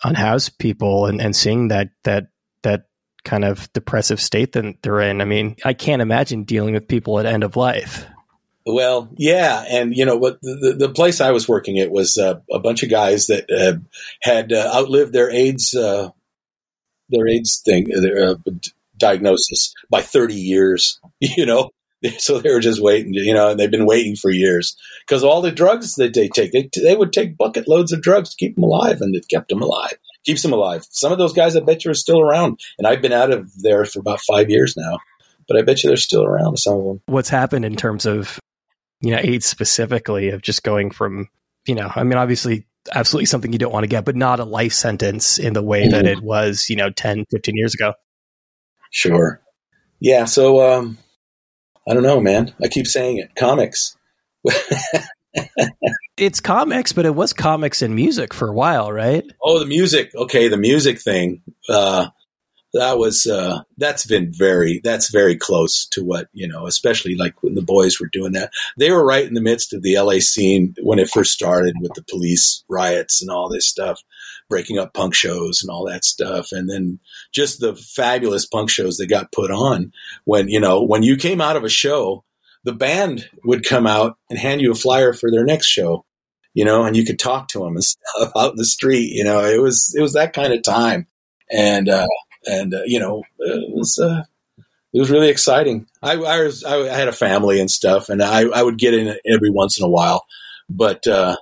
unhoused 0.03 0.57
people 0.57 1.05
and, 1.05 1.21
and 1.21 1.35
seeing 1.35 1.69
that 1.69 1.89
that 2.03 2.27
that 2.63 2.85
kind 3.23 3.45
of 3.45 3.71
depressive 3.73 4.21
state 4.21 4.53
that 4.53 4.81
they're 4.81 5.01
in. 5.01 5.21
I 5.21 5.25
mean, 5.25 5.55
I 5.65 5.73
can't 5.73 6.01
imagine 6.01 6.43
dealing 6.43 6.73
with 6.73 6.87
people 6.87 7.19
at 7.19 7.25
end 7.25 7.43
of 7.43 7.55
life. 7.55 8.05
Well, 8.65 9.09
yeah, 9.17 9.63
and 9.67 9.95
you 9.95 10.05
know 10.05 10.17
what? 10.17 10.39
The, 10.41 10.75
the 10.77 10.89
place 10.89 11.19
I 11.19 11.31
was 11.31 11.49
working 11.49 11.79
at 11.79 11.91
was 11.91 12.17
uh, 12.17 12.39
a 12.51 12.59
bunch 12.59 12.83
of 12.83 12.89
guys 12.89 13.27
that 13.27 13.49
uh, 13.49 13.79
had 14.21 14.53
uh, 14.53 14.71
outlived 14.75 15.13
their 15.13 15.31
AIDS, 15.31 15.73
uh, 15.73 16.09
their 17.09 17.27
AIDS 17.27 17.61
thing, 17.65 17.87
their 17.89 18.29
uh, 18.29 18.35
diagnosis 18.97 19.73
by 19.89 20.01
thirty 20.01 20.35
years. 20.35 20.99
You 21.23 21.45
know, 21.45 21.69
so 22.17 22.39
they 22.39 22.51
were 22.51 22.59
just 22.59 22.81
waiting. 22.81 23.13
You 23.13 23.33
know, 23.33 23.51
and 23.51 23.59
they've 23.59 23.69
been 23.69 23.85
waiting 23.85 24.15
for 24.15 24.31
years 24.31 24.75
because 25.07 25.23
all 25.23 25.41
the 25.41 25.51
drugs 25.51 25.93
that 25.95 26.13
they 26.13 26.29
take, 26.29 26.51
they 26.51 26.69
they 26.81 26.95
would 26.95 27.13
take 27.13 27.37
bucket 27.37 27.67
loads 27.67 27.91
of 27.91 28.01
drugs 28.01 28.31
to 28.31 28.35
keep 28.37 28.55
them 28.55 28.63
alive, 28.63 29.01
and 29.01 29.15
it 29.15 29.27
kept 29.27 29.49
them 29.49 29.61
alive, 29.61 29.93
keeps 30.25 30.41
them 30.41 30.53
alive. 30.53 30.85
Some 30.89 31.11
of 31.11 31.19
those 31.19 31.33
guys, 31.33 31.55
I 31.55 31.59
bet 31.59 31.85
you, 31.85 31.91
are 31.91 31.95
still 31.95 32.19
around, 32.19 32.59
and 32.79 32.87
I've 32.87 33.01
been 33.01 33.13
out 33.13 33.31
of 33.31 33.51
there 33.61 33.85
for 33.85 33.99
about 33.99 34.19
five 34.21 34.49
years 34.49 34.75
now 34.75 34.97
but 35.47 35.59
I 35.59 35.63
bet 35.63 35.83
you 35.83 35.89
they're 35.89 35.97
still 35.97 36.23
around. 36.23 36.57
Some 36.57 36.77
of 36.77 36.85
them. 36.85 37.01
What's 37.07 37.27
happened 37.27 37.65
in 37.65 37.75
terms 37.75 38.05
of 38.05 38.39
you 39.01 39.11
know, 39.11 39.19
AIDS 39.21 39.45
specifically 39.45 40.29
of 40.29 40.41
just 40.41 40.63
going 40.63 40.91
from, 40.91 41.27
you 41.65 41.75
know, 41.75 41.91
I 41.93 42.03
mean, 42.03 42.17
obviously, 42.17 42.65
absolutely 42.93 43.25
something 43.25 43.51
you 43.51 43.59
don't 43.59 43.73
want 43.73 43.83
to 43.83 43.87
get, 43.89 44.05
but 44.05 44.15
not 44.15 44.39
a 44.39 44.45
life 44.45 44.73
sentence 44.73 45.37
in 45.39 45.53
the 45.53 45.61
way 45.61 45.87
that 45.87 46.05
it 46.05 46.21
was, 46.21 46.69
you 46.69 46.75
know, 46.75 46.89
10, 46.89 47.25
15 47.29 47.55
years 47.55 47.73
ago. 47.73 47.93
Sure. 48.91 49.41
Yeah. 49.99 50.25
So, 50.25 50.61
um, 50.61 50.97
I 51.87 51.93
don't 51.93 52.03
know, 52.03 52.19
man. 52.19 52.53
I 52.63 52.67
keep 52.67 52.87
saying 52.87 53.17
it. 53.17 53.35
Comics. 53.35 53.97
it's 56.17 56.39
comics, 56.39 56.93
but 56.93 57.05
it 57.05 57.15
was 57.15 57.33
comics 57.33 57.81
and 57.81 57.95
music 57.95 58.33
for 58.33 58.47
a 58.47 58.53
while, 58.53 58.91
right? 58.91 59.23
Oh, 59.41 59.59
the 59.59 59.65
music. 59.65 60.13
Okay, 60.15 60.47
the 60.47 60.57
music 60.57 60.99
thing. 60.99 61.41
Uh, 61.67 62.07
that 62.73 62.97
was 62.97 63.25
uh, 63.25 63.61
that's 63.77 64.05
been 64.05 64.31
very 64.31 64.79
that's 64.83 65.11
very 65.11 65.35
close 65.35 65.87
to 65.91 66.03
what 66.03 66.27
you 66.31 66.47
know, 66.47 66.67
especially 66.67 67.15
like 67.15 67.41
when 67.43 67.55
the 67.55 67.61
boys 67.61 67.99
were 67.99 68.09
doing 68.11 68.31
that. 68.31 68.51
They 68.77 68.91
were 68.91 69.05
right 69.05 69.25
in 69.25 69.33
the 69.33 69.41
midst 69.41 69.73
of 69.73 69.81
the 69.81 69.97
LA 69.97 70.19
scene 70.19 70.75
when 70.81 70.99
it 70.99 71.09
first 71.09 71.31
started 71.31 71.75
with 71.81 71.93
the 71.95 72.03
police 72.03 72.63
riots 72.69 73.21
and 73.21 73.29
all 73.29 73.49
this 73.49 73.67
stuff, 73.67 74.01
breaking 74.49 74.77
up 74.77 74.93
punk 74.93 75.13
shows 75.13 75.61
and 75.61 75.69
all 75.69 75.85
that 75.85 76.05
stuff, 76.05 76.49
and 76.51 76.69
then 76.69 76.99
just 77.33 77.59
the 77.59 77.75
fabulous 77.75 78.45
punk 78.45 78.69
shows 78.69 78.97
that 78.97 79.07
got 79.07 79.33
put 79.33 79.51
on 79.51 79.91
when 80.23 80.47
you 80.47 80.59
know 80.59 80.81
when 80.83 81.03
you 81.03 81.17
came 81.17 81.41
out 81.41 81.57
of 81.57 81.65
a 81.65 81.69
show, 81.69 82.23
the 82.63 82.73
band 82.73 83.29
would 83.43 83.65
come 83.65 83.85
out 83.85 84.17
and 84.29 84.39
hand 84.39 84.61
you 84.61 84.71
a 84.71 84.75
flyer 84.75 85.13
for 85.13 85.29
their 85.29 85.43
next 85.43 85.67
show. 85.67 86.05
You 86.53 86.65
know, 86.65 86.83
and 86.83 86.97
you 86.97 87.05
could 87.05 87.17
talk 87.19 87.47
to 87.49 87.59
them 87.59 87.75
and 87.75 87.83
stuff 87.83 88.31
out 88.35 88.51
in 88.51 88.57
the 88.57 88.65
street. 88.65 89.11
You 89.11 89.25
know, 89.25 89.43
it 89.43 89.61
was 89.61 89.93
it 89.97 90.01
was 90.01 90.13
that 90.13 90.33
kind 90.33 90.53
of 90.53 90.63
time, 90.63 91.07
and 91.49 91.89
uh, 91.89 92.07
and 92.45 92.73
uh, 92.73 92.81
you 92.85 92.99
know 92.99 93.23
it 93.39 93.73
was 93.73 93.97
uh, 93.99 94.23
it 94.93 94.99
was 94.99 95.11
really 95.11 95.29
exciting. 95.29 95.87
I, 96.01 96.13
I 96.13 96.43
was 96.43 96.63
I, 96.63 96.87
had 96.87 97.07
a 97.07 97.13
family 97.13 97.59
and 97.59 97.71
stuff, 97.71 98.09
and 98.09 98.21
I, 98.21 98.41
I 98.41 98.63
would 98.63 98.77
get 98.77 98.93
in 98.93 99.15
every 99.25 99.49
once 99.49 99.79
in 99.79 99.85
a 99.85 99.89
while, 99.89 100.25
but 100.69 101.07
uh, 101.07 101.37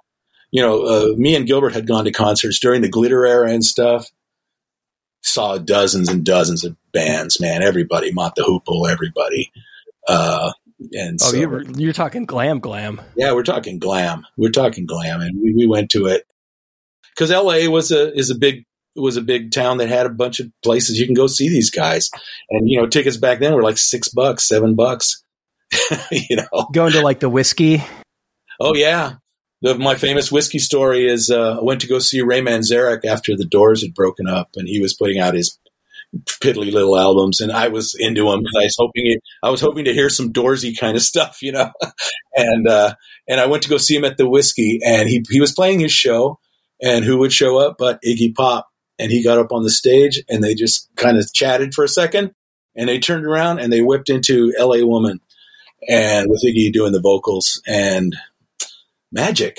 you 0.52 0.62
know, 0.62 0.84
uh, 0.84 1.16
me 1.16 1.36
and 1.36 1.48
Gilbert 1.48 1.74
had 1.74 1.88
gone 1.88 2.06
to 2.06 2.12
concerts 2.12 2.60
during 2.60 2.82
the 2.82 2.90
glitter 2.90 3.26
era 3.26 3.52
and 3.52 3.64
stuff. 3.64 4.10
Saw 5.22 5.58
dozens 5.58 6.10
and 6.10 6.24
dozens 6.24 6.64
of 6.64 6.76
bands, 6.92 7.40
man. 7.40 7.62
Everybody, 7.62 8.12
Mott 8.12 8.36
the 8.36 8.44
Hoople, 8.44 8.90
everybody. 8.90 9.52
Uh, 10.08 10.54
and 10.94 11.20
oh, 11.22 11.32
so, 11.32 11.38
you're 11.38 11.64
you're 11.72 11.94
talking 11.94 12.26
glam, 12.26 12.60
glam. 12.60 13.02
Yeah, 13.16 13.34
we're 13.34 13.44
talking 13.44 13.80
glam. 13.80 14.26
We're 14.38 14.52
talking 14.52 14.86
glam, 14.86 15.22
and 15.22 15.40
we, 15.42 15.54
we 15.54 15.68
went 15.68 15.92
to 15.92 16.06
it 16.06 16.26
because 17.14 17.32
L.A. 17.32 17.68
was 17.68 17.92
a 17.92 18.16
is 18.18 18.30
a 18.30 18.36
big 18.36 18.66
was 19.02 19.18
a 19.18 19.22
big 19.22 19.52
town 19.52 19.78
that 19.78 19.90
had 19.90 20.06
a 20.06 20.10
bunch 20.10 20.40
of 20.40 20.52
places 20.64 21.00
you 21.00 21.06
can 21.06 21.16
go 21.16 21.28
see 21.28 21.50
these 21.50 21.72
guys. 21.72 22.10
And, 22.50 22.70
you 22.70 22.80
know, 22.80 22.88
tickets 22.88 23.18
back 23.18 23.40
then 23.40 23.54
were 23.54 23.64
like 23.64 23.78
six 23.78 24.10
bucks, 24.10 24.48
seven 24.48 24.76
bucks, 24.76 25.24
you 26.12 26.36
know. 26.36 26.68
Going 26.74 26.94
to 26.94 27.02
like 27.02 27.20
the 27.20 27.30
Whisky. 27.30 27.84
Oh, 28.60 28.76
yeah. 28.76 29.14
The, 29.62 29.78
my 29.78 29.96
famous 29.96 30.32
Whisky 30.32 30.60
story 30.60 31.06
is 31.06 31.30
uh, 31.30 31.58
I 31.60 31.64
went 31.64 31.82
to 31.82 31.88
go 31.88 32.00
see 32.00 32.22
Ray 32.22 32.42
Manzarek 32.42 33.04
after 33.06 33.36
the 33.36 33.46
Doors 33.46 33.82
had 33.82 33.94
broken 33.94 34.28
up 34.28 34.50
and 34.56 34.68
he 34.68 34.82
was 34.82 34.96
putting 34.96 35.20
out 35.20 35.34
his 35.34 35.60
piddly 36.26 36.72
little 36.72 36.98
albums 36.98 37.40
and 37.40 37.52
I 37.52 37.68
was 37.68 37.96
into 37.98 38.32
him 38.32 38.40
because 38.40 38.56
I 38.58 38.64
was 38.64 38.76
hoping 38.80 39.18
I 39.44 39.50
was 39.50 39.62
hoping 39.62 39.86
to 39.86 39.94
hear 39.94 40.10
some 40.10 40.34
Doorsy 40.34 40.78
kind 40.78 40.96
of 40.96 41.04
stuff, 41.04 41.42
you 41.42 41.52
know. 41.52 41.72
and 42.36 42.68
uh, 42.68 42.96
and 43.28 43.40
I 43.40 43.46
went 43.46 43.64
to 43.64 43.70
go 43.70 43.78
see 43.78 43.96
him 43.96 44.06
at 44.06 44.18
the 44.18 44.30
Whisky 44.30 44.80
and 44.84 45.08
he 45.08 45.24
he 45.30 45.40
was 45.40 45.52
playing 45.52 45.80
his 45.80 45.92
show 45.92 46.40
and 46.82 47.04
who 47.04 47.18
would 47.20 47.34
show 47.34 47.58
up 47.58 47.76
but 47.78 48.02
Iggy 48.02 48.34
Pop 48.34 48.69
and 49.00 49.12
he 49.12 49.24
got 49.24 49.40
up 49.40 49.52
on 49.52 49.64
the 49.64 49.70
stage 49.70 50.22
and 50.30 50.44
they 50.44 50.54
just 50.54 50.90
kind 50.96 51.18
of 51.18 51.34
chatted 51.34 51.74
for 51.74 51.84
a 51.84 51.90
second 51.90 52.34
and 52.76 52.90
they 52.90 53.00
turned 53.00 53.26
around 53.26 53.60
and 53.60 53.72
they 53.72 53.82
whipped 53.82 54.10
into 54.10 54.54
LA 54.60 54.86
Woman 54.86 55.22
and 55.88 56.30
with 56.30 56.44
Iggy 56.44 56.72
doing 56.72 56.92
the 56.92 57.02
vocals 57.02 57.62
and 57.66 58.16
magic. 59.12 59.58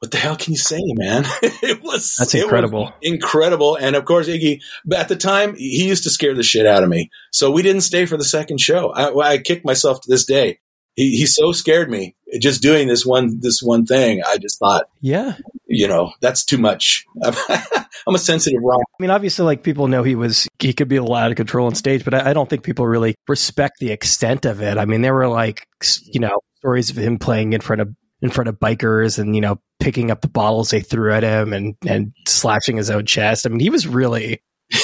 What 0.00 0.10
the 0.10 0.16
hell 0.16 0.36
can 0.36 0.52
you 0.52 0.58
say, 0.58 0.80
man? 0.82 1.24
it 1.42 1.82
was 1.82 2.16
that's 2.18 2.34
incredible, 2.34 2.84
was 2.84 2.92
incredible. 3.02 3.76
And 3.76 3.94
of 3.94 4.06
course, 4.06 4.28
Iggy. 4.28 4.62
At 4.96 5.08
the 5.08 5.16
time, 5.16 5.54
he 5.56 5.86
used 5.86 6.04
to 6.04 6.10
scare 6.10 6.34
the 6.34 6.42
shit 6.42 6.66
out 6.66 6.82
of 6.82 6.88
me. 6.88 7.10
So 7.32 7.50
we 7.50 7.62
didn't 7.62 7.82
stay 7.82 8.06
for 8.06 8.16
the 8.16 8.24
second 8.24 8.60
show. 8.60 8.90
I, 8.92 9.32
I 9.32 9.38
kick 9.38 9.62
myself 9.62 10.00
to 10.00 10.10
this 10.10 10.24
day. 10.24 10.58
He, 10.96 11.18
he 11.18 11.26
so 11.26 11.52
scared 11.52 11.90
me 11.90 12.16
just 12.38 12.62
doing 12.62 12.88
this 12.88 13.04
one 13.04 13.40
this 13.40 13.60
one 13.62 13.84
thing. 13.84 14.22
I 14.26 14.38
just 14.38 14.58
thought, 14.58 14.86
yeah, 15.00 15.34
you 15.70 15.86
know, 15.86 16.12
that's 16.20 16.44
too 16.44 16.58
much. 16.58 17.06
I'm 17.24 18.14
a 18.14 18.18
sensitive 18.18 18.60
rock. 18.62 18.82
I 18.98 19.02
mean, 19.02 19.10
obviously, 19.10 19.44
like 19.44 19.62
people 19.62 19.86
know 19.86 20.02
he 20.02 20.16
was, 20.16 20.48
he 20.58 20.72
could 20.72 20.88
be 20.88 20.96
a 20.96 21.02
little 21.02 21.14
out 21.14 21.30
of 21.30 21.36
control 21.36 21.66
on 21.66 21.76
stage, 21.76 22.04
but 22.04 22.12
I, 22.12 22.30
I 22.30 22.32
don't 22.32 22.50
think 22.50 22.64
people 22.64 22.86
really 22.86 23.14
respect 23.28 23.74
the 23.78 23.92
extent 23.92 24.46
of 24.46 24.60
it. 24.60 24.78
I 24.78 24.84
mean, 24.84 25.00
there 25.02 25.14
were 25.14 25.28
like, 25.28 25.64
you 26.02 26.18
know, 26.18 26.40
stories 26.56 26.90
of 26.90 26.98
him 26.98 27.18
playing 27.18 27.52
in 27.52 27.60
front 27.60 27.82
of 27.82 27.94
in 28.20 28.30
front 28.30 28.48
of 28.48 28.58
bikers 28.60 29.18
and 29.18 29.34
you 29.34 29.40
know 29.40 29.58
picking 29.78 30.10
up 30.10 30.20
the 30.20 30.28
bottles 30.28 30.70
they 30.70 30.80
threw 30.80 31.10
at 31.12 31.22
him 31.22 31.54
and 31.54 31.74
and 31.86 32.12
slashing 32.26 32.76
his 32.76 32.90
own 32.90 33.06
chest. 33.06 33.46
I 33.46 33.48
mean, 33.48 33.60
he 33.60 33.70
was 33.70 33.86
really. 33.86 34.42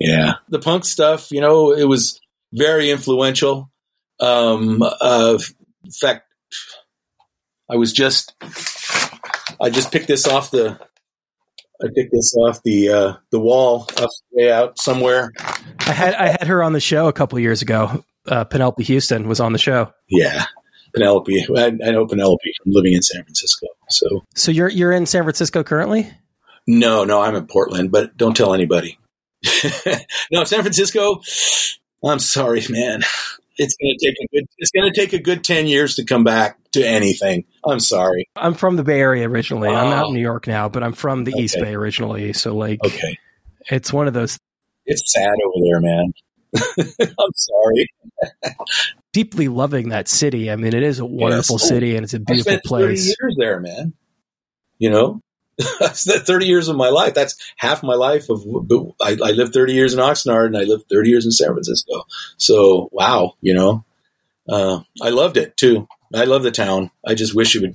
yeah, 0.00 0.34
the 0.48 0.58
punk 0.58 0.84
stuff. 0.84 1.30
You 1.30 1.40
know, 1.40 1.72
it 1.72 1.84
was 1.84 2.20
very 2.52 2.90
influential. 2.90 3.70
Um, 4.18 4.82
uh, 4.82 5.38
in 5.84 5.90
fact, 5.92 6.29
I 7.70 7.76
was 7.76 7.92
just 7.92 8.34
I 9.60 9.70
just 9.70 9.92
picked 9.92 10.08
this 10.08 10.26
off 10.26 10.50
the 10.50 10.78
I 11.82 11.86
picked 11.94 12.12
this 12.12 12.34
off 12.36 12.62
the 12.64 12.88
uh, 12.88 13.14
the 13.30 13.38
wall 13.38 13.86
up 13.96 14.10
way 14.32 14.50
out 14.50 14.78
somewhere. 14.78 15.32
I 15.86 15.92
had 15.92 16.14
I 16.14 16.28
had 16.28 16.46
her 16.48 16.62
on 16.62 16.72
the 16.72 16.80
show 16.80 17.06
a 17.06 17.12
couple 17.12 17.38
years 17.38 17.62
ago. 17.62 18.04
Uh, 18.26 18.44
Penelope 18.44 18.82
Houston 18.82 19.28
was 19.28 19.40
on 19.40 19.52
the 19.52 19.58
show. 19.58 19.92
Yeah, 20.08 20.44
Penelope. 20.92 21.46
I, 21.56 21.66
I 21.66 21.90
know 21.90 22.06
Penelope 22.06 22.52
from 22.62 22.72
living 22.72 22.92
in 22.92 23.02
San 23.02 23.22
Francisco. 23.22 23.68
So 23.88 24.24
so 24.34 24.50
you're 24.50 24.68
you're 24.68 24.92
in 24.92 25.06
San 25.06 25.22
Francisco 25.22 25.62
currently? 25.62 26.10
No, 26.66 27.04
no, 27.04 27.20
I'm 27.20 27.36
in 27.36 27.46
Portland, 27.46 27.92
but 27.92 28.16
don't 28.16 28.36
tell 28.36 28.52
anybody. 28.52 28.98
no, 30.32 30.44
San 30.44 30.60
Francisco. 30.60 31.20
I'm 32.04 32.18
sorry, 32.18 32.64
man 32.68 33.02
it's 33.60 33.76
going 33.76 33.94
to 33.96 34.06
take 34.06 34.16
a 34.22 34.36
good 34.36 34.46
it's 34.56 34.70
going 34.70 34.90
to 34.90 35.00
take 35.00 35.12
a 35.12 35.18
good 35.18 35.44
10 35.44 35.66
years 35.66 35.96
to 35.96 36.04
come 36.04 36.24
back 36.24 36.58
to 36.72 36.82
anything. 36.82 37.44
I'm 37.66 37.80
sorry. 37.80 38.28
I'm 38.34 38.54
from 38.54 38.76
the 38.76 38.82
bay 38.82 39.00
area 39.00 39.28
originally. 39.28 39.68
Oh. 39.68 39.74
i'm 39.74 39.92
out 39.92 40.06
in 40.06 40.12
oh. 40.12 40.14
new 40.14 40.20
york 40.20 40.46
now 40.46 40.68
but 40.68 40.82
i'm 40.82 40.94
from 40.94 41.24
the 41.24 41.32
okay. 41.32 41.42
east 41.42 41.56
bay 41.60 41.74
originally. 41.74 42.32
So 42.32 42.56
like 42.56 42.82
okay. 42.84 43.18
it's 43.70 43.92
one 43.92 44.08
of 44.08 44.14
those 44.14 44.38
it's 44.86 45.02
sad 45.12 45.28
over 45.28 45.64
there 45.64 45.80
man. 45.80 46.12
I'm 47.18 47.32
sorry. 47.34 47.86
Deeply 49.12 49.48
loving 49.48 49.90
that 49.90 50.08
city. 50.08 50.50
I 50.50 50.56
mean 50.56 50.74
it 50.74 50.82
is 50.82 50.98
a 50.98 51.04
wonderful 51.04 51.58
yes. 51.60 51.68
city 51.68 51.96
and 51.96 52.04
it's 52.04 52.14
a 52.14 52.20
beautiful 52.20 52.60
place. 52.64 53.06
years 53.06 53.36
there 53.38 53.60
man. 53.60 53.92
You 54.78 54.90
know 54.90 55.20
that's 55.80 56.04
30 56.04 56.46
years 56.46 56.68
of 56.68 56.76
my 56.76 56.88
life. 56.88 57.14
That's 57.14 57.36
half 57.56 57.82
my 57.82 57.94
life 57.94 58.28
of, 58.30 58.44
I, 59.00 59.16
I, 59.22 59.30
lived 59.32 59.52
30 59.52 59.72
years 59.72 59.94
in 59.94 60.00
Oxnard 60.00 60.46
and 60.46 60.56
I 60.56 60.64
lived 60.64 60.88
30 60.90 61.10
years 61.10 61.24
in 61.24 61.30
San 61.30 61.52
Francisco. 61.52 62.04
So, 62.36 62.88
wow, 62.92 63.34
you 63.40 63.54
know, 63.54 63.84
uh, 64.48 64.80
I 65.02 65.10
loved 65.10 65.36
it 65.36 65.56
too. 65.56 65.88
I 66.14 66.24
love 66.24 66.42
the 66.42 66.50
town. 66.50 66.90
I 67.06 67.14
just 67.14 67.34
wish 67.34 67.54
it 67.54 67.60
would, 67.60 67.74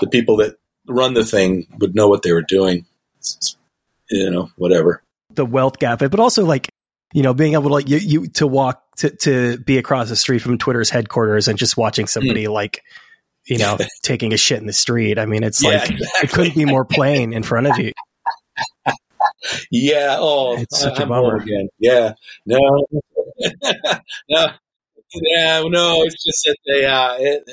the 0.00 0.08
people 0.08 0.36
that 0.38 0.56
run 0.86 1.14
the 1.14 1.24
thing 1.24 1.66
would 1.78 1.94
know 1.94 2.08
what 2.08 2.22
they 2.22 2.32
were 2.32 2.42
doing. 2.42 2.86
It's, 3.18 3.56
you 4.10 4.30
know, 4.30 4.50
whatever. 4.56 5.02
The 5.30 5.46
wealth 5.46 5.78
gap, 5.78 6.00
but 6.00 6.20
also 6.20 6.44
like, 6.44 6.68
you 7.14 7.22
know, 7.22 7.34
being 7.34 7.54
able 7.54 7.68
to 7.68 7.74
like 7.74 7.88
you, 7.88 7.98
you 7.98 8.26
to 8.28 8.46
walk 8.46 8.82
to, 8.96 9.10
to 9.10 9.58
be 9.58 9.78
across 9.78 10.08
the 10.08 10.16
street 10.16 10.40
from 10.40 10.58
Twitter's 10.58 10.90
headquarters 10.90 11.48
and 11.48 11.58
just 11.58 11.76
watching 11.76 12.06
somebody 12.06 12.44
mm. 12.44 12.52
like 12.52 12.82
you 13.46 13.58
know, 13.58 13.78
taking 14.02 14.32
a 14.32 14.36
shit 14.36 14.60
in 14.60 14.66
the 14.66 14.72
street. 14.72 15.18
I 15.18 15.26
mean, 15.26 15.42
it's 15.42 15.62
yeah, 15.62 15.70
like 15.70 15.90
exactly. 15.90 16.06
it 16.22 16.30
couldn't 16.32 16.54
be 16.54 16.64
more 16.64 16.84
plain 16.84 17.32
in 17.32 17.42
front 17.42 17.66
of 17.66 17.78
you. 17.78 17.92
Yeah. 19.70 20.16
Oh, 20.18 20.56
it's 20.56 20.80
such 20.80 21.00
I'm 21.00 21.06
a 21.06 21.08
bummer. 21.08 21.36
Again. 21.36 21.68
Yeah. 21.78 22.12
No. 22.46 22.58
no. 24.28 24.46
Yeah. 25.14 25.62
No. 25.66 26.02
It's 26.02 26.24
just 26.24 26.44
that 26.44 26.56
they. 26.66 26.84
Uh, 26.84 27.16
it, 27.18 27.44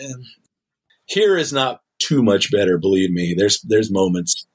here 1.06 1.36
is 1.38 1.52
not 1.52 1.82
too 2.00 2.22
much 2.22 2.52
better. 2.52 2.78
Believe 2.78 3.12
me. 3.12 3.34
There's 3.36 3.62
there's 3.62 3.92
moments 3.92 4.46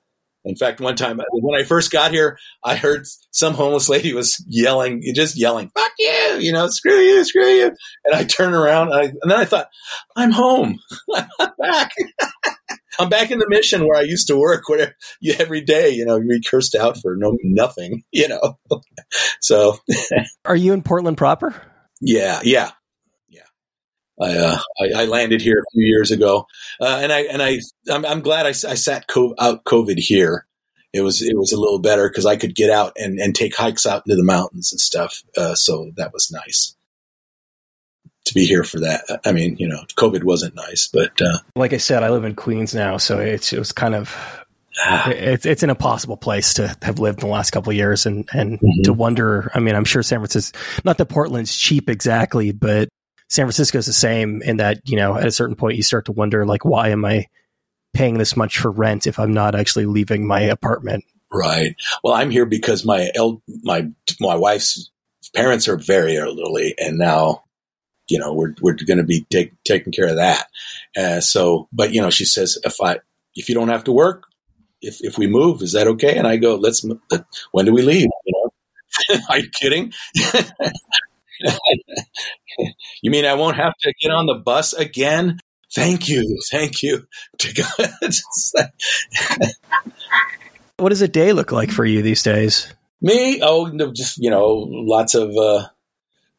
in 0.45 0.57
fact, 0.57 0.81
one 0.81 0.97
time 0.97 1.21
when 1.33 1.59
I 1.59 1.65
first 1.65 1.91
got 1.91 2.11
here, 2.11 2.39
I 2.63 2.77
heard 2.77 3.07
some 3.31 3.55
homeless 3.55 3.89
lady 3.89 4.13
was 4.13 4.45
yelling, 4.47 5.03
just 5.15 5.39
yelling, 5.39 5.71
"Fuck 5.75 5.93
you!" 5.99 6.39
You 6.41 6.53
know, 6.53 6.69
screw 6.69 6.99
you, 6.99 7.25
screw 7.25 7.47
you. 7.47 7.73
And 8.05 8.15
I 8.15 8.25
turned 8.25 8.55
around, 8.55 8.93
and, 8.93 9.01
I, 9.01 9.03
and 9.05 9.31
then 9.31 9.39
I 9.39 9.45
thought, 9.47 9.69
"I'm 10.17 10.31
home. 10.31 10.79
I'm 11.15 11.51
back. 11.59 11.93
I'm 12.99 13.09
back 13.09 13.31
in 13.31 13.39
the 13.39 13.49
mission 13.49 13.87
where 13.87 13.99
I 13.99 14.03
used 14.03 14.29
to 14.29 14.37
work, 14.37 14.69
where 14.69 14.95
you, 15.21 15.35
every 15.39 15.63
day, 15.63 15.91
you 15.91 16.05
know, 16.05 16.17
you 16.17 16.41
cursed 16.49 16.75
out 16.75 16.99
for 16.99 17.17
no 17.17 17.37
nothing. 17.43 18.03
You 18.13 18.29
know, 18.29 18.59
so." 19.41 19.79
Are 20.45 20.57
you 20.57 20.73
in 20.73 20.83
Portland 20.83 21.17
proper? 21.17 21.55
Yeah, 22.01 22.41
yeah, 22.45 22.71
I, 24.20 24.37
uh, 24.37 24.59
I, 24.81 25.03
I, 25.03 25.05
landed 25.07 25.40
here 25.42 25.59
a 25.59 25.70
few 25.72 25.85
years 25.85 26.11
ago, 26.11 26.46
uh, 26.81 27.00
and 27.03 27.12
I 27.12 27.20
and 27.22 27.42
I 27.42 27.59
I'm, 27.90 28.05
I'm 28.05 28.20
glad 28.20 28.46
I, 28.46 28.50
I 28.50 28.74
sat 28.74 29.09
co- 29.09 29.35
out 29.38 29.64
COVID 29.64 29.98
here. 29.98 30.46
It 30.92 31.00
was 31.00 31.20
it 31.20 31.37
was 31.37 31.53
a 31.53 31.59
little 31.59 31.81
better 31.81 32.09
because 32.09 32.24
I 32.24 32.37
could 32.37 32.55
get 32.55 32.70
out 32.70 32.92
and, 32.96 33.18
and 33.18 33.35
take 33.35 33.57
hikes 33.57 33.87
out 33.87 34.05
into 34.07 34.16
the 34.16 34.24
mountains 34.24 34.72
and 34.72 34.81
stuff. 34.81 35.22
Uh, 35.37 35.57
so 35.57 35.90
that 35.96 36.12
was 36.12 36.31
nice 36.31 36.77
to 38.27 38.35
be 38.35 38.46
here 38.46 38.64
for 38.64 38.81
that. 38.81 39.20
I 39.24 39.33
mean, 39.33 39.57
you 39.59 39.68
know, 39.68 39.83
COVID 39.96 40.24
wasn't 40.24 40.55
nice, 40.55 40.88
but 40.92 41.20
uh, 41.20 41.38
like 41.57 41.72
I 41.72 41.79
said, 41.79 42.03
I 42.03 42.11
live 42.11 42.24
in 42.24 42.35
Queens 42.35 42.74
now, 42.74 42.96
so 42.96 43.18
it's 43.18 43.53
it 43.53 43.59
was 43.59 43.72
kind 43.72 43.96
of 43.96 44.16
ah. 44.79 45.11
it's 45.11 45.44
it's 45.44 45.62
an 45.62 45.70
impossible 45.70 46.16
place 46.16 46.55
to 46.55 46.74
have 46.83 47.00
lived 47.00 47.22
in 47.22 47.29
the 47.29 47.33
last 47.33 47.50
couple 47.50 47.70
of 47.70 47.77
years, 47.77 48.07
and 48.07 48.29
and 48.33 48.61
mm-hmm. 48.61 48.83
to 48.85 48.92
wonder. 48.92 49.50
I 49.55 49.61
mean, 49.61 49.74
I'm 49.74 49.85
sure 49.85 50.03
San 50.03 50.20
Francisco, 50.20 50.59
not 50.85 50.98
that 50.98 51.07
Portland's 51.07 51.57
cheap 51.57 51.90
exactly, 51.90 52.53
but 52.53 52.88
San 53.29 53.47
Francisco 53.47 53.79
is 53.79 53.87
the 53.87 53.93
same 53.93 54.43
in 54.43 54.59
that, 54.59 54.89
you 54.89 54.97
know, 54.97 55.17
at 55.17 55.27
a 55.27 55.33
certain 55.33 55.57
point 55.57 55.77
you 55.77 55.83
start 55.83 56.07
to 56.07 56.13
wonder, 56.13 56.47
like, 56.47 56.65
why 56.65 56.91
am 56.91 57.05
I 57.05 57.27
paying 57.95 58.19
this 58.19 58.37
much 58.37 58.59
for 58.59 58.71
rent 58.71 59.07
if 59.07 59.19
I'm 59.19 59.33
not 59.33 59.55
actually 59.55 59.87
leaving 59.87 60.27
my 60.27 60.41
apartment? 60.41 61.05
Right. 61.33 61.75
Well, 62.03 62.15
I'm 62.15 62.31
here 62.31 62.47
because 62.47 62.85
my 62.85 63.11
el- 63.15 63.43
my 63.63 63.89
my 64.21 64.37
wife's 64.37 64.91
parents 65.35 65.67
are 65.67 65.77
very 65.77 66.17
elderly, 66.17 66.75
and 66.79 66.97
now 66.97 67.43
you 68.09 68.19
know 68.19 68.33
we're 68.33 68.55
we're 68.61 68.75
going 68.75 68.99
to 68.99 69.05
be 69.05 69.27
take, 69.31 69.53
taking 69.65 69.93
care 69.93 70.09
of 70.09 70.17
that. 70.17 70.47
Uh, 70.97 71.21
so, 71.21 71.69
but 71.73 71.93
you 71.93 72.01
know, 72.01 72.11
she 72.11 72.25
says 72.25 72.59
if 72.63 72.77
I 72.81 72.99
if 73.35 73.49
you 73.49 73.55
don't 73.55 73.69
have 73.69 73.85
to 73.85 73.93
work, 73.93 74.25
if 74.81 74.99
if 75.01 75.19
we 75.19 75.27
move, 75.27 75.61
is 75.63 75.73
that 75.73 75.89
okay? 75.89 76.17
And 76.17 76.27
I 76.27 76.37
go, 76.37 76.55
let's. 76.55 76.87
When 77.51 77.65
do 77.65 77.73
we 77.73 77.83
leave? 77.83 78.09
You 78.27 78.51
know, 79.09 79.21
are 79.29 79.39
you 79.39 79.51
kidding? 79.51 79.93
you 83.03 83.11
mean 83.11 83.25
I 83.25 83.35
won't 83.35 83.57
have 83.57 83.75
to 83.81 83.92
get 84.01 84.11
on 84.11 84.27
the 84.27 84.35
bus 84.35 84.73
again? 84.73 85.38
Thank 85.75 86.09
you, 86.09 86.38
thank 86.51 86.83
you. 86.83 87.07
to 87.38 87.53
God. 87.53 89.51
what 90.77 90.90
does 90.90 91.03
a 91.03 91.09
day 91.09 91.33
look 91.33 91.51
like 91.51 91.70
for 91.70 91.85
you 91.85 92.03
these 92.03 92.23
days? 92.23 92.73
Me? 93.01 93.40
Oh, 93.42 93.70
just 93.92 94.18
you 94.18 94.31
know, 94.31 94.66
lots 94.70 95.14
of 95.14 95.37
uh, 95.37 95.66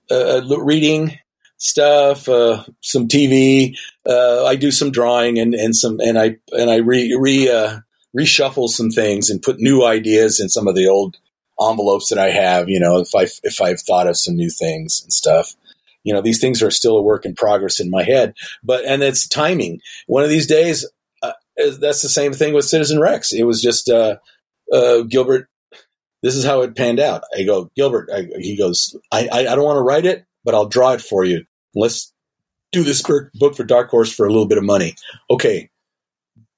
uh, 0.10 0.41
reading 0.60 1.19
stuff, 1.58 2.29
uh, 2.29 2.63
some 2.81 3.08
TV. 3.08 3.77
Uh, 4.08 4.45
I 4.45 4.55
do 4.55 4.71
some 4.71 4.91
drawing 4.91 5.39
and, 5.39 5.53
and 5.53 5.75
some 5.75 5.99
and 5.99 6.17
I 6.17 6.38
and 6.51 6.69
I 6.69 6.77
re, 6.77 7.15
re 7.19 7.49
uh, 7.49 7.79
reshuffle 8.17 8.69
some 8.69 8.89
things 8.89 9.29
and 9.29 9.41
put 9.41 9.60
new 9.60 9.86
ideas 9.86 10.39
in 10.39 10.49
some 10.49 10.67
of 10.67 10.75
the 10.75 10.88
old 10.88 11.17
envelopes 11.60 12.10
that 12.10 12.20
I 12.20 12.30
have. 12.30 12.70
You 12.70 12.80
know, 12.80 13.00
if 13.00 13.10
I 13.15 13.28
if 13.44 13.62
I've 13.62 13.82
thought 13.82 14.08
of 14.08 14.18
some 14.18 14.36
new 14.36 14.50
things 14.50 15.02
and 15.04 15.12
stuff. 15.12 15.56
You 16.04 16.13
know, 16.13 16.22
these 16.22 16.39
things 16.39 16.62
are 16.62 16.70
still 16.70 16.98
a 16.98 17.02
work 17.02 17.26
in 17.26 17.34
progress 17.34 17.80
in 17.80 17.89
my 17.89 18.04
head, 18.04 18.36
but 18.63 18.86
and 18.86 19.02
it's 19.02 19.28
timing. 19.28 19.82
One 20.06 20.24
of 20.24 20.30
these 20.30 20.46
days, 20.46 20.88
uh, 21.24 21.32
that's 21.80 22.04
the 22.04 22.10
same 22.10 22.32
thing 22.32 22.54
with 22.54 22.65
Citizen 22.65 23.00
Rex. 23.00 23.34
It 23.34 23.41
was 23.41 23.60
just 23.60 23.89
uh, 23.89 24.18
uh, 24.72 25.02
Gilbert. 25.02 25.50
This 26.22 26.36
is 26.36 26.46
how 26.46 26.62
it 26.62 26.76
panned 26.76 27.00
out. 27.00 27.24
I 27.36 27.44
go, 27.44 27.72
Gilbert. 27.76 28.10
I, 28.13 28.28
he 28.39 28.56
goes, 28.56 28.96
I, 29.12 29.28
I, 29.32 29.39
I 29.48 29.56
don't 29.56 29.65
want 29.65 29.78
to 29.78 29.82
write 29.82 30.06
it, 30.06 30.26
but 30.44 30.54
I'll 30.54 30.68
draw 30.68 30.94
it 30.94 31.02
for 31.02 31.24
you. 31.24 31.44
Let's 31.74 32.13
do 32.72 32.84
this 32.84 33.02
book 33.02 33.56
for 33.56 33.63
Dark 33.63 33.89
Horse 33.89 34.12
for 34.12 34.26
a 34.26 34.30
little 34.30 34.48
bit 34.48 34.58
of 34.58 34.63
money. 34.63 34.96
Okay. 35.30 35.70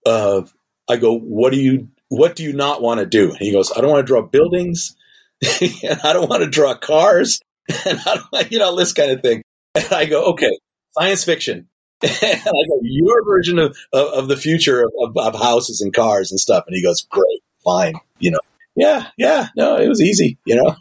Uh, 0.05 0.43
I 0.89 0.97
go, 0.97 1.17
what 1.17 1.51
do 1.51 1.59
you, 1.59 1.89
what 2.09 2.35
do 2.35 2.43
you 2.43 2.53
not 2.53 2.81
want 2.81 2.99
to 2.99 3.05
do? 3.05 3.29
And 3.29 3.39
he 3.39 3.51
goes, 3.51 3.71
I 3.75 3.81
don't 3.81 3.91
want 3.91 4.05
to 4.05 4.11
draw 4.11 4.21
buildings. 4.21 4.95
and 5.61 5.99
I 6.03 6.13
don't 6.13 6.29
want 6.29 6.43
to 6.43 6.49
draw 6.49 6.75
cars. 6.75 7.41
and 7.85 7.99
I 8.05 8.21
don't, 8.31 8.51
you 8.51 8.59
know, 8.59 8.75
this 8.75 8.93
kind 8.93 9.11
of 9.11 9.21
thing. 9.21 9.43
And 9.75 9.91
I 9.91 10.05
go, 10.05 10.31
okay, 10.31 10.57
science 10.97 11.23
fiction. 11.23 11.67
and 12.01 12.11
I 12.21 12.41
go, 12.41 12.79
your 12.83 13.25
version 13.25 13.59
of, 13.59 13.77
of, 13.91 14.07
of 14.13 14.27
the 14.27 14.37
future 14.37 14.83
of, 14.83 15.17
of, 15.17 15.35
houses 15.35 15.81
and 15.81 15.93
cars 15.93 16.31
and 16.31 16.39
stuff. 16.39 16.63
And 16.67 16.75
he 16.75 16.83
goes, 16.83 17.01
great, 17.09 17.41
fine. 17.63 17.95
You 18.19 18.31
know, 18.31 18.39
yeah, 18.75 19.07
yeah, 19.17 19.47
no, 19.55 19.77
it 19.77 19.87
was 19.87 20.01
easy, 20.01 20.37
you 20.45 20.55
know. 20.55 20.75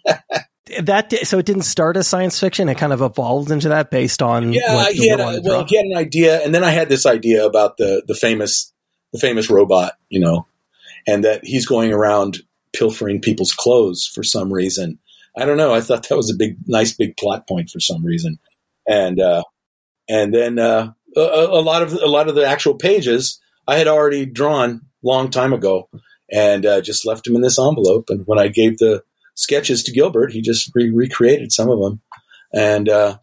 that 0.83 1.12
so 1.27 1.39
it 1.39 1.47
didn't 1.47 1.62
start 1.62 1.97
as 1.97 2.07
science 2.07 2.39
fiction; 2.39 2.69
it 2.69 2.77
kind 2.77 2.93
of 2.93 3.01
evolved 3.01 3.51
into 3.51 3.71
that 3.71 3.91
based 3.91 4.23
on 4.23 4.53
yeah. 4.53 4.91
he 4.91 5.09
had 5.09 5.21
a, 5.21 5.41
well, 5.43 5.65
he 5.67 5.77
had 5.77 5.87
an 5.87 5.97
idea, 5.97 6.43
and 6.45 6.55
then 6.55 6.65
I 6.65 6.71
had 6.71 6.89
this 6.89 7.07
idea 7.07 7.47
about 7.47 7.79
the 7.79 8.03
the 8.07 8.15
famous 8.15 8.73
the 9.12 9.19
famous 9.19 9.49
robot, 9.49 9.95
you 10.11 10.21
know, 10.21 10.47
and 11.07 11.25
that 11.25 11.45
he's 11.45 11.66
going 11.66 11.92
around 11.92 12.38
pilfering 12.73 13.21
people's 13.21 13.53
clothes 13.53 14.11
for 14.12 14.23
some 14.23 14.53
reason. 14.53 14.99
I 15.37 15.45
don't 15.45 15.57
know. 15.57 15.75
I 15.75 15.81
thought 15.81 16.09
that 16.09 16.16
was 16.16 16.31
a 16.31 16.37
big, 16.37 16.57
nice, 16.66 16.95
big 16.95 17.16
plot 17.16 17.47
point 17.47 17.71
for 17.71 17.81
some 17.81 18.05
reason, 18.05 18.38
and 18.88 19.21
uh, 19.21 19.45
and 20.09 20.33
then 20.33 20.59
uh, 20.59 20.92
a, 21.16 21.21
a 21.21 21.62
lot 21.62 21.83
of 21.83 21.92
a 21.92 22.07
lot 22.07 22.29
of 22.29 22.35
the 22.35 22.47
actual 22.47 22.75
pages 22.75 23.40
I 23.69 23.77
had 23.77 23.88
already 23.88 24.25
drawn 24.27 24.83
long 25.03 25.31
time 25.31 25.53
ago, 25.53 25.88
and 26.33 26.64
uh, 26.64 26.81
just 26.81 27.07
left 27.07 27.25
them 27.25 27.37
in 27.37 27.42
this 27.42 27.59
envelope. 27.59 28.07
And 28.09 28.25
when 28.27 28.38
I 28.38 28.49
gave 28.49 28.79
the 28.79 29.03
sketches 29.37 29.85
to 29.85 29.92
Gilbert. 29.92 30.33
He 30.33 30.40
just 30.40 30.71
re- 30.75 30.90
recreated 30.90 31.53
some 31.53 31.71
of 31.71 31.79
them, 31.79 32.01
and 32.53 32.88
uh, 32.88 33.19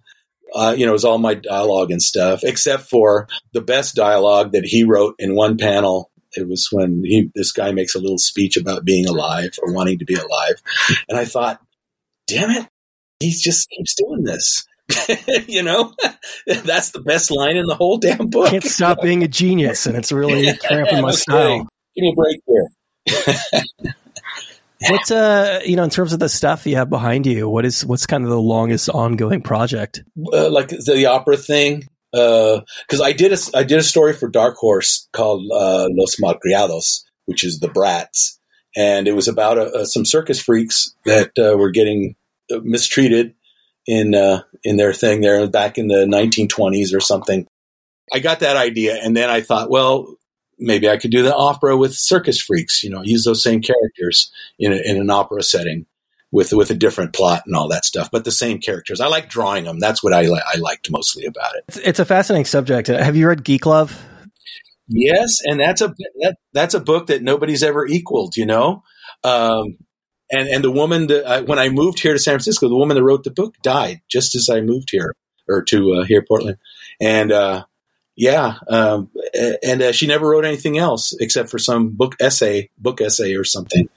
uh, 0.56 0.74
you 0.78 0.86
know, 0.86 0.92
it 0.92 0.94
was 0.94 1.06
all 1.06 1.18
my 1.18 1.34
dialogue 1.34 1.92
and 1.92 2.02
stuff, 2.02 2.42
except 2.44 2.84
for 2.84 3.28
the 3.52 3.62
best 3.62 3.96
dialogue 3.96 4.54
that 4.54 4.66
he 4.66 4.84
wrote 4.84 5.16
in 5.20 5.36
one 5.36 5.58
panel. 5.58 6.10
It 6.36 6.48
was 6.48 6.70
when 6.72 7.04
he 7.04 7.32
this 7.36 7.52
guy 7.52 7.72
makes 7.72 7.96
a 7.96 8.00
little 8.00 8.18
speech 8.18 8.58
about 8.58 8.86
being 8.86 9.08
alive 9.08 9.52
or 9.62 9.74
wanting 9.74 10.00
to 10.00 10.06
be 10.06 10.16
alive, 10.16 10.62
and 11.10 11.18
I 11.18 11.26
thought, 11.26 11.62
damn 12.28 12.50
it, 12.50 12.68
he 13.20 13.32
just 13.32 13.70
keeps 13.70 13.96
doing 13.96 14.24
this. 14.24 14.66
you 15.48 15.64
know, 15.64 15.94
that's 16.48 16.92
the 16.92 17.02
best 17.02 17.32
line 17.32 17.58
in 17.58 17.66
the 17.66 17.76
whole 17.76 17.98
damn 17.98 18.28
book. 18.30 18.50
Can't 18.50 18.64
stop 18.64 19.02
being 19.02 19.24
a 19.24 19.28
genius, 19.28 19.86
and 19.86 19.96
it's 19.96 20.12
really 20.12 20.56
cramping 20.66 21.02
my 21.02 21.12
style. 21.12 21.68
Give 21.96 22.02
me 22.02 22.12
a 22.12 22.16
break 22.16 22.42
here. 22.48 23.64
What's 24.90 25.12
uh 25.12 25.62
you 25.66 25.76
know 25.76 25.84
in 25.84 25.90
terms 25.90 26.14
of 26.14 26.20
the 26.20 26.30
stuff 26.30 26.66
you 26.68 26.76
have 26.76 26.90
behind 26.90 27.26
you? 27.26 27.48
What 27.50 27.66
is 27.66 27.86
what's 27.86 28.06
kind 28.06 28.24
of 28.24 28.30
the 28.30 28.42
longest 28.42 28.90
ongoing 28.90 29.42
project? 29.42 30.04
Uh, 30.34 30.50
like 30.50 30.70
the, 30.70 30.94
the, 30.94 31.06
opera 31.06 31.38
thing, 31.38 31.88
because 32.14 33.02
uh, 33.02 33.04
I 33.04 33.12
did 33.12 33.34
a 33.34 33.38
I 33.56 33.64
did 33.64 33.80
a 33.80 33.84
story 33.84 34.14
for 34.14 34.30
Dark 34.30 34.56
Horse 34.58 35.10
called 35.14 35.50
uh, 35.52 35.88
Los 35.92 36.18
Malcriados, 36.18 37.04
which 37.26 37.44
is 37.44 37.60
the 37.60 37.68
brats, 37.68 38.40
and 38.76 39.08
it 39.08 39.16
was 39.16 39.28
about 39.28 39.58
uh, 39.58 39.64
uh, 39.64 39.86
some 39.86 40.06
circus 40.06 40.40
freaks 40.40 40.94
that 41.06 41.32
uh, 41.40 41.58
were 41.58 41.72
getting 41.72 42.16
mistreated 42.62 43.34
in 43.88 44.14
in 44.64 44.78
their 44.78 44.94
thing 44.94 45.22
there 45.22 45.48
back 45.48 45.80
in 45.80 45.88
the 45.88 46.06
1920s 46.06 46.96
or 46.96 47.00
something. 47.00 47.48
I 48.14 48.20
got 48.20 48.42
that 48.42 48.58
idea, 48.58 49.00
and 49.02 49.18
then 49.18 49.32
I 49.32 49.42
thought, 49.42 49.72
well, 49.72 50.16
maybe 50.60 50.88
I 50.88 50.98
could 50.98 51.10
do 51.10 51.24
the 51.24 51.36
opera 51.36 51.76
with 51.76 51.96
circus 51.96 52.40
freaks, 52.40 52.84
you 52.84 52.92
know, 52.92 53.02
use 53.02 53.24
those 53.24 53.42
same 53.42 53.62
characters 53.62 54.32
in, 54.60 54.72
a, 54.72 54.76
in 54.76 54.98
an 54.98 55.10
opera 55.10 55.42
setting 55.42 55.88
with 56.34 56.52
with 56.52 56.72
a 56.72 56.76
different 56.76 57.14
plot 57.14 57.44
and 57.46 57.56
all 57.56 57.70
that 57.70 57.86
stuff, 57.86 58.10
but 58.12 58.26
the 58.26 58.32
same 58.32 58.60
characters. 58.60 59.00
I 59.00 59.08
like 59.08 59.30
drawing 59.30 59.66
them. 59.66 59.80
That's 59.80 60.04
what 60.04 60.14
I, 60.14 60.24
li- 60.24 60.42
I 60.46 60.58
liked 60.58 60.90
mostly 60.90 61.26
about 61.26 61.56
it. 61.56 61.64
It's, 61.68 61.78
it's, 61.78 62.00
a 62.00 62.06
fascinating 62.06 62.46
subject. 62.46 62.88
Have 62.88 63.16
you 63.16 63.28
read 63.28 63.44
Geek 63.44 63.68
Love? 63.68 64.04
Yes, 64.88 65.38
and 65.46 65.60
that's 65.60 65.82
a 65.82 65.94
that, 66.22 66.38
that's 66.52 66.74
a 66.74 66.80
book 66.80 67.08
that 67.08 67.22
nobody's 67.22 67.62
ever 67.62 67.86
equaled. 67.86 68.36
You 68.36 68.48
know, 68.48 68.84
um, 69.24 69.78
and 70.32 70.50
and 70.50 70.64
the 70.64 70.72
woman 70.72 71.08
that 71.08 71.26
I, 71.26 71.42
when 71.42 71.60
I 71.60 71.70
moved 71.70 72.00
here 72.00 72.14
to 72.14 72.20
San 72.20 72.34
Francisco, 72.34 72.68
the 72.68 72.76
woman 72.76 72.96
that 72.96 73.04
wrote 73.04 73.24
the 73.24 73.32
book 73.32 73.56
died 73.62 74.02
just 74.10 74.36
as 74.36 74.50
I 74.52 74.62
moved 74.62 74.90
here 74.92 75.14
or 75.48 75.62
to 75.66 75.94
uh, 75.94 76.04
here 76.04 76.26
Portland, 76.28 76.58
and 77.00 77.32
uh, 77.32 77.66
yeah, 78.16 78.56
um, 78.68 79.12
and 79.64 79.84
uh, 79.84 79.92
she 79.92 80.08
never 80.08 80.28
wrote 80.28 80.46
anything 80.46 80.80
else 80.80 81.14
except 81.20 81.52
for 81.52 81.60
some 81.60 81.90
book 81.90 82.16
essay, 82.20 82.72
book 82.80 83.02
essay 83.02 83.36
or 83.36 83.44
something. 83.44 83.88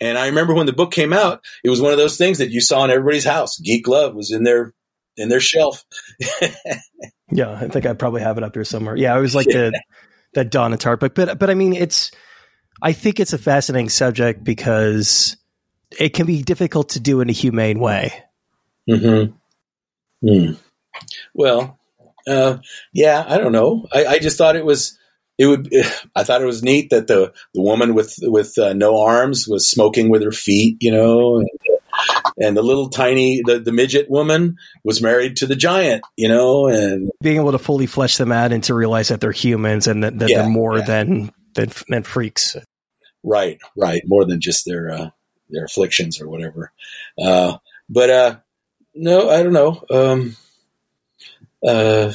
And 0.00 0.18
I 0.18 0.26
remember 0.26 0.54
when 0.54 0.66
the 0.66 0.72
book 0.72 0.92
came 0.92 1.12
out, 1.12 1.42
it 1.64 1.70
was 1.70 1.80
one 1.80 1.92
of 1.92 1.98
those 1.98 2.18
things 2.18 2.38
that 2.38 2.50
you 2.50 2.60
saw 2.60 2.84
in 2.84 2.90
everybody's 2.90 3.24
house. 3.24 3.58
Geek 3.58 3.88
Love 3.88 4.14
was 4.14 4.30
in 4.30 4.44
their 4.44 4.74
in 5.16 5.28
their 5.28 5.40
shelf. 5.40 5.84
yeah, 7.30 7.52
I 7.52 7.68
think 7.68 7.86
I 7.86 7.94
probably 7.94 8.22
have 8.22 8.36
it 8.36 8.44
up 8.44 8.54
here 8.54 8.64
somewhere. 8.64 8.96
Yeah, 8.96 9.16
it 9.16 9.20
was 9.20 9.34
like 9.34 9.46
the 9.46 9.78
that 10.34 10.50
Donna 10.50 10.76
Tartt 10.76 11.00
book, 11.00 11.14
but 11.14 11.38
but 11.38 11.48
I 11.48 11.54
mean, 11.54 11.72
it's 11.72 12.10
I 12.82 12.92
think 12.92 13.20
it's 13.20 13.32
a 13.32 13.38
fascinating 13.38 13.88
subject 13.88 14.44
because 14.44 15.36
it 15.98 16.10
can 16.10 16.26
be 16.26 16.42
difficult 16.42 16.90
to 16.90 17.00
do 17.00 17.20
in 17.20 17.30
a 17.30 17.32
humane 17.32 17.78
way. 17.78 18.22
Hmm. 20.22 20.52
Well, 21.34 21.78
uh, 22.26 22.58
yeah, 22.92 23.24
I 23.26 23.38
don't 23.38 23.52
know. 23.52 23.86
I, 23.92 24.06
I, 24.06 24.18
just 24.18 24.38
thought 24.38 24.56
it 24.56 24.64
was 24.64 24.98
it 25.38 25.46
would. 25.46 25.72
I 26.16 26.24
thought 26.24 26.42
it 26.42 26.46
was 26.46 26.62
neat 26.62 26.90
that 26.90 27.06
the 27.06 27.32
the 27.54 27.62
woman 27.62 27.94
with 27.94 28.14
with 28.22 28.56
uh, 28.58 28.72
no 28.72 29.00
arms 29.02 29.46
was 29.48 29.68
smoking 29.68 30.08
with 30.08 30.22
her 30.22 30.32
feet, 30.32 30.76
you 30.80 30.90
know, 30.90 31.38
and, 31.38 31.48
and 32.38 32.56
the 32.56 32.62
little 32.62 32.88
tiny 32.88 33.42
the, 33.44 33.58
the 33.58 33.72
midget 33.72 34.10
woman 34.10 34.56
was 34.84 35.02
married 35.02 35.36
to 35.36 35.46
the 35.46 35.56
giant, 35.56 36.02
you 36.16 36.28
know, 36.28 36.68
and 36.68 37.10
being 37.22 37.36
able 37.36 37.52
to 37.52 37.58
fully 37.58 37.86
flesh 37.86 38.16
them 38.16 38.32
out 38.32 38.52
and 38.52 38.64
to 38.64 38.74
realize 38.74 39.08
that 39.08 39.20
they're 39.20 39.32
humans 39.32 39.86
and 39.86 40.04
that, 40.04 40.18
that 40.18 40.28
yeah, 40.28 40.42
they're 40.42 40.50
more 40.50 40.78
yeah. 40.78 40.84
than, 40.84 41.32
than 41.54 41.70
than 41.88 42.02
freaks. 42.02 42.56
Right, 43.22 43.58
right, 43.76 44.02
more 44.06 44.24
than 44.24 44.40
just 44.40 44.64
their 44.66 44.90
uh, 44.90 45.10
their 45.50 45.64
afflictions 45.64 46.20
or 46.20 46.28
whatever. 46.28 46.72
Uh, 47.20 47.58
but 47.88 48.10
uh, 48.10 48.36
no, 48.94 49.30
I 49.30 49.42
don't 49.42 49.52
know. 49.52 49.84
Um, 49.90 50.36
uh, 51.66 52.12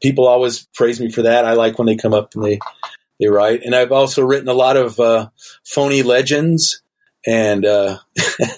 people 0.00 0.26
always 0.26 0.66
praise 0.74 1.00
me 1.00 1.10
for 1.10 1.22
that. 1.22 1.44
I 1.44 1.54
like 1.54 1.78
when 1.78 1.86
they 1.86 1.96
come 1.96 2.14
up 2.14 2.34
and 2.34 2.44
they 2.44 2.58
they 3.18 3.28
write. 3.28 3.62
And 3.62 3.74
I've 3.74 3.92
also 3.92 4.22
written 4.22 4.48
a 4.48 4.54
lot 4.54 4.76
of 4.76 4.98
uh, 4.98 5.28
phony 5.64 6.02
legends. 6.02 6.82
And 7.26 7.64
uh, 7.64 7.98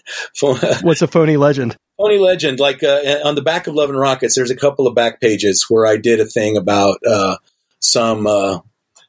what's 0.40 1.02
a 1.02 1.08
phony 1.08 1.36
legend? 1.36 1.76
Phony 1.98 2.18
legend, 2.18 2.58
like 2.58 2.82
uh, 2.82 3.20
on 3.24 3.36
the 3.36 3.42
back 3.42 3.66
of 3.66 3.74
Love 3.74 3.90
and 3.90 3.98
Rockets, 3.98 4.34
there's 4.34 4.50
a 4.50 4.56
couple 4.56 4.86
of 4.86 4.94
back 4.94 5.20
pages 5.20 5.66
where 5.68 5.86
I 5.86 5.96
did 5.96 6.18
a 6.18 6.24
thing 6.24 6.56
about 6.56 6.98
uh, 7.06 7.36
some 7.78 8.26
uh, 8.26 8.60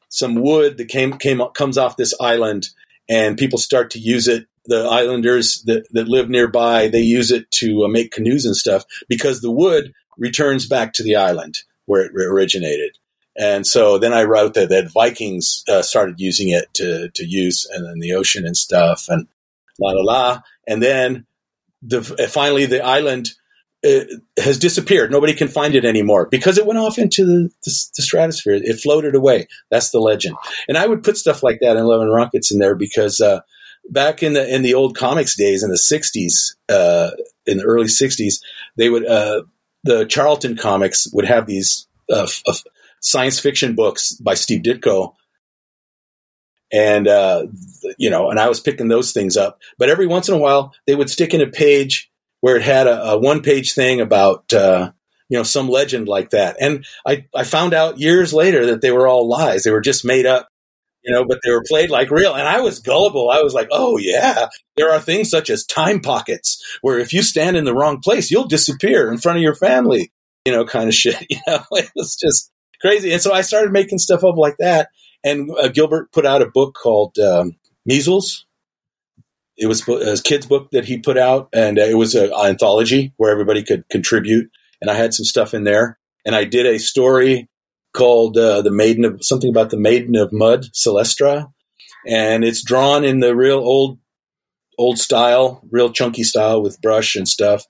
some 0.08 0.36
wood 0.36 0.76
that 0.76 0.88
came 0.88 1.18
came 1.18 1.42
comes 1.54 1.78
off 1.78 1.96
this 1.96 2.14
island, 2.20 2.68
and 3.08 3.36
people 3.36 3.58
start 3.58 3.90
to 3.92 3.98
use 3.98 4.28
it 4.28 4.46
the 4.66 4.84
islanders 4.84 5.62
that, 5.62 5.86
that 5.92 6.08
live 6.08 6.28
nearby 6.28 6.88
they 6.88 7.00
use 7.00 7.30
it 7.30 7.48
to 7.52 7.84
uh, 7.84 7.88
make 7.88 8.10
canoes 8.10 8.44
and 8.44 8.56
stuff 8.56 8.84
because 9.08 9.40
the 9.40 9.50
wood 9.50 9.92
returns 10.16 10.66
back 10.66 10.92
to 10.94 11.02
the 11.02 11.16
island 11.16 11.58
where 11.86 12.04
it 12.04 12.12
originated. 12.14 12.98
And 13.38 13.66
so 13.66 13.98
then 13.98 14.14
I 14.14 14.24
wrote 14.24 14.54
that, 14.54 14.70
that 14.70 14.90
Vikings 14.92 15.62
uh, 15.68 15.82
started 15.82 16.18
using 16.18 16.48
it 16.48 16.72
to, 16.74 17.10
to 17.10 17.24
use 17.24 17.68
and 17.72 17.86
then 17.86 17.98
the 17.98 18.14
ocean 18.14 18.46
and 18.46 18.56
stuff. 18.56 19.06
And 19.08 19.28
la 19.78 19.92
la 19.92 20.02
la, 20.02 20.40
and 20.66 20.82
then 20.82 21.26
the 21.82 22.02
finally 22.02 22.66
the 22.66 22.84
island 22.84 23.28
uh, 23.86 24.00
has 24.38 24.58
disappeared. 24.58 25.10
Nobody 25.10 25.34
can 25.34 25.48
find 25.48 25.74
it 25.74 25.84
anymore 25.84 26.26
because 26.30 26.58
it 26.58 26.66
went 26.66 26.78
off 26.78 26.98
into 26.98 27.24
the, 27.24 27.50
the, 27.64 27.86
the, 27.96 28.02
stratosphere. 28.02 28.54
It 28.54 28.80
floated 28.80 29.14
away. 29.14 29.46
That's 29.70 29.90
the 29.90 30.00
legend. 30.00 30.36
And 30.66 30.78
I 30.78 30.86
would 30.86 31.02
put 31.02 31.18
stuff 31.18 31.42
like 31.42 31.58
that 31.60 31.76
in 31.76 31.84
and 31.84 32.14
Rockets 32.14 32.50
in 32.50 32.58
there 32.58 32.74
because 32.74 33.20
uh, 33.20 33.40
back 33.90 34.22
in 34.22 34.32
the 34.32 34.52
in 34.52 34.62
the 34.62 34.74
old 34.74 34.96
comics 34.96 35.36
days 35.36 35.62
in 35.62 35.70
the 35.70 35.76
'60s, 35.76 36.56
uh, 36.68 37.10
in 37.44 37.58
the 37.58 37.64
early 37.64 37.86
'60s, 37.86 38.40
they 38.76 38.88
would 38.88 39.06
uh, 39.06 39.42
the 39.86 40.04
Charlton 40.04 40.56
comics 40.56 41.08
would 41.12 41.24
have 41.26 41.46
these 41.46 41.86
uh, 42.10 42.24
f- 42.24 42.42
f- 42.46 42.62
science 43.00 43.40
fiction 43.40 43.74
books 43.74 44.12
by 44.14 44.34
Steve 44.34 44.62
Ditko. 44.62 45.14
And, 46.72 47.06
uh, 47.06 47.46
you 47.96 48.10
know, 48.10 48.28
and 48.28 48.40
I 48.40 48.48
was 48.48 48.60
picking 48.60 48.88
those 48.88 49.12
things 49.12 49.36
up. 49.36 49.60
But 49.78 49.88
every 49.88 50.06
once 50.06 50.28
in 50.28 50.34
a 50.34 50.38
while, 50.38 50.74
they 50.86 50.96
would 50.96 51.08
stick 51.08 51.32
in 51.32 51.40
a 51.40 51.46
page 51.46 52.10
where 52.40 52.56
it 52.56 52.62
had 52.62 52.86
a, 52.86 53.12
a 53.12 53.18
one 53.18 53.40
page 53.40 53.72
thing 53.72 54.00
about, 54.00 54.52
uh, 54.52 54.90
you 55.28 55.38
know, 55.38 55.44
some 55.44 55.68
legend 55.68 56.08
like 56.08 56.30
that. 56.30 56.56
And 56.60 56.84
I, 57.06 57.26
I 57.34 57.44
found 57.44 57.72
out 57.72 58.00
years 58.00 58.32
later 58.32 58.66
that 58.66 58.80
they 58.80 58.90
were 58.90 59.08
all 59.08 59.28
lies. 59.28 59.62
They 59.62 59.70
were 59.70 59.80
just 59.80 60.04
made 60.04 60.26
up, 60.26 60.48
you 61.06 61.14
know, 61.14 61.24
but 61.24 61.38
they 61.44 61.50
were 61.50 61.62
played 61.66 61.88
like 61.88 62.10
real. 62.10 62.34
And 62.34 62.48
I 62.48 62.60
was 62.60 62.80
gullible. 62.80 63.30
I 63.30 63.40
was 63.40 63.54
like, 63.54 63.68
oh, 63.70 63.96
yeah, 63.96 64.48
there 64.76 64.92
are 64.92 65.00
things 65.00 65.30
such 65.30 65.48
as 65.48 65.64
time 65.64 66.00
pockets 66.00 66.62
where 66.82 66.98
if 66.98 67.12
you 67.12 67.22
stand 67.22 67.56
in 67.56 67.64
the 67.64 67.74
wrong 67.74 68.00
place, 68.00 68.30
you'll 68.30 68.48
disappear 68.48 69.10
in 69.10 69.18
front 69.18 69.38
of 69.38 69.42
your 69.42 69.54
family, 69.54 70.12
you 70.44 70.52
know, 70.52 70.64
kind 70.64 70.88
of 70.88 70.94
shit. 71.02 71.24
You 71.30 71.38
know, 71.46 71.62
it 71.72 71.90
was 71.94 72.16
just 72.16 72.50
crazy. 72.80 73.12
And 73.12 73.22
so 73.22 73.32
I 73.32 73.42
started 73.42 73.72
making 73.72 73.98
stuff 73.98 74.24
up 74.24 74.36
like 74.36 74.56
that. 74.58 74.88
And 75.24 75.50
uh, 75.58 75.68
Gilbert 75.68 76.12
put 76.12 76.26
out 76.26 76.42
a 76.42 76.50
book 76.50 76.74
called 76.74 77.18
um, 77.18 77.56
Measles 77.86 78.46
it 79.56 79.66
was 79.66 79.86
a 79.88 80.22
kid's 80.22 80.46
book 80.46 80.70
that 80.72 80.84
he 80.84 80.98
put 80.98 81.16
out, 81.16 81.48
and 81.52 81.78
it 81.78 81.96
was 81.96 82.14
an 82.14 82.30
anthology 82.32 83.14
where 83.16 83.32
everybody 83.32 83.62
could 83.62 83.88
contribute. 83.88 84.50
And 84.80 84.90
I 84.90 84.94
had 84.94 85.14
some 85.14 85.24
stuff 85.24 85.54
in 85.54 85.64
there, 85.64 85.98
and 86.24 86.34
I 86.34 86.44
did 86.44 86.66
a 86.66 86.78
story 86.78 87.48
called 87.96 88.36
uh, 88.36 88.62
"The 88.62 88.70
Maiden 88.70 89.04
of 89.04 89.24
something 89.24 89.50
about 89.50 89.70
the 89.70 89.78
Maiden 89.78 90.16
of 90.16 90.32
Mud, 90.32 90.66
Celestra," 90.72 91.52
and 92.06 92.44
it's 92.44 92.62
drawn 92.62 93.04
in 93.04 93.20
the 93.20 93.34
real 93.34 93.58
old 93.58 93.98
old 94.78 94.98
style, 94.98 95.62
real 95.70 95.90
chunky 95.90 96.22
style 96.22 96.62
with 96.62 96.80
brush 96.80 97.16
and 97.16 97.26
stuff 97.26 97.64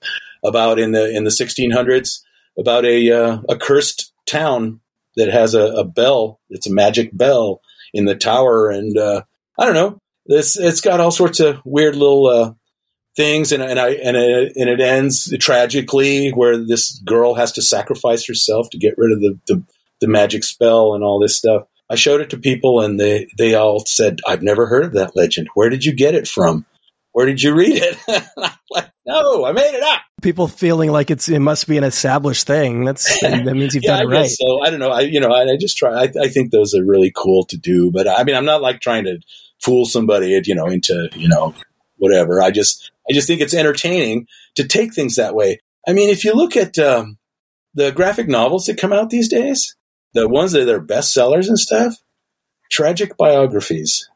about 0.44 0.78
in 0.78 0.92
the 0.92 1.08
in 1.14 1.24
the 1.24 1.30
1600s 1.30 2.20
about 2.58 2.84
a 2.84 3.10
uh, 3.10 3.38
a 3.48 3.56
cursed 3.56 4.12
town 4.26 4.80
that 5.16 5.28
has 5.28 5.54
a, 5.54 5.62
a, 5.62 5.84
bell. 5.84 6.40
It's 6.50 6.66
a 6.66 6.72
magic 6.72 7.16
bell 7.16 7.62
in 7.94 8.04
the 8.04 8.14
tower, 8.14 8.68
and 8.68 8.98
uh, 8.98 9.22
I 9.58 9.64
don't 9.64 9.74
know 9.74 10.00
this 10.26 10.56
it's 10.56 10.80
got 10.80 11.00
all 11.00 11.10
sorts 11.10 11.40
of 11.40 11.60
weird 11.64 11.96
little 11.96 12.26
uh, 12.26 12.52
things, 13.16 13.52
and, 13.52 13.62
and 13.62 13.78
I 13.78 13.90
and 13.90 14.16
it, 14.16 14.52
and 14.56 14.68
it 14.68 14.80
ends 14.80 15.32
tragically 15.38 16.30
where 16.30 16.56
this 16.56 16.98
girl 17.04 17.34
has 17.34 17.52
to 17.52 17.62
sacrifice 17.62 18.26
herself 18.26 18.70
to 18.70 18.78
get 18.78 18.94
rid 18.96 19.12
of 19.12 19.20
the, 19.20 19.38
the, 19.46 19.62
the 20.00 20.08
magic 20.08 20.44
spell 20.44 20.94
and 20.94 21.02
all 21.02 21.18
this 21.18 21.36
stuff. 21.36 21.62
I 21.88 21.94
showed 21.94 22.20
it 22.20 22.30
to 22.30 22.38
people, 22.38 22.80
and 22.80 22.98
they 22.98 23.28
they 23.38 23.54
all 23.54 23.84
said, 23.86 24.20
"I've 24.26 24.42
never 24.42 24.66
heard 24.66 24.84
of 24.84 24.92
that 24.94 25.16
legend. 25.16 25.48
Where 25.54 25.70
did 25.70 25.84
you 25.84 25.94
get 25.94 26.14
it 26.14 26.26
from? 26.26 26.66
Where 27.12 27.26
did 27.26 27.42
you 27.42 27.54
read 27.54 27.76
it?" 27.76 27.96
I'm 28.36 28.50
like, 28.70 28.90
"No, 29.06 29.44
I 29.44 29.52
made 29.52 29.74
it 29.74 29.82
up." 29.82 30.00
People 30.20 30.48
feeling 30.48 30.90
like 30.90 31.10
it's 31.10 31.28
it 31.28 31.38
must 31.38 31.68
be 31.68 31.78
an 31.78 31.84
established 31.84 32.46
thing. 32.46 32.84
That's 32.84 33.20
that 33.22 33.44
means 33.44 33.74
you've 33.74 33.84
yeah, 33.84 33.98
done 33.98 34.12
it 34.12 34.14
right. 34.14 34.28
So 34.28 34.62
I 34.62 34.70
don't 34.70 34.80
know. 34.80 34.90
I 34.90 35.02
you 35.02 35.20
know 35.20 35.30
I, 35.30 35.44
I 35.44 35.56
just 35.56 35.76
try. 35.76 35.92
I, 35.92 36.12
I 36.20 36.28
think 36.28 36.50
those 36.50 36.74
are 36.74 36.84
really 36.84 37.12
cool 37.14 37.44
to 37.46 37.56
do, 37.56 37.90
but 37.92 38.08
I 38.08 38.24
mean 38.24 38.34
I'm 38.34 38.44
not 38.44 38.62
like 38.62 38.80
trying 38.80 39.04
to 39.04 39.18
fool 39.60 39.86
somebody, 39.86 40.40
you 40.44 40.54
know, 40.54 40.66
into, 40.66 41.08
you 41.14 41.28
know, 41.28 41.54
whatever. 41.96 42.42
I 42.42 42.50
just, 42.50 42.90
I 43.08 43.12
just 43.12 43.26
think 43.26 43.40
it's 43.40 43.54
entertaining 43.54 44.26
to 44.56 44.66
take 44.66 44.94
things 44.94 45.16
that 45.16 45.34
way. 45.34 45.60
I 45.88 45.92
mean, 45.92 46.10
if 46.10 46.24
you 46.24 46.34
look 46.34 46.56
at 46.56 46.78
um, 46.78 47.18
the 47.74 47.92
graphic 47.92 48.28
novels 48.28 48.66
that 48.66 48.78
come 48.78 48.92
out 48.92 49.10
these 49.10 49.28
days, 49.28 49.76
the 50.16 50.28
ones 50.28 50.52
that 50.52 50.68
are 50.68 50.80
bestsellers 50.80 51.48
and 51.48 51.58
stuff, 51.58 51.94
tragic 52.70 53.16
biographies, 53.16 54.08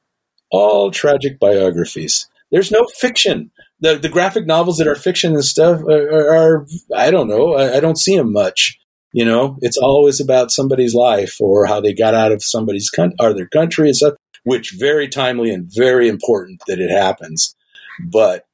all 0.50 0.90
tragic 0.90 1.38
biographies. 1.38 2.28
There's 2.50 2.70
no 2.70 2.84
fiction. 2.98 3.50
The, 3.80 3.96
the 3.96 4.08
graphic 4.08 4.46
novels 4.46 4.78
that 4.78 4.88
are 4.88 4.96
fiction 4.96 5.34
and 5.34 5.44
stuff 5.44 5.80
are, 5.82 6.34
are, 6.34 6.66
I 6.94 7.10
don't 7.10 7.28
know, 7.28 7.54
I, 7.54 7.76
I, 7.76 7.80
don't 7.80 7.98
see 7.98 8.16
them 8.16 8.32
much. 8.32 8.78
You 9.12 9.24
know, 9.24 9.56
it's 9.62 9.78
always 9.78 10.20
about 10.20 10.50
somebody's 10.50 10.94
life 10.94 11.36
or 11.40 11.66
how 11.66 11.80
they 11.80 11.94
got 11.94 12.14
out 12.14 12.30
of 12.30 12.42
somebody's 12.42 12.90
country 12.90 13.16
or 13.18 13.32
their 13.32 13.48
country 13.48 13.88
and 13.88 13.96
stuff 13.96 14.14
which 14.44 14.74
very 14.78 15.08
timely 15.08 15.50
and 15.50 15.68
very 15.70 16.08
important 16.08 16.62
that 16.66 16.80
it 16.80 16.90
happens. 16.90 17.54
But 18.02 18.46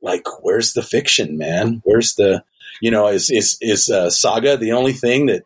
like, 0.00 0.24
where's 0.42 0.72
the 0.72 0.82
fiction, 0.82 1.38
man? 1.38 1.80
Where's 1.84 2.14
the, 2.14 2.44
you 2.80 2.90
know, 2.90 3.08
is 3.08 3.30
is 3.30 3.56
is 3.60 3.88
uh, 3.88 4.10
Saga 4.10 4.56
the 4.56 4.72
only 4.72 4.92
thing 4.92 5.26
that 5.26 5.44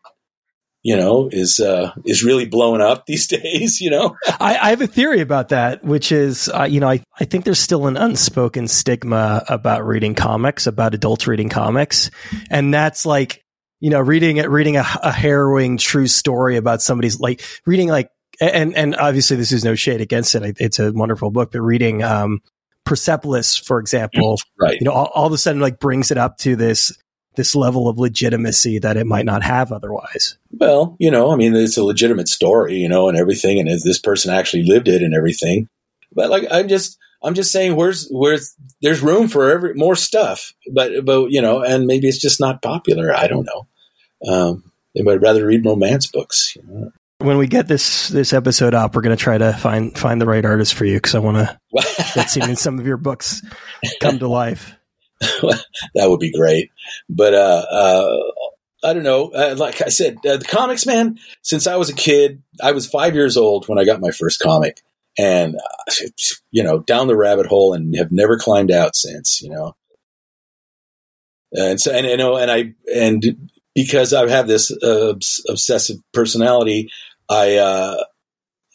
you 0.87 0.97
know 0.97 1.29
is 1.33 1.59
uh, 1.59 1.91
is 2.05 2.23
really 2.23 2.47
blowing 2.47 2.81
up 2.81 3.07
these 3.07 3.27
days? 3.27 3.81
You 3.81 3.91
know, 3.91 4.17
I, 4.39 4.57
I 4.57 4.71
have 4.71 4.81
a 4.81 4.87
theory 4.87 5.21
about 5.21 5.49
that, 5.49 5.83
which 5.83 6.13
is, 6.13 6.49
uh, 6.49 6.63
you 6.63 6.79
know, 6.79 6.89
I 6.89 7.03
I 7.19 7.25
think 7.25 7.45
there's 7.45 7.59
still 7.59 7.89
an 7.89 7.97
unspoken 7.97 8.69
stigma 8.69 9.45
about 9.49 9.85
reading 9.85 10.15
comics, 10.15 10.69
about 10.69 10.95
adults 10.95 11.27
reading 11.27 11.49
comics, 11.49 12.13
and 12.51 12.73
that's 12.73 13.05
like 13.05 13.43
you 13.81 13.91
know 13.91 13.99
reading 13.99 14.37
it 14.37 14.49
reading 14.49 14.77
a, 14.77 14.87
a, 15.03 15.11
harrowing 15.11 15.77
true 15.77 16.07
story 16.07 16.57
about 16.57 16.81
somebody's 16.81 17.19
like 17.19 17.43
reading 17.67 17.89
like 17.89 18.09
and 18.41 18.77
and 18.77 18.95
obviously 18.95 19.37
this 19.37 19.51
is 19.51 19.65
no 19.65 19.75
shade 19.75 20.01
against 20.01 20.37
it. 20.37 20.57
It's 20.61 20.79
a 20.79 20.93
wonderful 20.93 21.33
book, 21.33 21.51
but 21.51 21.63
reading 21.63 22.05
um, 22.05 22.41
Persepolis, 22.85 23.57
for 23.57 23.81
example, 23.81 24.39
right. 24.61 24.79
you 24.79 24.85
know, 24.85 24.93
all, 24.93 25.11
all, 25.13 25.27
of 25.27 25.33
a 25.33 25.39
sudden 25.39 25.61
like 25.61 25.81
brings 25.81 26.13
it 26.13 26.19
up 26.19 26.39
to 26.39 26.55
this 26.55 26.97
this 27.37 27.55
level 27.55 27.89
of 27.89 27.99
legitimacy 27.99 28.79
that 28.81 28.97
it 28.97 29.07
might 29.07 29.25
not 29.25 29.43
have 29.43 29.73
otherwise. 29.73 30.37
Well, 30.51 30.97
you 30.99 31.11
know, 31.11 31.31
I 31.31 31.37
mean, 31.37 31.55
it's 31.55 31.77
a 31.77 31.85
legitimate 31.85 32.29
story, 32.29 32.75
you 32.75 32.89
know, 32.89 33.09
and 33.09 33.17
everything, 33.17 33.59
and 33.59 33.69
is 33.69 33.83
this 33.83 33.99
person 33.99 34.33
actually 34.33 34.65
lived 34.65 34.89
it 34.89 35.03
and 35.03 35.15
everything. 35.15 35.69
But 36.13 36.31
like, 36.31 36.45
I'm 36.51 36.69
just, 36.69 36.99
I'm 37.23 37.35
just 37.35 37.53
saying, 37.53 37.77
where's, 37.77 38.09
where's, 38.11 38.55
there's 38.83 39.01
room 39.01 39.29
for 39.29 39.51
every 39.51 39.75
more 39.75 39.97
stuff, 39.97 40.55
but, 40.73 41.05
but 41.05 41.31
you 41.31 41.43
know, 41.43 41.63
and 41.63 41.87
maybe 41.87 42.09
it's 42.09 42.21
just 42.21 42.41
not 42.41 42.63
popular. 42.63 43.15
I 43.15 43.27
don't 43.27 43.47
know. 43.47 43.67
Um, 44.33 44.73
they 44.95 45.03
would 45.03 45.23
rather 45.23 45.47
read 45.47 45.65
romance 45.65 46.07
books. 46.07 46.57
You 46.57 46.63
know? 46.67 46.93
When 47.19 47.39
we 47.39 47.47
get 47.47 47.67
this 47.67 48.09
this 48.09 48.33
episode 48.33 48.75
up, 48.75 48.95
we're 48.95 49.03
going 49.03 49.17
to 49.17 49.23
try 49.23 49.39
to 49.39 49.53
find 49.55 49.97
find 49.97 50.21
the 50.21 50.27
right 50.27 50.45
artist 50.45 50.75
for 50.75 50.85
you 50.85 50.97
because 50.97 51.15
I 51.15 51.19
want 51.19 51.49
to 52.15 52.29
seeing 52.29 52.57
some 52.57 52.79
of 52.79 52.87
your 52.87 52.99
books 52.99 53.43
come 54.01 54.19
to 54.19 54.29
life. 54.29 54.76
that 55.95 56.11
would 56.11 56.21
be 56.21 56.33
great, 56.33 56.71
but 57.09 57.35
uh, 57.35 57.65
uh, 57.71 58.19
I 58.85 58.93
don't 58.93 59.03
know. 59.03 59.31
Uh, 59.31 59.55
like 59.57 59.83
I 59.83 59.89
said, 59.89 60.19
uh, 60.27 60.37
the 60.37 60.45
comics, 60.45 60.87
man. 60.87 61.19
Since 61.43 61.67
I 61.67 61.77
was 61.77 61.89
a 61.89 61.95
kid, 61.95 62.43
I 62.63 62.73
was 62.73 62.87
five 62.87 63.15
years 63.15 63.37
old 63.37 63.67
when 63.69 63.79
I 63.79 63.85
got 63.85 64.01
my 64.01 64.11
first 64.11 64.41
comic, 64.41 64.83
and 65.19 65.57
uh, 65.57 65.93
you 66.51 66.63
know, 66.63 66.81
down 66.81 67.07
the 67.07 67.17
rabbit 67.17 67.47
hole, 67.47 67.73
and 67.73 67.97
have 67.97 68.13
never 68.13 68.39
climbed 68.39 68.71
out 68.71 68.95
since. 68.95 69.41
You 69.43 69.51
know, 69.51 69.77
and 71.53 71.81
so 71.81 71.93
and 71.93 72.07
you 72.07 72.17
know, 72.17 72.37
and 72.37 72.51
I 72.51 72.75
and 72.95 73.51
because 73.77 74.15
I 74.15 74.29
have 74.29 74.49
this 74.49 74.73
uh, 74.83 75.15
obsessive 75.49 75.97
personality, 76.13 76.91
I, 77.29 77.57
uh, 77.57 77.97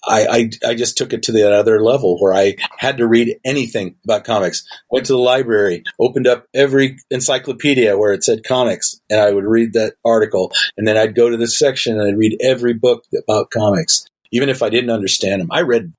I, 0.03 0.49
I, 0.63 0.69
I 0.69 0.75
just 0.75 0.97
took 0.97 1.13
it 1.13 1.23
to 1.23 1.31
the 1.31 1.53
other 1.53 1.83
level 1.83 2.19
where 2.19 2.33
I 2.33 2.55
had 2.77 2.97
to 2.97 3.07
read 3.07 3.37
anything 3.45 3.95
about 4.03 4.23
comics. 4.23 4.65
Went 4.89 5.05
to 5.07 5.13
the 5.13 5.19
library, 5.19 5.83
opened 5.99 6.27
up 6.27 6.47
every 6.53 6.97
encyclopedia 7.11 7.97
where 7.97 8.11
it 8.11 8.23
said 8.23 8.43
comics, 8.43 8.99
and 9.09 9.19
I 9.19 9.31
would 9.31 9.45
read 9.45 9.73
that 9.73 9.95
article. 10.03 10.51
And 10.77 10.87
then 10.87 10.97
I'd 10.97 11.15
go 11.15 11.29
to 11.29 11.37
this 11.37 11.57
section 11.57 11.99
and 11.99 12.07
I'd 12.07 12.17
read 12.17 12.37
every 12.41 12.73
book 12.73 13.05
about 13.15 13.51
comics, 13.51 14.07
even 14.31 14.49
if 14.49 14.63
I 14.63 14.69
didn't 14.69 14.89
understand 14.89 15.41
them. 15.41 15.51
I 15.51 15.61
read 15.61 15.93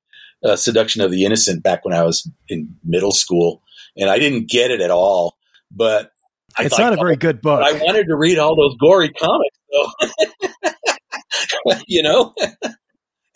uh, 0.45 0.57
Seduction 0.57 1.03
of 1.03 1.11
the 1.11 1.25
Innocent 1.25 1.63
back 1.63 1.85
when 1.85 1.95
I 1.95 2.03
was 2.03 2.29
in 2.49 2.77
middle 2.85 3.13
school, 3.13 3.63
and 3.97 4.11
I 4.11 4.19
didn't 4.19 4.49
get 4.49 4.73
it 4.73 4.81
at 4.81 4.91
all. 4.91 5.37
But 5.71 6.11
I 6.59 6.65
it's 6.65 6.79
not 6.79 6.93
a 6.93 6.97
very 6.97 7.17
good 7.17 7.41
book. 7.41 7.63
I 7.65 7.73
wanted 7.75 8.09
to 8.09 8.17
read 8.17 8.39
all 8.39 8.57
those 8.57 8.77
gory 8.79 9.11
comics, 9.11 9.59
though. 9.71 11.75
you 11.87 12.03
know. 12.03 12.35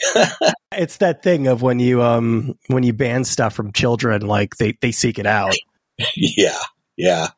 it's 0.72 0.98
that 0.98 1.22
thing 1.22 1.46
of 1.46 1.62
when 1.62 1.78
you 1.78 2.02
um 2.02 2.58
when 2.68 2.82
you 2.82 2.92
ban 2.92 3.24
stuff 3.24 3.54
from 3.54 3.72
children, 3.72 4.22
like 4.22 4.56
they 4.56 4.76
they 4.80 4.92
seek 4.92 5.18
it 5.18 5.26
out. 5.26 5.54
yeah, 6.16 6.58
yeah, 6.96 7.28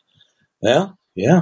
yeah, 0.62 0.88
yeah, 1.14 1.40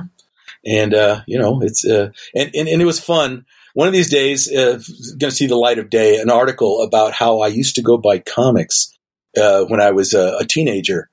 and 0.65 0.95
uh, 0.95 1.23
you 1.27 1.39
know 1.39 1.61
it's 1.63 1.85
uh, 1.85 2.11
and, 2.35 2.51
and 2.55 2.69
and 2.69 2.83
it 2.83 2.87
was 2.87 3.01
fun. 3.01 3.47
One 3.75 3.89
of 3.89 3.93
these 3.93 4.11
days, 4.11 4.51
uh, 4.51 4.81
going 5.19 5.31
to 5.31 5.31
see 5.31 5.47
the 5.47 5.57
light 5.57 5.79
of 5.79 5.91
day. 5.91 6.19
An 6.19 6.31
article 6.31 6.83
about 6.83 7.13
how 7.13 7.41
I 7.41 7.49
used 7.49 7.75
to 7.75 7.83
go 7.83 7.99
buy 7.99 8.21
comics 8.21 8.97
uh, 9.37 9.65
when 9.65 9.83
I 9.83 9.91
was 9.91 10.15
a, 10.15 10.39
a 10.41 10.47
teenager. 10.47 11.11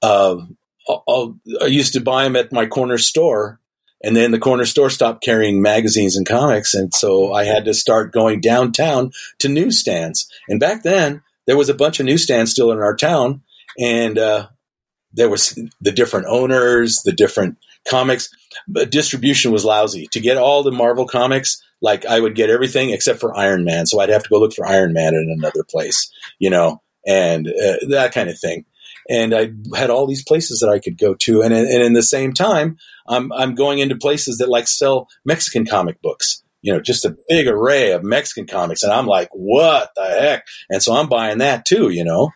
Uh, 0.00 0.36
I'll, 0.88 1.38
i 1.60 1.66
used 1.66 1.94
to 1.94 2.00
buy 2.00 2.24
them 2.24 2.36
at 2.36 2.52
my 2.52 2.66
corner 2.66 2.98
store, 2.98 3.58
and 4.04 4.16
then 4.16 4.30
the 4.30 4.38
corner 4.38 4.64
store 4.64 4.90
stopped 4.90 5.22
carrying 5.22 5.62
magazines 5.62 6.16
and 6.16 6.26
comics, 6.26 6.74
and 6.74 6.92
so 6.92 7.32
I 7.32 7.44
had 7.44 7.64
to 7.64 7.74
start 7.74 8.12
going 8.12 8.40
downtown 8.40 9.12
to 9.38 9.48
newsstands. 9.48 10.28
And 10.48 10.60
back 10.60 10.82
then, 10.82 11.22
there 11.46 11.56
was 11.56 11.68
a 11.68 11.74
bunch 11.74 12.00
of 12.00 12.06
newsstands 12.06 12.50
still 12.50 12.70
in 12.70 12.78
our 12.78 12.94
town, 12.94 13.42
and 13.78 14.18
uh, 14.18 14.48
there 15.12 15.28
was 15.28 15.58
the 15.80 15.92
different 15.92 16.26
owners, 16.28 17.00
the 17.04 17.12
different 17.12 17.56
comics. 17.88 18.28
But 18.68 18.90
distribution 18.90 19.52
was 19.52 19.64
lousy. 19.64 20.06
To 20.12 20.20
get 20.20 20.36
all 20.36 20.62
the 20.62 20.70
Marvel 20.70 21.06
comics, 21.06 21.60
like 21.80 22.06
I 22.06 22.20
would 22.20 22.34
get 22.34 22.50
everything 22.50 22.90
except 22.90 23.20
for 23.20 23.36
Iron 23.36 23.64
Man, 23.64 23.86
so 23.86 24.00
I'd 24.00 24.10
have 24.10 24.22
to 24.22 24.28
go 24.28 24.38
look 24.38 24.54
for 24.54 24.66
Iron 24.66 24.92
Man 24.92 25.14
in 25.14 25.34
another 25.36 25.64
place, 25.68 26.10
you 26.38 26.50
know, 26.50 26.82
and 27.06 27.48
uh, 27.48 27.76
that 27.88 28.12
kind 28.12 28.28
of 28.28 28.38
thing. 28.38 28.64
And 29.08 29.34
I 29.34 29.50
had 29.76 29.90
all 29.90 30.06
these 30.06 30.24
places 30.24 30.60
that 30.60 30.70
I 30.70 30.78
could 30.78 30.98
go 30.98 31.14
to, 31.14 31.42
and 31.42 31.52
and 31.52 31.82
in 31.82 31.92
the 31.92 32.02
same 32.02 32.32
time, 32.32 32.78
I'm 33.06 33.32
I'm 33.32 33.54
going 33.54 33.78
into 33.78 33.96
places 33.96 34.38
that 34.38 34.48
like 34.48 34.66
sell 34.66 35.08
Mexican 35.24 35.66
comic 35.66 36.00
books 36.02 36.42
you 36.64 36.72
know, 36.72 36.80
just 36.80 37.04
a 37.04 37.14
big 37.28 37.46
array 37.46 37.92
of 37.92 38.02
Mexican 38.02 38.46
comics. 38.46 38.82
And 38.82 38.90
I'm 38.90 39.06
like, 39.06 39.28
what 39.32 39.90
the 39.94 40.06
heck? 40.06 40.46
And 40.70 40.82
so 40.82 40.94
I'm 40.94 41.10
buying 41.10 41.38
that 41.38 41.66
too, 41.66 41.90
you 41.90 42.02
know, 42.02 42.30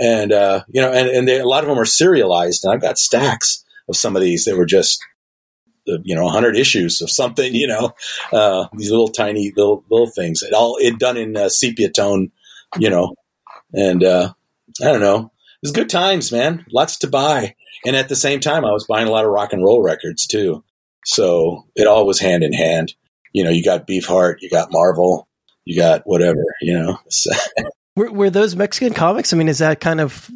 and, 0.00 0.32
uh, 0.32 0.64
you 0.70 0.80
know, 0.80 0.90
and, 0.90 1.06
and 1.06 1.28
they, 1.28 1.38
a 1.38 1.44
lot 1.46 1.64
of 1.64 1.68
them 1.68 1.78
are 1.78 1.84
serialized 1.84 2.64
and 2.64 2.72
I've 2.72 2.80
got 2.80 2.96
stacks 2.96 3.62
of 3.86 3.94
some 3.94 4.16
of 4.16 4.22
these 4.22 4.46
that 4.46 4.56
were 4.56 4.64
just, 4.64 5.04
uh, 5.86 5.98
you 6.02 6.14
know, 6.14 6.24
100 6.24 6.56
issues 6.56 7.02
of 7.02 7.10
something, 7.10 7.54
you 7.54 7.66
know, 7.66 7.92
uh, 8.32 8.68
these 8.72 8.90
little 8.90 9.08
tiny 9.08 9.52
little, 9.54 9.84
little 9.90 10.10
things. 10.10 10.42
It 10.42 10.54
all, 10.54 10.78
it 10.80 10.98
done 10.98 11.18
in 11.18 11.36
uh, 11.36 11.50
sepia 11.50 11.90
tone, 11.90 12.32
you 12.78 12.88
know, 12.88 13.14
and, 13.74 14.02
uh, 14.02 14.32
I 14.80 14.84
don't 14.86 15.02
know. 15.02 15.30
It 15.64 15.68
was 15.68 15.72
good 15.72 15.90
times, 15.90 16.30
man. 16.30 16.64
Lots 16.70 16.98
to 16.98 17.08
buy. 17.08 17.56
And 17.86 17.96
at 17.96 18.08
the 18.08 18.16
same 18.16 18.40
time, 18.40 18.64
I 18.64 18.72
was 18.72 18.86
buying 18.86 19.08
a 19.08 19.10
lot 19.10 19.24
of 19.24 19.30
rock 19.30 19.52
and 19.52 19.64
roll 19.64 19.82
records 19.82 20.26
too. 20.26 20.62
So 21.04 21.66
it 21.74 21.86
all 21.86 22.06
was 22.06 22.20
hand 22.20 22.44
in 22.44 22.52
hand 22.52 22.94
you 23.34 23.44
know, 23.44 23.50
you 23.50 23.62
got 23.62 23.86
Beefheart, 23.86 24.36
you 24.40 24.48
got 24.48 24.72
Marvel, 24.72 25.28
you 25.66 25.76
got 25.76 26.02
whatever, 26.06 26.42
you 26.62 26.78
know. 26.78 26.98
were, 27.96 28.10
were 28.10 28.30
those 28.30 28.56
Mexican 28.56 28.94
comics? 28.94 29.34
I 29.34 29.36
mean, 29.36 29.48
is 29.48 29.58
that 29.58 29.80
kind 29.80 30.00
of 30.00 30.30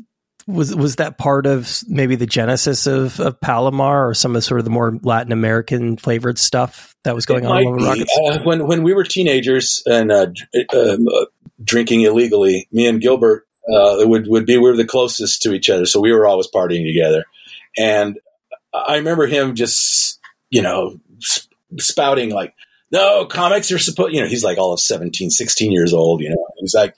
was 0.46 0.74
was 0.74 0.96
that 0.96 1.16
part 1.16 1.46
of 1.46 1.82
maybe 1.88 2.16
the 2.16 2.26
genesis 2.26 2.86
of, 2.86 3.20
of 3.20 3.40
Palomar 3.40 4.08
or 4.08 4.14
some 4.14 4.34
of 4.34 4.42
sort 4.42 4.58
of 4.58 4.64
the 4.64 4.70
more 4.70 4.98
Latin 5.02 5.30
American 5.30 5.96
flavored 5.96 6.38
stuff 6.38 6.96
that 7.04 7.14
was 7.14 7.24
going 7.24 7.46
on 7.46 7.66
over 7.66 7.76
Rockets? 7.76 8.18
Uh, 8.18 8.40
when 8.42 8.66
when 8.66 8.82
we 8.82 8.92
were 8.92 9.04
teenagers 9.04 9.82
and 9.86 10.10
uh, 10.10 10.26
uh, 10.72 10.96
drinking 11.62 12.00
illegally, 12.00 12.66
me 12.72 12.86
and 12.88 13.00
Gilbert 13.00 13.46
uh, 13.72 14.06
would 14.06 14.26
would 14.28 14.46
be 14.46 14.56
we 14.56 14.70
were 14.70 14.76
the 14.76 14.86
closest 14.86 15.42
to 15.42 15.52
each 15.52 15.70
other, 15.70 15.86
so 15.86 16.00
we 16.00 16.12
were 16.12 16.26
always 16.26 16.48
partying 16.48 16.86
together. 16.86 17.24
And 17.76 18.18
I 18.72 18.96
remember 18.96 19.26
him 19.26 19.54
just 19.54 20.18
you 20.50 20.62
know 20.62 20.98
spouting 21.78 22.30
like 22.30 22.54
no, 22.90 23.26
comics 23.26 23.70
are 23.70 23.78
supposed, 23.78 24.14
you 24.14 24.20
know, 24.20 24.26
he's 24.26 24.44
like 24.44 24.56
all 24.56 24.72
of 24.72 24.80
17, 24.80 25.30
16 25.30 25.72
years 25.72 25.92
old, 25.92 26.22
you 26.22 26.30
know. 26.30 26.46
He's 26.56 26.74
like, 26.74 26.94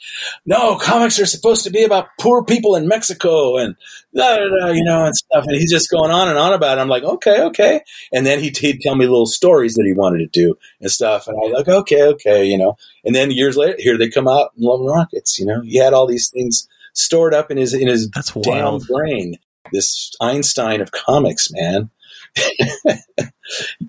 no, 0.46 0.76
comics 0.76 1.18
are 1.18 1.26
supposed 1.26 1.64
to 1.64 1.70
be 1.70 1.82
about 1.82 2.08
poor 2.18 2.44
people 2.44 2.76
in 2.76 2.86
Mexico 2.86 3.56
and, 3.56 3.74
blah, 4.12 4.36
blah, 4.36 4.48
blah, 4.48 4.70
you 4.70 4.84
know, 4.84 5.04
and 5.04 5.16
stuff. 5.16 5.44
And 5.46 5.56
he's 5.56 5.70
just 5.70 5.90
going 5.90 6.12
on 6.12 6.28
and 6.28 6.38
on 6.38 6.52
about 6.52 6.78
it. 6.78 6.80
I'm 6.80 6.88
like, 6.88 7.02
okay, 7.02 7.42
okay. 7.42 7.80
And 8.12 8.24
then 8.24 8.40
he'd, 8.40 8.56
he'd 8.56 8.80
tell 8.80 8.94
me 8.94 9.06
little 9.06 9.26
stories 9.26 9.74
that 9.74 9.84
he 9.84 9.92
wanted 9.92 10.18
to 10.18 10.26
do 10.26 10.56
and 10.80 10.90
stuff. 10.90 11.26
And 11.26 11.36
I'm 11.42 11.52
like, 11.52 11.68
okay, 11.68 12.04
okay, 12.04 12.44
you 12.44 12.56
know. 12.56 12.76
And 13.04 13.14
then 13.14 13.32
years 13.32 13.56
later, 13.56 13.76
here 13.78 13.98
they 13.98 14.08
come 14.08 14.28
out 14.28 14.52
in 14.56 14.62
Love 14.62 14.80
and 14.80 14.88
Rockets, 14.88 15.38
you 15.40 15.46
know. 15.46 15.60
He 15.62 15.76
had 15.76 15.92
all 15.92 16.06
these 16.06 16.28
things 16.28 16.68
stored 16.92 17.34
up 17.34 17.50
in 17.50 17.56
his, 17.56 17.74
in 17.74 17.88
his 17.88 18.08
That's 18.10 18.32
damn 18.32 18.78
brain. 18.78 19.38
This 19.72 20.12
Einstein 20.20 20.80
of 20.80 20.92
comics, 20.92 21.50
man. 21.50 21.90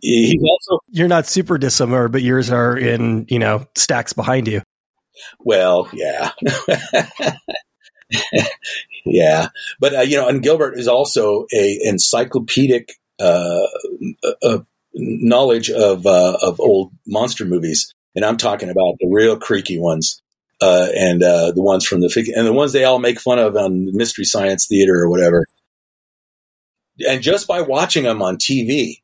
He's 0.01 0.41
also 0.41 0.80
you're 0.89 1.07
not 1.07 1.28
super 1.28 1.57
dissimilar, 1.57 2.07
but 2.07 2.22
yours 2.22 2.49
are 2.49 2.78
in 2.78 3.26
you 3.30 3.39
know 3.39 3.66
stacks 3.76 4.14
behind 4.14 4.47
you. 4.47 4.62
Well, 5.39 5.89
yeah, 5.93 6.32
yeah, 9.05 9.49
but 9.80 9.95
uh, 9.95 10.01
you 10.01 10.18
know, 10.18 10.28
and 10.28 10.41
Gilbert 10.41 10.78
is 10.78 10.88
also 10.88 11.45
a 11.53 11.80
encyclopedic 11.84 12.93
uh, 13.20 13.68
uh, 14.24 14.34
uh, 14.43 14.59
knowledge 14.93 15.70
of 15.70 16.05
uh, 16.05 16.38
of 16.41 16.59
old 16.59 16.91
monster 17.05 17.45
movies, 17.45 17.93
and 18.16 18.26
I'm 18.26 18.38
talking 18.38 18.70
about 18.70 18.95
the 18.99 19.09
real 19.09 19.38
creaky 19.38 19.80
ones. 19.80 20.22
Uh, 20.64 20.89
and 20.95 21.24
the 21.24 21.53
ones 21.55 21.84
from 21.84 22.01
the 22.01 22.34
and 22.36 22.45
the 22.45 22.53
ones 22.53 22.72
they 22.72 22.84
all 22.84 22.99
make 22.99 23.20
fun 23.20 23.39
of 23.39 23.55
on 23.55 23.97
Mystery 23.97 24.26
Science 24.26 24.68
Theater 24.68 24.93
or 24.93 25.09
whatever 25.09 25.47
and 27.07 27.22
just 27.22 27.47
by 27.47 27.62
watching 27.62 28.03
them 28.03 28.22
on 28.22 28.38
TV, 28.38 29.01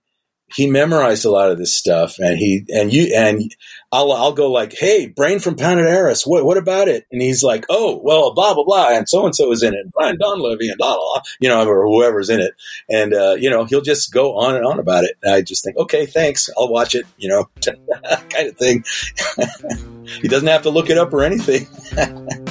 he 0.53 0.69
memorized 0.69 1.25
a 1.25 1.31
lot 1.31 1.51
of 1.51 1.57
this 1.57 1.75
stuff 1.75 2.19
and 2.19 2.37
he 2.37 2.65
and 2.73 2.93
you 2.93 3.13
and 3.15 3.53
I'll 3.91 4.11
I'll 4.11 4.33
go 4.33 4.51
like, 4.51 4.73
hey, 4.73 5.07
Brain 5.07 5.39
from 5.39 5.55
Planet 5.55 5.85
Arous, 5.85 6.25
what 6.25 6.45
what 6.45 6.57
about 6.57 6.87
it? 6.87 7.05
And 7.11 7.21
he's 7.21 7.43
like, 7.43 7.65
oh, 7.69 7.99
well, 8.03 8.33
blah 8.33 8.53
blah 8.53 8.63
blah, 8.63 8.89
and 8.89 9.07
so 9.07 9.25
and 9.25 9.35
so 9.35 9.51
is 9.51 9.63
in 9.63 9.73
it, 9.73 9.91
Brian 9.91 10.17
Donlevy 10.17 10.69
and 10.69 10.77
blah 10.77 10.95
blah, 10.95 11.21
you 11.39 11.49
know, 11.49 11.65
or 11.67 11.85
whoever's 11.85 12.29
in 12.29 12.39
it, 12.39 12.53
and 12.89 13.13
uh, 13.13 13.35
you 13.37 13.49
know, 13.49 13.65
he'll 13.65 13.81
just 13.81 14.13
go 14.13 14.37
on 14.37 14.55
and 14.55 14.65
on 14.65 14.79
about 14.79 15.03
it. 15.03 15.17
And 15.23 15.33
I 15.33 15.41
just 15.41 15.63
think, 15.63 15.77
okay, 15.77 16.05
thanks, 16.05 16.49
I'll 16.57 16.69
watch 16.69 16.95
it, 16.95 17.05
you 17.17 17.29
know, 17.29 17.49
kind 18.29 18.47
of 18.47 18.57
thing. 18.57 18.83
he 20.21 20.27
doesn't 20.27 20.47
have 20.47 20.63
to 20.63 20.69
look 20.69 20.89
it 20.89 20.97
up 20.97 21.13
or 21.13 21.23
anything. 21.23 21.67